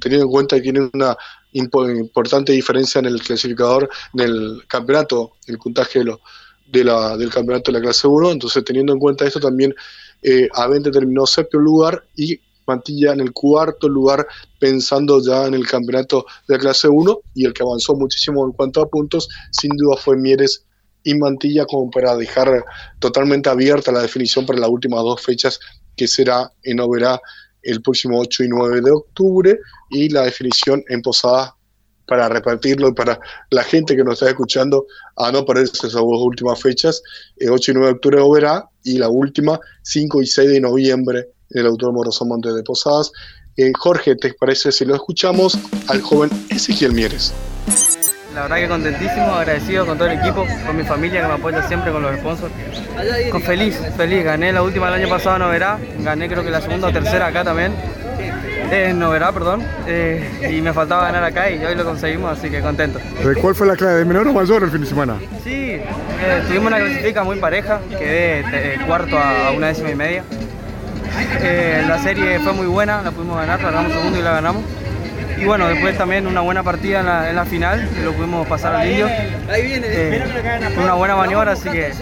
teniendo 0.01 0.27
en 0.27 0.31
cuenta 0.31 0.57
que 0.57 0.63
tiene 0.63 0.91
una 0.93 1.17
importante 1.53 2.53
diferencia 2.53 2.99
en 2.99 3.07
el 3.07 3.23
clasificador, 3.23 3.89
en 4.15 4.21
el 4.21 4.63
campeonato, 4.67 5.35
el 5.47 5.59
puntaje 5.59 6.01
de, 6.67 6.85
la, 6.85 7.17
del 7.17 7.31
campeonato 7.31 7.71
de 7.71 7.79
la 7.79 7.85
clase 7.85 8.07
1, 8.09 8.33
entonces 8.33 8.65
teniendo 8.65 8.93
en 8.93 8.99
cuenta 8.99 9.27
esto 9.27 9.39
también, 9.39 9.75
eh, 10.23 10.49
Avente 10.53 10.91
terminó 10.91 11.25
séptimo 11.25 11.63
lugar 11.63 12.05
y 12.17 12.41
Mantilla 12.69 13.13
en 13.13 13.21
el 13.21 13.33
cuarto 13.33 13.89
lugar 13.89 14.27
pensando 14.61 15.21
ya 15.25 15.47
en 15.47 15.55
el 15.55 15.67
campeonato 15.67 16.27
de 16.47 16.59
clase 16.59 16.87
1 16.87 17.21
y 17.35 17.47
el 17.47 17.53
que 17.53 17.63
avanzó 17.63 17.95
muchísimo 17.97 18.45
en 18.45 18.53
cuanto 18.53 18.83
a 18.83 18.89
puntos 18.89 19.29
sin 19.51 19.77
duda 19.77 19.97
fue 19.97 20.17
Mieres 20.17 20.65
y 21.03 21.15
Mantilla 21.15 21.65
como 21.65 21.91
para 21.91 22.15
dejar 22.17 22.65
totalmente 22.99 23.49
abierta 23.49 23.91
la 23.91 24.03
definición 24.03 24.45
para 24.45 24.61
las 24.61 24.69
últimas 24.69 25.01
dos 25.01 25.23
fechas 25.23 25.59
que 25.97 26.07
será 26.07 26.53
en 26.63 26.81
Oberá 26.81 27.21
el 27.63 27.83
próximo 27.83 28.21
8 28.21 28.45
y 28.45 28.49
9 28.49 28.81
de 28.83 28.91
octubre 28.91 29.59
y 29.91 30.09
la 30.11 30.23
definición 30.23 30.85
en 30.89 31.03
Posadas 31.03 31.53
para 32.07 32.29
repartirlo 32.29 32.89
y 32.89 32.93
para 32.93 33.21
la 33.51 33.63
gente 33.63 33.95
que 33.95 34.05
nos 34.05 34.15
está 34.15 34.29
escuchando 34.29 34.87
a 35.17 35.31
no 35.31 35.45
perderse 35.45 35.75
esas 35.75 35.93
dos 35.93 36.23
últimas 36.23 36.61
fechas, 36.61 37.03
el 37.37 37.51
8 37.51 37.73
y 37.73 37.75
9 37.75 37.87
de 37.87 37.95
octubre 37.95 38.21
Oberá 38.21 38.69
y 38.83 38.99
la 38.99 39.09
última 39.09 39.61
5 39.83 40.23
y 40.23 40.27
6 40.27 40.49
de 40.49 40.61
noviembre 40.61 41.29
el 41.51 41.67
Autódromo 41.67 42.05
Rosamonte 42.05 42.53
de 42.53 42.63
Posadas. 42.63 43.13
Eh, 43.57 43.73
Jorge, 43.77 44.15
¿te 44.17 44.33
parece 44.35 44.71
si 44.73 44.85
lo 44.85 44.95
escuchamos 44.95 45.59
al 45.89 46.01
joven 46.01 46.31
Ezequiel 46.49 46.93
Mieres? 46.93 47.33
La 48.35 48.43
verdad 48.43 48.57
que 48.57 48.69
contentísimo, 48.69 49.35
agradecido 49.35 49.85
con 49.85 49.99
todo 49.99 50.09
el 50.09 50.19
equipo, 50.19 50.47
con 50.65 50.77
mi 50.77 50.85
familia 50.85 51.23
que 51.23 51.27
me 51.27 51.35
apoya 51.35 51.67
siempre, 51.67 51.91
con 51.91 52.03
los 52.03 52.17
sponsors. 52.19 52.53
Con 53.33 53.43
feliz, 53.43 53.81
feliz. 53.97 54.25
Gané 54.25 54.53
la 54.53 54.63
última 54.63 54.87
el 54.89 54.95
año 54.95 55.09
pasado 55.09 55.37
en 55.37 55.43
Noverá, 55.43 55.79
gané 56.01 56.29
creo 56.29 56.45
que 56.45 56.51
la 56.51 56.61
segunda 56.61 56.89
o 56.89 56.93
tercera 56.93 57.27
acá 57.27 57.43
también. 57.43 57.73
Eh, 58.71 58.91
en 58.91 58.99
Noverá, 58.99 59.33
perdón. 59.33 59.65
Eh, 59.89 60.51
y 60.53 60.61
me 60.61 60.73
faltaba 60.73 61.05
ganar 61.05 61.25
acá 61.25 61.51
y 61.51 61.65
hoy 61.65 61.75
lo 61.75 61.85
conseguimos, 61.85 62.39
así 62.39 62.51
que 62.51 62.61
contento. 62.61 63.01
¿Cuál 63.41 63.55
fue 63.55 63.67
la 63.67 63.75
clave? 63.75 63.95
¿De 63.95 64.05
menor 64.05 64.29
o 64.29 64.33
mayor 64.33 64.63
el 64.63 64.71
fin 64.71 64.83
de 64.83 64.87
semana? 64.87 65.19
Sí, 65.43 65.51
eh, 65.51 65.83
tuvimos 66.47 66.67
una 66.67 66.79
clasifica 66.79 67.25
muy 67.25 67.39
pareja, 67.41 67.81
quedé 67.89 68.79
cuarto 68.87 69.19
a 69.19 69.51
una 69.51 69.69
décima 69.69 69.91
y 69.91 69.95
media. 69.97 70.23
La 71.87 71.99
serie 72.03 72.41
fue 72.41 72.53
muy 72.53 72.67
buena, 72.67 73.03
la 73.03 73.11
pudimos 73.11 73.37
ganar, 73.37 73.61
la 73.61 73.71
ganamos 73.71 73.93
segundo 73.93 74.19
y 74.19 74.23
la 74.23 74.33
ganamos. 74.33 74.63
Y 75.41 75.45
bueno, 75.45 75.69
después 75.69 75.97
también 75.97 76.27
una 76.27 76.41
buena 76.41 76.63
partida 76.65 77.29
en 77.29 77.37
la, 77.37 77.45
final, 77.45 77.89
lo 78.03 78.13
pudimos 78.13 78.47
pasar 78.49 78.75
al 78.75 78.91
indio. 78.91 79.07
Eh, 79.09 80.25
fue 80.75 80.83
una 80.83 80.95
buena 80.95 81.17
maniobra, 81.17 81.53
así 81.53 81.69
que 81.69 81.93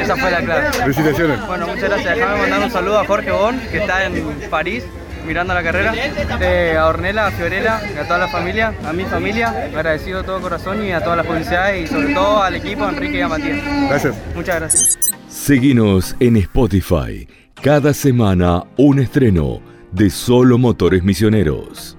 esa 0.00 0.16
fue 0.16 0.30
la 0.30 0.40
clave. 0.40 0.72
Felicitaciones. 0.72 1.46
Bueno, 1.46 1.68
muchas 1.68 1.84
gracias. 1.84 2.16
Déjame 2.16 2.40
mandar 2.40 2.60
un 2.60 2.70
saludo 2.70 2.98
a 2.98 3.06
Jorge 3.06 3.30
Bon, 3.30 3.58
que 3.70 3.78
está 3.78 4.04
en 4.04 4.24
París 4.50 4.84
mirando 5.26 5.54
la 5.54 5.62
carrera, 5.62 5.92
eh, 6.40 6.76
a 6.78 6.86
Ornella, 6.86 7.26
a 7.26 7.30
Fiorella, 7.32 7.80
a 8.00 8.04
toda 8.04 8.18
la 8.18 8.28
familia, 8.28 8.72
a 8.84 8.92
mi 8.92 9.04
familia, 9.04 9.48
agradecido 9.48 10.20
de 10.20 10.24
todo 10.24 10.40
corazón 10.40 10.84
y 10.84 10.92
a 10.92 11.00
todas 11.00 11.16
las 11.16 11.26
publicidades 11.26 11.84
y 11.84 11.92
sobre 11.92 12.14
todo 12.14 12.42
al 12.42 12.54
equipo, 12.54 12.84
a 12.84 12.90
Enrique 12.90 13.18
y 13.18 13.22
a 13.22 13.28
Matías. 13.28 13.58
Gracias. 13.88 14.14
Muchas 14.34 14.56
gracias. 14.56 14.98
Seguinos 15.46 16.16
en 16.18 16.36
Spotify. 16.38 17.28
Cada 17.62 17.94
semana 17.94 18.64
un 18.76 18.98
estreno 18.98 19.62
de 19.92 20.10
Solo 20.10 20.58
Motores 20.58 21.04
Misioneros. 21.04 21.96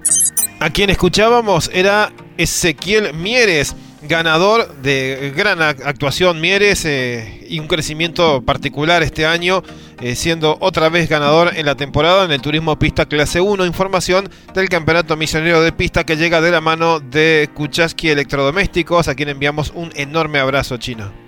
A 0.60 0.70
quien 0.70 0.90
escuchábamos 0.90 1.72
era 1.74 2.12
Ezequiel 2.38 3.14
Mieres, 3.14 3.74
ganador 4.02 4.76
de 4.82 5.32
gran 5.34 5.62
actuación 5.62 6.42
Mieres 6.42 6.84
eh, 6.84 7.48
y 7.48 7.60
un 7.60 7.70
crecimiento 7.70 8.42
particular 8.42 9.02
este 9.02 9.26
año, 9.26 9.64
eh, 10.02 10.16
siendo 10.16 10.58
otra 10.60 10.90
vez 10.90 11.08
ganador 11.08 11.54
en 11.56 11.68
la 11.68 11.76
temporada 11.76 12.26
en 12.26 12.32
el 12.32 12.42
Turismo 12.42 12.78
Pista 12.78 13.06
Clase 13.06 13.40
1. 13.40 13.66
Información 13.66 14.30
del 14.54 14.68
Campeonato 14.68 15.16
Misionero 15.16 15.62
de 15.62 15.72
Pista 15.72 16.04
que 16.04 16.18
llega 16.18 16.42
de 16.42 16.52
la 16.52 16.60
mano 16.60 17.00
de 17.00 17.50
Kuchaski 17.54 18.10
Electrodomésticos, 18.10 19.08
a 19.08 19.16
quien 19.16 19.30
enviamos 19.30 19.72
un 19.74 19.94
enorme 19.96 20.40
abrazo 20.40 20.76
chino. 20.76 21.27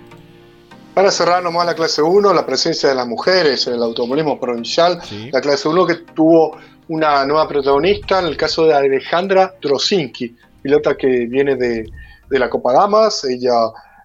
Para 0.94 1.12
cerrar 1.12 1.42
nomás 1.42 1.66
la 1.66 1.74
clase 1.74 2.02
1, 2.02 2.34
la 2.34 2.44
presencia 2.44 2.88
de 2.88 2.96
las 2.96 3.06
mujeres 3.06 3.66
en 3.68 3.74
el 3.74 3.82
automovilismo 3.82 4.40
provincial, 4.40 5.00
la 5.32 5.40
clase 5.40 5.68
1 5.68 5.86
que 5.86 5.94
tuvo 6.14 6.56
una 6.88 7.24
nueva 7.24 7.46
protagonista 7.46 8.18
en 8.18 8.26
el 8.26 8.36
caso 8.36 8.64
de 8.64 8.74
Alejandra 8.74 9.54
Trosinski, 9.60 10.36
pilota 10.60 10.96
que 10.96 11.26
viene 11.26 11.54
de, 11.54 11.88
la 12.30 12.50
Copa 12.50 12.72
Damas, 12.72 13.24
ella 13.24 13.52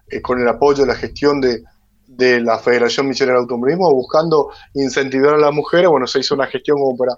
eh, 0.08 0.22
con 0.22 0.40
el 0.40 0.48
apoyo 0.48 0.82
de 0.82 0.86
la 0.86 0.94
gestión 0.94 1.40
de, 1.40 1.62
la 2.40 2.58
Federación 2.58 3.08
Misionera 3.08 3.38
de 3.38 3.42
Automovilismo, 3.42 3.92
buscando 3.92 4.50
incentivar 4.74 5.34
a 5.34 5.38
las 5.38 5.52
mujeres, 5.52 5.90
bueno, 5.90 6.06
se 6.06 6.20
hizo 6.20 6.34
una 6.34 6.46
gestión 6.46 6.78
como 6.78 6.96
para 6.96 7.14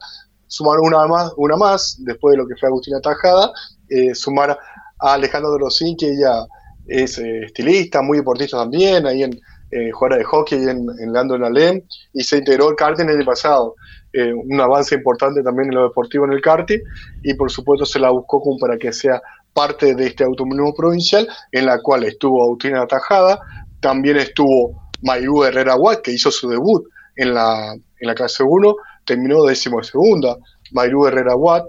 sumar 0.46 0.80
una 0.80 1.06
más, 1.06 1.32
una 1.36 1.56
más 1.56 1.96
después 2.00 2.32
de 2.32 2.38
lo 2.38 2.48
que 2.48 2.56
fue 2.56 2.68
Agustina 2.68 3.00
Tajada, 3.00 3.52
eh, 3.88 4.14
sumar 4.14 4.58
a 4.98 5.12
Alejandra 5.12 5.50
Trosinski, 5.56 6.06
ella 6.06 6.46
es 6.86 7.18
eh, 7.18 7.44
estilista, 7.44 8.02
muy 8.02 8.18
deportista 8.18 8.56
también, 8.56 9.06
ahí 9.06 9.22
en 9.22 9.38
eh, 9.70 9.90
de 9.92 10.24
hockey 10.24 10.62
en, 10.64 10.86
en 11.00 11.12
Lando 11.12 11.36
en 11.36 11.44
Alem, 11.44 11.82
y 12.12 12.22
se 12.22 12.38
integró 12.38 12.68
al 12.68 12.76
karting 12.76 13.04
el 13.04 13.16
año 13.16 13.26
pasado. 13.26 13.74
Eh, 14.12 14.32
un 14.32 14.58
avance 14.60 14.94
importante 14.94 15.42
también 15.42 15.68
en 15.68 15.74
lo 15.74 15.84
deportivo 15.84 16.24
en 16.24 16.32
el 16.32 16.40
karting 16.40 16.80
y 17.22 17.34
por 17.34 17.50
supuesto 17.50 17.84
se 17.84 17.98
la 17.98 18.08
buscó 18.08 18.40
como 18.40 18.58
para 18.58 18.78
que 18.78 18.90
sea 18.90 19.20
parte 19.52 19.94
de 19.94 20.06
este 20.06 20.24
automovilismo 20.24 20.74
provincial 20.74 21.28
en 21.52 21.66
la 21.66 21.78
cual 21.82 22.04
estuvo 22.04 22.42
Agustina 22.42 22.86
Tajada, 22.86 23.38
también 23.80 24.16
estuvo 24.16 24.90
Mayú 25.02 25.44
Herrera 25.44 25.76
Watt 25.76 26.00
que 26.00 26.12
hizo 26.12 26.30
su 26.30 26.48
debut 26.48 26.88
en 27.16 27.34
la, 27.34 27.74
en 27.74 28.06
la 28.06 28.14
clase 28.14 28.42
1, 28.42 28.74
terminó 29.04 29.44
décimo 29.44 29.82
segunda, 29.82 30.36
Mayú 30.72 31.06
Herrera 31.06 31.36
Watt, 31.36 31.66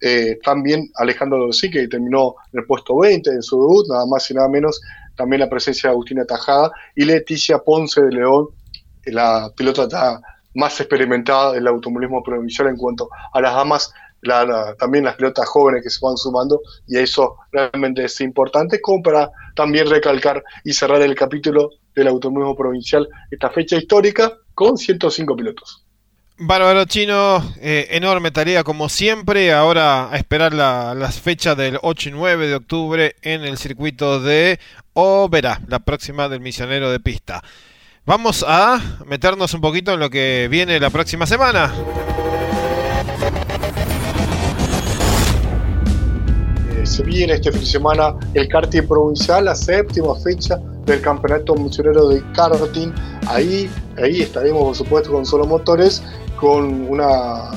eh, 0.00 0.38
también 0.42 0.90
Alejandro 0.96 1.38
Dossi 1.38 1.70
que 1.70 1.86
terminó 1.88 2.34
en 2.52 2.60
el 2.60 2.66
puesto 2.66 2.96
20 2.98 3.30
en 3.30 3.42
su 3.42 3.56
debut, 3.56 3.86
nada 3.88 4.06
más 4.06 4.30
y 4.30 4.34
nada 4.34 4.48
menos, 4.48 4.80
también 5.16 5.40
la 5.40 5.48
presencia 5.48 5.88
de 5.88 5.94
Agustina 5.94 6.24
Tajada 6.24 6.70
y 6.94 7.04
Leticia 7.04 7.58
Ponce 7.58 8.02
de 8.02 8.12
León, 8.12 8.48
la 9.06 9.50
pilota 9.56 10.20
más 10.54 10.78
experimentada 10.80 11.52
del 11.52 11.66
automovilismo 11.66 12.22
provincial 12.22 12.68
en 12.68 12.76
cuanto 12.76 13.08
a 13.32 13.40
las 13.40 13.54
damas, 13.54 13.92
también 14.78 15.04
las 15.04 15.16
pilotas 15.16 15.48
jóvenes 15.48 15.82
que 15.82 15.90
se 15.90 15.98
van 16.04 16.16
sumando, 16.16 16.60
y 16.86 16.98
eso 16.98 17.36
realmente 17.50 18.04
es 18.04 18.20
importante, 18.20 18.80
como 18.80 19.02
para 19.02 19.30
también 19.56 19.88
recalcar 19.90 20.42
y 20.64 20.72
cerrar 20.72 21.02
el 21.02 21.14
capítulo 21.14 21.70
del 21.94 22.08
automovilismo 22.08 22.56
provincial, 22.56 23.08
esta 23.30 23.50
fecha 23.50 23.76
histórica, 23.76 24.32
con 24.54 24.76
105 24.76 25.34
pilotos. 25.34 25.84
Bárbaro 26.38 26.84
Chino, 26.86 27.42
eh, 27.60 27.88
enorme 27.90 28.30
tarea 28.30 28.64
como 28.64 28.88
siempre. 28.88 29.52
Ahora 29.52 30.10
a 30.10 30.16
esperar 30.16 30.54
las 30.54 31.20
fechas 31.20 31.56
del 31.56 31.78
8 31.82 32.08
y 32.08 32.12
9 32.12 32.46
de 32.48 32.54
octubre 32.54 33.16
en 33.22 33.44
el 33.44 33.58
circuito 33.58 34.20
de 34.20 34.58
Oberá, 34.94 35.60
la 35.68 35.78
próxima 35.80 36.28
del 36.28 36.40
misionero 36.40 36.90
de 36.90 37.00
pista. 37.00 37.42
Vamos 38.04 38.44
a 38.46 38.80
meternos 39.06 39.54
un 39.54 39.60
poquito 39.60 39.92
en 39.92 40.00
lo 40.00 40.10
que 40.10 40.48
viene 40.50 40.80
la 40.80 40.90
próxima 40.90 41.26
semana. 41.26 41.72
Se 46.92 47.02
viene 47.04 47.32
este 47.32 47.50
fin 47.50 47.60
de 47.60 47.66
semana 47.66 48.14
el 48.34 48.48
karting 48.48 48.86
provincial, 48.86 49.46
la 49.46 49.54
séptima 49.54 50.14
fecha 50.16 50.60
del 50.84 51.00
campeonato 51.00 51.54
misionero 51.54 52.08
de 52.08 52.22
karting. 52.34 52.92
Ahí, 53.28 53.70
ahí 53.96 54.20
estaremos, 54.20 54.62
por 54.62 54.74
supuesto, 54.74 55.10
con 55.10 55.24
solo 55.24 55.46
motores, 55.46 56.02
con 56.38 56.90
una, 56.90 57.50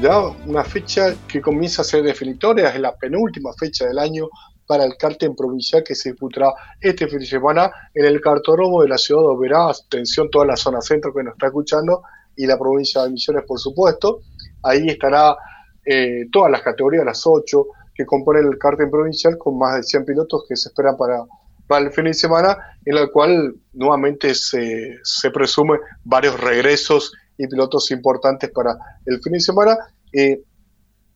ya 0.00 0.18
una 0.46 0.64
fecha 0.64 1.14
que 1.28 1.40
comienza 1.40 1.82
a 1.82 1.84
ser 1.84 2.02
definitoria, 2.02 2.70
es 2.70 2.80
la 2.80 2.96
penúltima 2.96 3.52
fecha 3.52 3.86
del 3.86 4.00
año 4.00 4.28
para 4.66 4.84
el 4.84 4.96
karting 4.96 5.36
provincial 5.36 5.84
que 5.84 5.94
se 5.94 6.10
disputará 6.10 6.52
este 6.80 7.06
fin 7.06 7.20
de 7.20 7.26
semana 7.26 7.70
en 7.94 8.04
el 8.04 8.20
cartódromo 8.20 8.82
de 8.82 8.88
la 8.88 8.98
ciudad 8.98 9.20
de 9.20 9.28
Oberá. 9.28 9.70
Atención, 9.70 10.28
toda 10.28 10.46
la 10.46 10.56
zona 10.56 10.80
centro 10.80 11.14
que 11.14 11.22
nos 11.22 11.34
está 11.34 11.46
escuchando 11.46 12.02
y 12.34 12.46
la 12.46 12.58
provincia 12.58 13.04
de 13.04 13.10
Misiones, 13.10 13.44
por 13.46 13.60
supuesto. 13.60 14.22
Ahí 14.64 14.88
estará 14.88 15.36
eh, 15.84 16.26
todas 16.32 16.50
las 16.50 16.62
categorías, 16.62 17.04
las 17.04 17.24
ocho 17.28 17.66
que 17.94 18.06
componen 18.06 18.46
el 18.46 18.58
karting 18.58 18.90
provincial, 18.90 19.36
con 19.38 19.58
más 19.58 19.76
de 19.76 19.82
100 19.82 20.04
pilotos 20.04 20.44
que 20.48 20.56
se 20.56 20.68
esperan 20.68 20.96
para, 20.96 21.24
para 21.66 21.84
el 21.84 21.92
fin 21.92 22.04
de 22.04 22.14
semana, 22.14 22.56
en 22.84 22.96
el 22.96 23.10
cual 23.10 23.54
nuevamente 23.72 24.34
se, 24.34 24.98
se 25.02 25.30
presume 25.30 25.78
varios 26.04 26.38
regresos 26.40 27.12
y 27.38 27.46
pilotos 27.46 27.90
importantes 27.90 28.50
para 28.50 28.76
el 29.06 29.20
fin 29.20 29.32
de 29.32 29.40
semana. 29.40 29.76
Eh, 30.12 30.42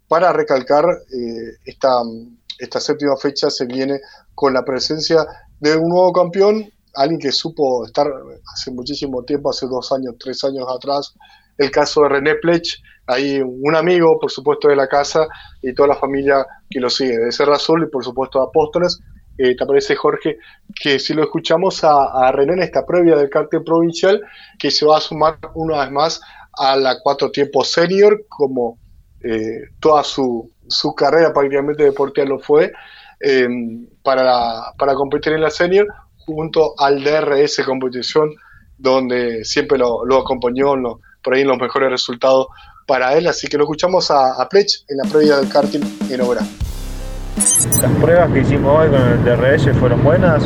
para 0.08 0.32
recalcar 0.32 0.84
eh, 1.12 1.56
esta 1.64 2.02
esta 2.58 2.80
séptima 2.80 3.16
fecha 3.16 3.50
se 3.50 3.66
viene 3.66 4.00
con 4.34 4.52
la 4.52 4.64
presencia 4.64 5.26
de 5.60 5.76
un 5.76 5.88
nuevo 5.88 6.12
campeón, 6.12 6.70
alguien 6.94 7.20
que 7.20 7.32
supo 7.32 7.84
estar 7.84 8.06
hace 8.52 8.70
muchísimo 8.70 9.22
tiempo, 9.24 9.50
hace 9.50 9.66
dos 9.66 9.92
años, 9.92 10.14
tres 10.18 10.42
años 10.44 10.66
atrás, 10.68 11.14
el 11.59 11.70
caso 11.70 12.02
de 12.02 12.09
René 12.11 12.34
Plech, 12.36 12.82
ahí 13.07 13.40
un 13.40 13.74
amigo, 13.74 14.18
por 14.18 14.30
supuesto, 14.30 14.68
de 14.68 14.76
la 14.76 14.88
casa 14.88 15.26
y 15.62 15.72
toda 15.74 15.88
la 15.88 15.96
familia 15.96 16.46
que 16.68 16.80
lo 16.80 16.90
sigue, 16.90 17.18
de 17.18 17.32
Serra 17.32 17.57
Azul 17.57 17.84
y 17.84 17.90
por 17.90 18.04
supuesto 18.04 18.42
Apóstoles. 18.42 19.00
Eh, 19.38 19.54
¿Te 19.54 19.66
parece, 19.66 19.94
Jorge, 19.96 20.38
que 20.74 20.98
si 20.98 21.12
lo 21.12 21.22
escuchamos 21.22 21.84
a, 21.84 22.32
René 22.32 22.54
en 22.54 22.62
esta 22.62 22.86
previa 22.86 23.16
del 23.16 23.28
cartel 23.28 23.64
provincial, 23.64 24.22
que 24.59 24.70
se 24.70 24.86
va 24.86 24.96
a 24.96 25.00
sumar 25.00 25.38
una 25.54 25.80
vez 25.80 25.90
más 25.90 26.20
a 26.54 26.74
la 26.76 26.98
cuatro 27.02 27.30
tiempos 27.30 27.70
senior, 27.70 28.24
como 28.28 28.78
eh, 29.22 29.61
toda 29.78 30.02
su, 30.04 30.50
su 30.68 30.94
carrera 30.94 31.34
prácticamente 31.34 31.84
deportiva 31.84 32.26
lo 32.26 32.38
fue, 32.38 32.72
eh, 33.20 33.48
para, 34.02 34.72
para 34.78 34.94
competir 34.94 35.34
en 35.34 35.42
la 35.42 35.50
senior, 35.50 35.86
junto 36.26 36.74
al 36.78 37.02
DRS 37.02 37.62
competición, 37.64 38.34
donde 38.78 39.44
siempre 39.44 39.78
lo, 39.78 40.02
acompañó 40.16 40.74
por 41.26 41.34
ahí 41.34 41.42
los 41.42 41.58
mejores 41.58 41.90
resultados 41.90 42.46
para 42.86 43.14
él, 43.14 43.26
así 43.26 43.48
que 43.48 43.58
lo 43.58 43.64
escuchamos 43.64 44.12
a, 44.12 44.40
a 44.40 44.48
Plech 44.48 44.84
en 44.88 44.98
la 44.98 45.02
previa 45.10 45.38
del 45.38 45.48
karting 45.48 45.80
en 46.08 46.20
obra. 46.20 46.40
Las 47.82 47.90
pruebas 48.00 48.30
que 48.30 48.42
hicimos 48.42 48.78
hoy 48.78 48.90
con 48.90 49.00
el 49.00 49.24
DRS 49.24 49.76
fueron 49.76 50.04
buenas, 50.04 50.44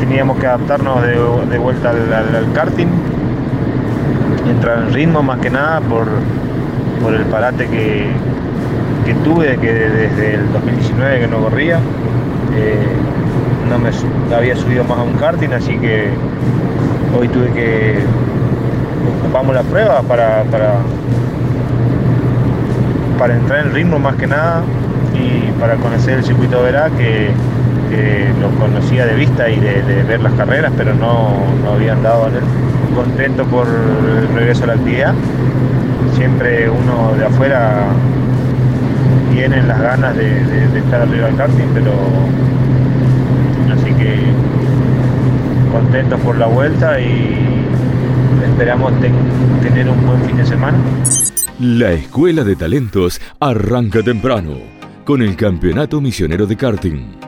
teníamos 0.00 0.38
que 0.38 0.46
adaptarnos 0.46 1.02
de, 1.02 1.58
vuelta 1.58 1.90
al, 1.90 2.52
karting, 2.54 2.88
entrar 4.48 4.78
en 4.78 4.94
ritmo 4.94 5.22
más 5.22 5.40
que 5.40 5.50
nada 5.50 5.82
por, 5.82 6.08
por 7.02 7.12
el 7.12 7.26
parate 7.26 7.68
que, 7.68 8.06
que 9.04 9.12
tuve, 9.16 9.58
que 9.58 9.74
desde 9.74 10.36
el 10.36 10.52
2019 10.54 11.20
que 11.20 11.26
no 11.26 11.42
corría, 11.42 11.80
eh, 12.54 12.96
no 13.68 13.78
me 13.78 13.90
había 14.34 14.56
subido 14.56 14.84
más 14.84 15.00
a 15.00 15.02
un 15.02 15.18
karting, 15.18 15.50
así 15.50 15.76
que 15.76 16.08
hoy 17.14 17.28
tuve 17.28 17.52
que 17.52 18.02
ocupamos 19.20 19.54
la 19.54 19.62
prueba 19.62 20.02
para, 20.02 20.42
para, 20.44 20.74
para 23.18 23.34
entrar 23.34 23.66
en 23.66 23.72
ritmo 23.72 23.98
más 23.98 24.16
que 24.16 24.26
nada 24.26 24.62
y 25.14 25.50
para 25.60 25.76
conocer 25.76 26.18
el 26.18 26.24
circuito 26.24 26.62
Verá 26.62 26.90
que, 26.90 27.30
que, 27.90 28.32
lo 28.40 28.50
conocía 28.58 29.06
de 29.06 29.14
vista 29.14 29.48
y 29.48 29.60
de, 29.60 30.02
ver 30.04 30.20
las 30.20 30.32
carreras, 30.34 30.72
pero 30.76 30.94
no, 30.94 31.30
no 31.62 31.72
había 31.72 31.92
andado 31.92 32.28
en 32.28 32.36
él. 32.36 32.42
Contento 32.94 33.44
por 33.44 33.66
el 33.66 34.28
regreso 34.34 34.64
a 34.64 34.68
la 34.68 34.72
actividad. 34.74 35.14
Siempre 36.16 36.68
uno 36.68 37.14
de 37.16 37.24
afuera 37.24 37.86
tiene 39.32 39.62
las 39.62 39.80
ganas 39.80 40.16
de, 40.16 40.42
estar 40.78 41.02
arriba 41.02 41.26
del 41.26 41.36
karting, 41.36 41.68
pero 41.72 41.92
así 43.72 43.94
que 43.94 44.18
contentos 45.72 46.20
por 46.20 46.36
la 46.36 46.46
vuelta 46.46 47.00
y 47.00 47.61
esperamos 48.44 48.92
ten, 49.00 49.14
tener 49.62 49.88
un 49.88 50.06
buen 50.06 50.24
fin 50.24 50.36
de 50.36 50.46
semana. 50.46 50.78
La 51.60 51.92
Escuela 51.92 52.44
de 52.44 52.56
Talentos 52.56 53.20
arranca 53.40 54.02
temprano 54.02 54.56
con 55.04 55.22
el 55.22 55.36
Campeonato 55.36 56.00
Misionero 56.00 56.46
de 56.46 56.56
Karting. 56.56 57.22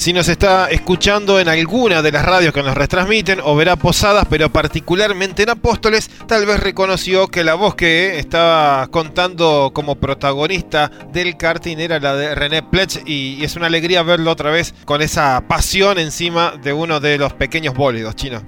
Si 0.00 0.14
nos 0.14 0.28
está 0.28 0.70
escuchando 0.70 1.38
en 1.38 1.48
alguna 1.48 2.00
de 2.00 2.10
las 2.10 2.24
radios 2.24 2.54
que 2.54 2.62
nos 2.62 2.74
retransmiten 2.74 3.38
o 3.44 3.54
verá 3.54 3.76
Posadas, 3.76 4.26
pero 4.30 4.50
particularmente 4.50 5.42
en 5.42 5.50
Apóstoles, 5.50 6.08
tal 6.26 6.46
vez 6.46 6.58
reconoció 6.58 7.28
que 7.28 7.44
la 7.44 7.52
voz 7.52 7.74
que 7.74 8.18
estaba 8.18 8.86
contando 8.86 9.72
como 9.74 9.96
protagonista 9.96 10.90
del 11.12 11.36
karting 11.36 11.76
era 11.76 12.00
la 12.00 12.16
de 12.16 12.34
René 12.34 12.62
Plech 12.62 13.02
y 13.06 13.44
es 13.44 13.56
una 13.56 13.66
alegría 13.66 14.02
verlo 14.02 14.30
otra 14.30 14.50
vez 14.50 14.74
con 14.86 15.02
esa 15.02 15.44
pasión 15.46 15.98
encima 15.98 16.54
de 16.62 16.72
uno 16.72 16.98
de 16.98 17.18
los 17.18 17.34
pequeños 17.34 17.74
bólidos 17.74 18.16
chinos 18.16 18.42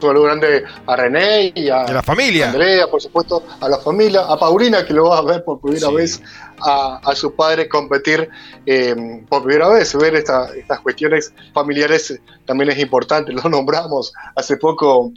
saludo 0.00 0.24
grande 0.24 0.64
a 0.86 0.96
René 0.96 1.52
y 1.54 1.68
a, 1.68 1.84
la 1.84 2.02
familia. 2.02 2.50
Andrea, 2.50 2.86
por 2.88 3.00
supuesto, 3.00 3.42
a 3.60 3.68
la 3.68 3.78
familia, 3.78 4.22
a 4.22 4.38
Paulina, 4.38 4.84
que 4.84 4.92
lo 4.92 5.08
va 5.08 5.18
a 5.18 5.22
ver 5.22 5.44
por 5.44 5.60
primera 5.60 5.88
sí. 5.88 5.94
vez, 5.94 6.22
a, 6.60 7.00
a, 7.04 7.14
su 7.14 7.34
padre 7.34 7.68
competir 7.68 8.28
eh, 8.64 9.22
por 9.28 9.42
primera 9.44 9.68
vez. 9.68 9.94
Ver 9.96 10.14
esta, 10.14 10.54
estas 10.54 10.80
cuestiones 10.80 11.32
familiares 11.52 12.20
también 12.44 12.70
es 12.70 12.78
importante. 12.78 13.32
Lo 13.34 13.48
nombramos 13.48 14.12
hace 14.34 14.56
poco 14.56 15.12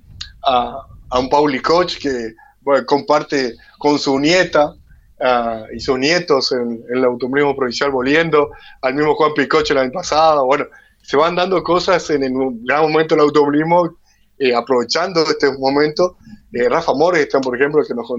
a, 0.45 0.85
a 1.09 1.19
un 1.19 1.29
Pauli 1.29 1.59
Coach 1.59 1.97
que 1.97 2.33
bueno, 2.61 2.85
comparte 2.85 3.55
con 3.77 3.99
su 3.99 4.19
nieta. 4.19 4.73
Uh, 5.21 5.75
y 5.75 5.81
sus 5.81 5.99
nietos 5.99 6.53
en, 6.53 6.81
en 6.89 6.97
el 6.97 7.03
automovilismo 7.03 7.53
provincial 7.53 7.91
volviendo, 7.91 8.51
al 8.81 8.93
mismo 8.93 9.15
Juan 9.15 9.33
Picoche 9.33 9.73
el 9.73 9.79
año 9.79 9.91
pasado, 9.91 10.45
bueno, 10.45 10.63
se 11.01 11.17
van 11.17 11.35
dando 11.35 11.61
cosas 11.61 12.09
en 12.09 12.23
el 12.23 12.31
gran 12.63 12.83
momento 12.83 13.15
del 13.15 13.25
automovilismo 13.25 13.97
eh, 14.39 14.55
aprovechando 14.55 15.21
este 15.21 15.51
momento, 15.57 16.17
eh, 16.53 16.67
Rafa 16.67 16.93
Morgenstern, 16.93 17.43
por 17.43 17.55
ejemplo, 17.55 17.83
que 17.85 17.93
nos, 17.93 18.09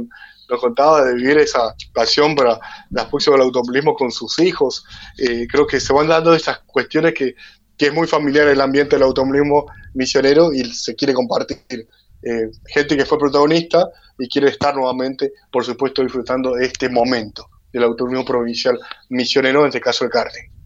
nos, 0.49 0.61
contaba 0.61 1.05
de 1.05 1.15
vivir 1.15 1.39
esa 1.39 1.75
pasión 1.93 2.35
para 2.35 2.61
las 2.91 3.07
próximas 3.07 3.39
del 3.39 3.47
automovilismo 3.47 3.95
con 3.95 4.11
sus 4.11 4.39
hijos. 4.39 4.85
Eh, 5.19 5.47
creo 5.51 5.67
que 5.67 5.81
se 5.81 5.93
van 5.93 6.09
dando 6.09 6.35
estas 6.35 6.61
cuestiones 6.61 7.15
que, 7.15 7.35
que, 7.77 7.87
es 7.87 7.95
muy 7.95 8.07
familiar 8.07 8.47
el 8.49 8.61
ambiente 8.61 8.97
del 8.97 9.05
automovilismo 9.05 9.67
misionero 9.95 10.53
y 10.53 10.65
se 10.73 10.95
quiere 10.95 11.15
compartir. 11.15 11.89
Eh, 12.23 12.51
gente 12.67 12.97
que 12.97 13.07
fue 13.07 13.19
protagonista 13.19 13.89
y 14.19 14.29
quiere 14.29 14.49
estar 14.49 14.75
nuevamente, 14.75 15.33
por 15.51 15.65
supuesto, 15.65 16.03
disfrutando 16.03 16.55
de 16.55 16.67
este 16.67 16.89
momento 16.89 17.49
del 17.73 17.85
automovilismo 17.85 18.27
provincial 18.27 18.79
misionero, 19.09 19.61
en 19.61 19.69
este 19.69 19.81
caso 19.81 20.05
el 20.05 20.11
karting. 20.11 20.60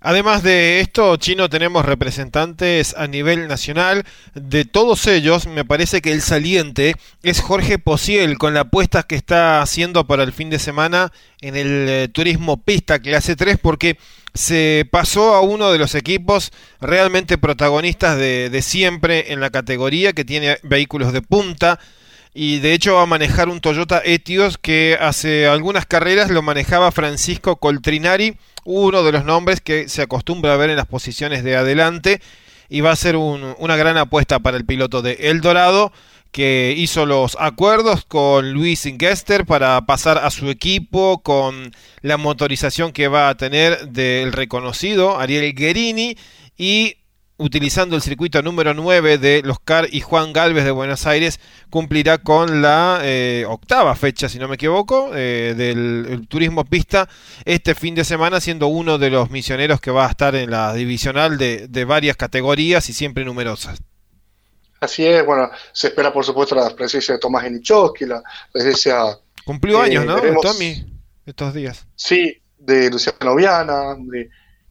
Además 0.00 0.44
de 0.44 0.78
esto, 0.78 1.16
Chino, 1.16 1.48
tenemos 1.48 1.84
representantes 1.84 2.94
a 2.96 3.08
nivel 3.08 3.48
nacional. 3.48 4.04
De 4.34 4.64
todos 4.64 5.08
ellos, 5.08 5.48
me 5.48 5.64
parece 5.64 6.00
que 6.00 6.12
el 6.12 6.22
saliente 6.22 6.94
es 7.24 7.40
Jorge 7.40 7.80
Posiel, 7.80 8.38
con 8.38 8.54
la 8.54 8.60
apuesta 8.60 9.02
que 9.02 9.16
está 9.16 9.60
haciendo 9.60 10.06
para 10.06 10.22
el 10.22 10.32
fin 10.32 10.50
de 10.50 10.60
semana 10.60 11.12
en 11.40 11.56
el 11.56 11.88
eh, 11.88 12.08
turismo 12.12 12.58
pista 12.58 13.00
clase 13.00 13.34
3, 13.34 13.58
porque 13.60 13.98
se 14.34 14.86
pasó 14.88 15.34
a 15.34 15.40
uno 15.40 15.72
de 15.72 15.78
los 15.78 15.96
equipos 15.96 16.52
realmente 16.80 17.36
protagonistas 17.36 18.16
de, 18.18 18.50
de 18.50 18.62
siempre 18.62 19.32
en 19.32 19.40
la 19.40 19.50
categoría, 19.50 20.12
que 20.12 20.24
tiene 20.24 20.58
vehículos 20.62 21.12
de 21.12 21.22
punta 21.22 21.80
y 22.40 22.60
de 22.60 22.72
hecho 22.72 22.94
va 22.94 23.02
a 23.02 23.06
manejar 23.06 23.48
un 23.48 23.60
Toyota 23.60 24.00
Etios 24.04 24.58
que 24.58 24.96
hace 25.00 25.48
algunas 25.48 25.86
carreras 25.86 26.30
lo 26.30 26.40
manejaba 26.40 26.92
Francisco 26.92 27.56
Coltrinari, 27.56 28.36
uno 28.64 29.02
de 29.02 29.10
los 29.10 29.24
nombres 29.24 29.60
que 29.60 29.88
se 29.88 30.02
acostumbra 30.02 30.54
a 30.54 30.56
ver 30.56 30.70
en 30.70 30.76
las 30.76 30.86
posiciones 30.86 31.42
de 31.42 31.56
adelante. 31.56 32.20
Y 32.68 32.80
va 32.80 32.92
a 32.92 32.96
ser 32.96 33.16
un, 33.16 33.56
una 33.58 33.74
gran 33.74 33.96
apuesta 33.96 34.38
para 34.38 34.56
el 34.56 34.64
piloto 34.64 35.02
de 35.02 35.14
El 35.14 35.40
Dorado 35.40 35.92
que 36.30 36.74
hizo 36.76 37.06
los 37.06 37.36
acuerdos 37.40 38.04
con 38.04 38.52
Luis 38.52 38.86
Ingester 38.86 39.44
para 39.44 39.80
pasar 39.84 40.18
a 40.18 40.30
su 40.30 40.48
equipo 40.48 41.20
con 41.24 41.72
la 42.02 42.18
motorización 42.18 42.92
que 42.92 43.08
va 43.08 43.30
a 43.30 43.36
tener 43.36 43.88
del 43.88 44.32
reconocido 44.32 45.18
Ariel 45.18 45.56
Guerini 45.56 46.16
y 46.56 46.97
utilizando 47.38 47.96
el 47.96 48.02
circuito 48.02 48.42
número 48.42 48.74
9 48.74 49.16
de 49.18 49.42
los 49.42 49.60
CAR 49.60 49.88
y 49.90 50.00
Juan 50.00 50.32
Galvez 50.32 50.64
de 50.64 50.70
Buenos 50.72 51.06
Aires, 51.06 51.40
cumplirá 51.70 52.18
con 52.18 52.60
la 52.60 53.00
eh, 53.02 53.44
octava 53.48 53.94
fecha, 53.94 54.28
si 54.28 54.38
no 54.38 54.48
me 54.48 54.56
equivoco, 54.56 55.12
eh, 55.14 55.54
del 55.56 56.26
turismo 56.28 56.64
pista 56.64 57.08
este 57.44 57.74
fin 57.74 57.94
de 57.94 58.04
semana, 58.04 58.40
siendo 58.40 58.66
uno 58.66 58.98
de 58.98 59.10
los 59.10 59.30
misioneros 59.30 59.80
que 59.80 59.90
va 59.90 60.06
a 60.06 60.10
estar 60.10 60.34
en 60.34 60.50
la 60.50 60.74
divisional 60.74 61.38
de, 61.38 61.68
de 61.68 61.84
varias 61.84 62.16
categorías 62.16 62.88
y 62.90 62.92
siempre 62.92 63.24
numerosas. 63.24 63.80
Así 64.80 65.04
es, 65.04 65.24
bueno, 65.24 65.50
se 65.72 65.88
espera 65.88 66.12
por 66.12 66.24
supuesto 66.24 66.54
la 66.54 66.74
presencia 66.74 67.14
de 67.14 67.20
Tomás 67.20 67.44
Enichowski, 67.44 68.06
la 68.06 68.22
presencia... 68.52 69.18
Cumplió 69.44 69.80
años, 69.80 70.04
¿no? 70.04 70.20
Tommy, 70.42 70.84
estos 71.24 71.54
días. 71.54 71.86
Sí, 71.96 72.40
de 72.58 72.90
Luciano 72.90 73.34
Viana, 73.34 73.96
de, 73.98 74.28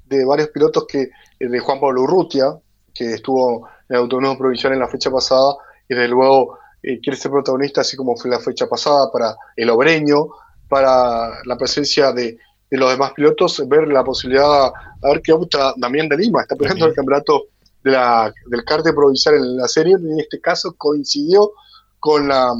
de 0.07 0.25
varios 0.25 0.49
pilotos 0.49 0.85
que 0.87 1.09
de 1.39 1.59
Juan 1.59 1.79
Pablo 1.79 2.03
Urrutia, 2.03 2.57
que 2.93 3.13
estuvo 3.15 3.67
en 3.89 3.95
el 3.95 4.01
Autonomía 4.01 4.37
Provincial 4.37 4.73
en 4.73 4.79
la 4.79 4.87
fecha 4.87 5.11
pasada, 5.11 5.55
y 5.87 5.95
desde 5.95 6.09
luego 6.09 6.57
eh, 6.81 6.99
quiere 6.99 7.17
ser 7.17 7.31
protagonista, 7.31 7.81
así 7.81 7.95
como 7.95 8.15
fue 8.15 8.31
la 8.31 8.39
fecha 8.39 8.67
pasada 8.67 9.11
para 9.11 9.35
el 9.55 9.69
Obreño, 9.69 10.27
para 10.67 11.43
la 11.45 11.57
presencia 11.57 12.11
de, 12.11 12.37
de 12.69 12.77
los 12.77 12.91
demás 12.91 13.11
pilotos, 13.13 13.61
ver 13.67 13.87
la 13.87 14.03
posibilidad, 14.03 14.65
a 14.67 15.07
ver 15.09 15.21
qué 15.21 15.33
opta 15.33 15.73
Damián 15.77 16.09
de 16.09 16.17
Lima, 16.17 16.41
está 16.41 16.55
peleando 16.55 16.85
el 16.85 16.93
campeonato 16.93 17.45
de 17.83 17.91
la, 17.91 18.33
del 18.47 18.63
carte 18.65 18.91
provincial 18.93 19.35
en 19.35 19.57
la 19.57 19.67
serie, 19.67 19.95
en 19.95 20.19
este 20.19 20.41
caso 20.41 20.75
coincidió 20.77 21.51
con 21.99 22.27
la 22.27 22.53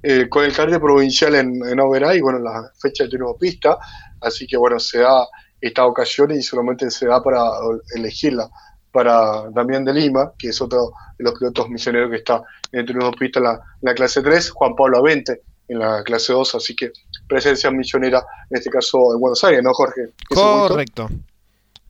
eh, 0.00 0.28
con 0.28 0.44
el 0.44 0.54
carte 0.54 0.78
provincial 0.78 1.34
en, 1.34 1.60
en 1.66 1.80
Oberá 1.80 2.14
y 2.14 2.20
bueno, 2.20 2.38
la 2.38 2.70
fecha 2.78 3.04
de 3.04 3.10
turismo 3.10 3.36
pista, 3.36 3.78
así 4.20 4.46
que 4.46 4.56
bueno, 4.56 4.78
se 4.78 4.98
da 4.98 5.26
esta 5.60 5.86
ocasión 5.86 6.30
y 6.30 6.42
solamente 6.42 6.90
se 6.90 7.06
da 7.06 7.22
para 7.22 7.42
elegirla 7.94 8.48
para 8.92 9.50
Damián 9.50 9.84
de 9.84 9.92
Lima, 9.92 10.32
que 10.38 10.48
es 10.48 10.60
otro 10.60 10.92
de 11.18 11.24
los 11.24 11.38
pilotos 11.38 11.68
misioneros 11.68 12.10
que 12.10 12.16
está 12.16 12.42
en 12.72 12.80
el 12.80 12.86
turismo 12.86 13.12
pista 13.12 13.38
en 13.38 13.44
la, 13.44 13.52
en 13.52 13.60
la 13.82 13.94
clase 13.94 14.22
3, 14.22 14.50
Juan 14.50 14.74
Pablo 14.74 14.98
Avente 14.98 15.42
en 15.68 15.78
la 15.78 16.02
clase 16.02 16.32
2, 16.32 16.54
así 16.54 16.74
que 16.74 16.92
presencia 17.28 17.70
misionera 17.70 18.24
en 18.50 18.56
este 18.56 18.70
caso 18.70 19.12
en 19.14 19.20
Buenos 19.20 19.44
Aires, 19.44 19.62
¿no, 19.62 19.72
Jorge? 19.74 20.08
Correcto. 20.28 21.08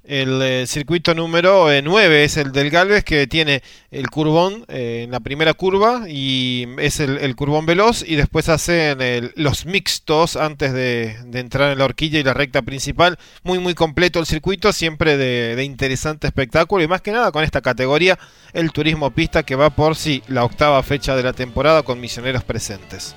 El 0.09 0.41
eh, 0.41 0.67
circuito 0.67 1.15
número 1.15 1.71
eh, 1.71 1.83
9 1.83 2.25
es 2.25 2.39
el 2.39 2.51
del 2.51 2.71
Galvez 2.71 3.05
que 3.05 3.27
tiene 3.27 3.63
el 3.91 4.09
curvón 4.09 4.65
eh, 4.69 5.03
en 5.05 5.11
la 5.11 5.21
primera 5.21 5.53
curva 5.53 6.05
y 6.09 6.67
es 6.79 7.01
el, 7.01 7.19
el 7.19 7.37
curvón 7.37 7.67
veloz 7.67 8.03
y 8.07 8.17
después 8.17 8.49
hacen 8.49 8.99
los 9.37 9.67
mixtos 9.67 10.37
antes 10.37 10.73
de, 10.73 11.15
entrar 11.35 11.73
en 11.73 11.79
la 11.79 11.85
horquilla 11.85 12.19
y 12.19 12.23
la 12.23 12.33
recta 12.33 12.63
principal. 12.63 13.19
Muy 13.43 13.59
muy 13.59 13.75
completo 13.75 14.19
el 14.19 14.25
circuito, 14.25 14.73
siempre 14.73 15.19
de, 15.19 15.55
de, 15.55 15.65
interesante 15.65 16.27
espectáculo 16.27 16.83
y 16.83 16.89
más 16.89 17.03
que 17.03 17.13
nada 17.13 17.31
con 17.31 17.45
esta 17.45 17.61
categoría 17.61 18.19
el 18.55 18.73
turismo 18.73 19.11
pista 19.11 19.43
que 19.43 19.57
va 19.57 19.69
por 19.69 19.95
sí 19.95 20.23
la 20.27 20.43
octava 20.43 20.83
fecha 20.83 21.17
de 21.17 21.23
la 21.23 21.35
temporada 21.35 21.83
con 21.83 22.01
misioneros 22.01 22.45
presentes. 22.45 23.15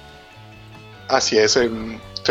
Así 1.08 1.38
es. 1.38 1.58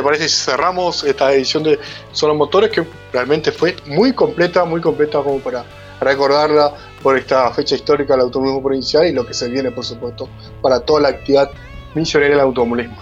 ¿Te 0.01 0.05
parece 0.05 0.31
si 0.31 0.37
cerramos 0.47 1.05
esta 1.05 1.31
edición 1.31 1.63
de 1.63 1.79
Solo 2.13 2.35
Motores 2.35 2.71
que 2.71 2.87
realmente 3.13 3.53
fue 3.53 3.77
muy 3.85 4.15
completa, 4.15 4.65
muy 4.65 4.81
completa 4.81 5.23
como 5.23 5.41
para 5.41 5.63
recordarla 6.01 6.73
por 7.03 7.19
esta 7.19 7.53
fecha 7.53 7.75
histórica 7.75 8.15
del 8.15 8.23
automovilismo 8.23 8.63
provincial 8.63 9.07
y 9.07 9.13
lo 9.13 9.27
que 9.27 9.35
se 9.35 9.51
viene, 9.51 9.71
por 9.71 9.85
supuesto, 9.85 10.27
para 10.63 10.81
toda 10.81 11.03
la 11.03 11.09
actividad 11.09 11.51
misionera 11.95 12.31
del 12.31 12.41
automovilismo? 12.41 12.97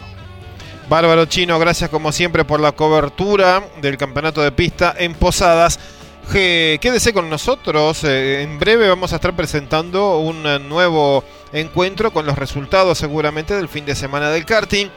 Bárbaro 0.88 1.26
Chino, 1.26 1.56
gracias 1.60 1.88
como 1.88 2.10
siempre 2.10 2.44
por 2.44 2.58
la 2.58 2.72
cobertura 2.72 3.62
del 3.80 3.96
campeonato 3.96 4.42
de 4.42 4.50
pista 4.50 4.92
en 4.98 5.14
Posadas. 5.14 5.78
Quédese 6.32 7.12
con 7.12 7.30
nosotros, 7.30 8.02
eh, 8.02 8.42
en 8.42 8.58
breve 8.58 8.88
vamos 8.88 9.12
a 9.12 9.16
estar 9.16 9.36
presentando 9.36 10.18
un 10.18 10.42
nuevo 10.68 11.22
encuentro 11.52 12.12
con 12.12 12.26
los 12.26 12.36
resultados 12.36 12.98
seguramente 12.98 13.54
del 13.54 13.68
fin 13.68 13.86
de 13.86 13.94
semana 13.94 14.30
del 14.30 14.44
karting 14.44 14.88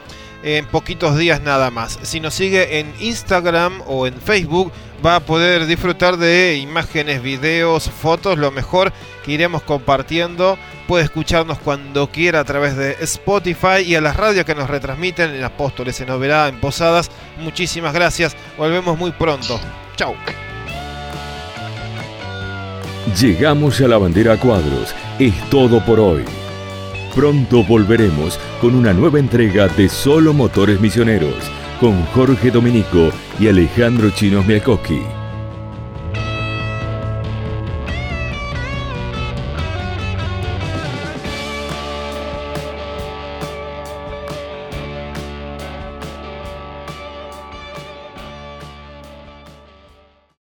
en 0.42 0.66
poquitos 0.66 1.16
días 1.16 1.40
nada 1.42 1.70
más. 1.70 1.98
Si 2.02 2.20
nos 2.20 2.34
sigue 2.34 2.80
en 2.80 2.92
Instagram 3.00 3.82
o 3.86 4.06
en 4.06 4.14
Facebook, 4.14 4.72
va 5.04 5.16
a 5.16 5.20
poder 5.20 5.66
disfrutar 5.66 6.16
de 6.16 6.56
imágenes, 6.56 7.22
videos, 7.22 7.90
fotos, 7.90 8.38
lo 8.38 8.50
mejor 8.50 8.92
que 9.24 9.32
iremos 9.32 9.62
compartiendo. 9.62 10.58
Puede 10.86 11.04
escucharnos 11.04 11.58
cuando 11.58 12.08
quiera 12.08 12.40
a 12.40 12.44
través 12.44 12.76
de 12.76 12.96
Spotify 13.00 13.82
y 13.84 13.94
a 13.94 14.00
las 14.00 14.16
radios 14.16 14.44
que 14.44 14.54
nos 14.54 14.68
retransmiten 14.68 15.34
en 15.34 15.44
Apóstoles, 15.44 16.00
en 16.00 16.10
Oberá, 16.10 16.48
en 16.48 16.60
Posadas. 16.60 17.10
Muchísimas 17.40 17.94
gracias. 17.94 18.36
Volvemos 18.58 18.98
muy 18.98 19.12
pronto. 19.12 19.60
Chau. 19.96 20.14
Llegamos 23.20 23.80
a 23.80 23.88
la 23.88 23.98
bandera 23.98 24.36
cuadros. 24.36 24.94
Es 25.18 25.34
todo 25.50 25.84
por 25.84 26.00
hoy. 26.00 26.41
Pronto 27.14 27.62
volveremos 27.62 28.40
con 28.60 28.74
una 28.74 28.94
nueva 28.94 29.18
entrega 29.18 29.68
de 29.68 29.90
Solo 29.90 30.32
Motores 30.32 30.80
Misioneros 30.80 31.34
con 31.78 32.00
Jorge 32.06 32.50
Dominico 32.50 33.10
y 33.38 33.48
Alejandro 33.48 34.08
Chinos 34.10 34.46
Miakoski. 34.46 35.21